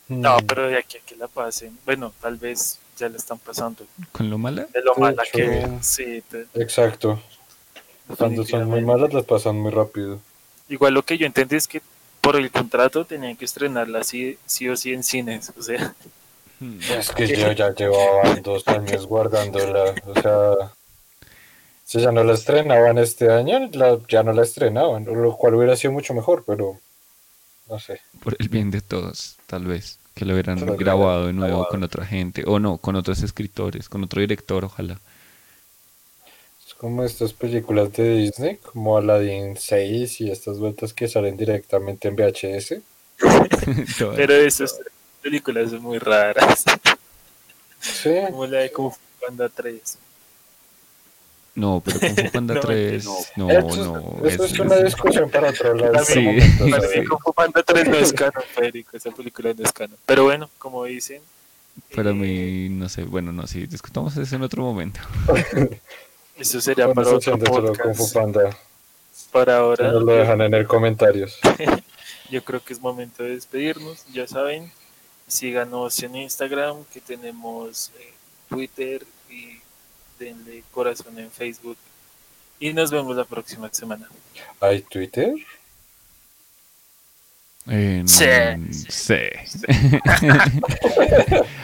No, 0.09 0.35
pero 0.45 0.67
de 0.67 0.77
aquí 0.77 0.97
a 0.97 1.01
que 1.05 1.15
la 1.15 1.29
pasen, 1.29 1.77
bueno, 1.85 2.11
tal 2.19 2.35
vez 2.35 2.79
ya 2.97 3.07
la 3.07 3.15
están 3.15 3.39
pasando. 3.39 3.85
¿Con 4.11 4.29
lo 4.29 4.37
mala? 4.37 4.67
De 4.73 4.81
lo 4.81 4.93
mala 4.95 5.23
que 5.31 5.65
sí. 5.79 6.21
Exacto. 6.55 7.21
Cuando 8.17 8.43
son 8.43 8.67
muy 8.67 8.81
malas 8.81 9.13
las 9.13 9.23
pasan 9.23 9.55
muy 9.55 9.71
rápido. 9.71 10.19
Igual 10.67 10.93
lo 10.93 11.03
que 11.03 11.17
yo 11.17 11.25
entendí 11.25 11.55
es 11.55 11.69
que 11.69 11.81
por 12.19 12.35
el 12.35 12.51
contrato 12.51 13.05
tenían 13.05 13.37
que 13.37 13.45
estrenarla 13.45 13.99
así, 13.99 14.37
sí 14.45 14.67
o 14.67 14.75
sí 14.75 14.91
en 14.91 15.03
cines, 15.03 15.53
o 15.57 15.63
sea. 15.63 15.95
Hmm. 16.59 16.79
Es 16.97 17.11
que 17.11 17.27
yo 17.27 17.51
ya 17.53 17.73
llevaba 17.73 18.35
dos 18.43 18.67
años 18.67 19.05
guardándola, 19.07 19.95
o 20.05 20.21
sea, 20.21 20.71
si 21.85 22.01
ya 22.01 22.11
no 22.11 22.23
la 22.23 22.33
estrenaban 22.33 22.97
este 22.97 23.31
año, 23.31 23.69
ya 24.07 24.23
no 24.23 24.33
la 24.33 24.43
estrenaban, 24.43 25.05
lo 25.05 25.35
cual 25.37 25.55
hubiera 25.55 25.75
sido 25.75 25.93
mucho 25.93 26.13
mejor, 26.13 26.43
pero 26.45 26.77
no 27.69 27.79
sé. 27.79 28.01
Por 28.21 28.35
el 28.39 28.49
bien 28.49 28.71
de 28.71 28.81
todos, 28.81 29.37
tal 29.47 29.65
vez, 29.65 29.99
que 30.13 30.25
lo 30.25 30.33
hubieran 30.33 30.59
grabado 30.77 31.27
de 31.27 31.33
nuevo 31.33 31.67
con 31.69 31.81
otra 31.83 32.05
gente, 32.05 32.43
o 32.45 32.59
no, 32.59 32.77
con 32.77 32.95
otros 32.95 33.23
escritores, 33.23 33.87
con 33.87 34.03
otro 34.03 34.19
director, 34.19 34.65
ojalá. 34.65 34.99
Es 36.67 36.73
como 36.73 37.03
estas 37.03 37.31
películas 37.31 37.93
de 37.93 38.17
Disney, 38.17 38.57
como 38.57 38.97
Aladdin 38.97 39.55
6 39.57 40.21
y 40.21 40.29
estas 40.29 40.59
vueltas 40.59 40.93
que 40.93 41.07
salen 41.07 41.37
directamente 41.37 42.09
en 42.09 42.15
VHS. 42.15 42.75
pero 44.15 44.33
eso 44.33 44.65
es 44.65 44.79
películas 45.21 45.71
muy 45.73 45.99
raras. 45.99 46.63
Sí. 47.79 48.13
Como 48.29 48.45
la 48.45 48.59
de 48.59 48.71
Kung 48.71 48.91
Fu 48.91 48.99
Panda 49.25 49.49
3. 49.49 49.97
No, 51.55 51.81
pero 51.83 51.99
Kung 51.99 52.15
Fu 52.15 52.31
Panda 52.31 52.59
3, 52.61 53.05
no, 53.35 53.47
no. 53.47 54.25
Eso, 54.25 54.45
es, 54.45 54.59
una 54.59 54.77
discusión 54.77 55.29
para 55.29 55.49
otro 55.49 55.73
lado. 55.75 56.05
Sí, 56.05 56.25
para 56.69 56.87
mí 56.95 57.05
Kung 57.05 57.21
Fu 57.21 57.33
Panda 57.33 57.63
3 57.63 57.87
no 57.87 57.97
es 57.97 58.13
canon, 58.13 58.43
Federico, 58.53 58.97
esa 58.97 59.11
película 59.11 59.53
no 59.57 59.63
es 59.63 59.73
canon. 59.73 59.97
Pero 60.05 60.23
bueno, 60.25 60.49
como 60.57 60.85
dicen. 60.85 61.21
Para 61.95 62.13
mí, 62.13 62.65
eh, 62.65 62.69
no 62.69 62.89
sé, 62.89 63.03
bueno, 63.03 63.31
no, 63.31 63.47
sí, 63.47 63.65
discutamos 63.65 64.15
eso 64.17 64.35
en 64.35 64.41
otro 64.43 64.63
momento. 64.63 64.99
Eso 66.37 66.61
sería 66.61 66.93
para 66.93 67.09
otro 67.09 67.37
podcast. 67.37 67.81
Kung 67.81 67.95
Fu 67.95 68.13
Panda. 68.13 68.57
Para 69.29 69.57
ahora. 69.57 69.91
Nos 69.91 70.03
lo 70.03 70.13
dejan 70.13 70.39
en 70.39 70.53
el 70.53 70.65
comentarios. 70.65 71.37
Yo 72.31 72.43
creo 72.45 72.63
que 72.63 72.71
es 72.71 72.79
momento 72.79 73.23
de 73.23 73.31
despedirnos, 73.31 74.05
ya 74.13 74.25
saben, 74.25 74.71
síganos 75.29 76.01
en 76.03 76.15
Instagram, 76.15 76.83
que 76.93 77.01
tenemos 77.01 77.91
eh, 77.99 78.13
Twitter 78.49 79.05
y 79.29 79.59
denle 80.19 80.63
corazón 80.71 81.17
en 81.19 81.31
Facebook. 81.31 81.77
Y 82.59 82.73
nos 82.73 82.91
vemos 82.91 83.15
la 83.15 83.25
próxima 83.25 83.69
semana. 83.71 84.09
¿Hay 84.59 84.81
Twitter? 84.81 85.33
sí. 88.05 88.25
sí. 88.89 89.15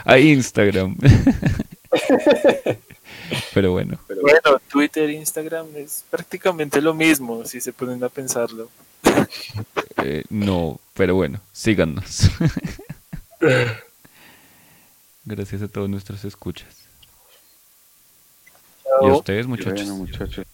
Hay 0.06 0.32
Instagram. 0.32 0.96
Pero 3.54 3.72
bueno. 3.72 3.98
Bueno, 4.22 4.62
Twitter 4.70 5.10
e 5.10 5.14
Instagram 5.14 5.68
es 5.76 6.04
prácticamente 6.10 6.82
lo 6.82 6.94
mismo, 6.94 7.46
si 7.46 7.60
se 7.60 7.74
ponen 7.74 8.04
a 8.04 8.10
pensarlo. 8.10 8.70
Eh, 10.04 10.24
no, 10.30 10.80
pero 10.94 11.16
bueno, 11.16 11.40
síganos. 11.52 12.30
Gracias 15.26 15.62
a 15.62 15.68
todos 15.68 15.90
nuestros 15.90 16.24
escuchas. 16.26 16.88
Y 19.02 19.06
a 19.08 19.14
ustedes, 19.14 19.48
muchachos. 19.48 20.46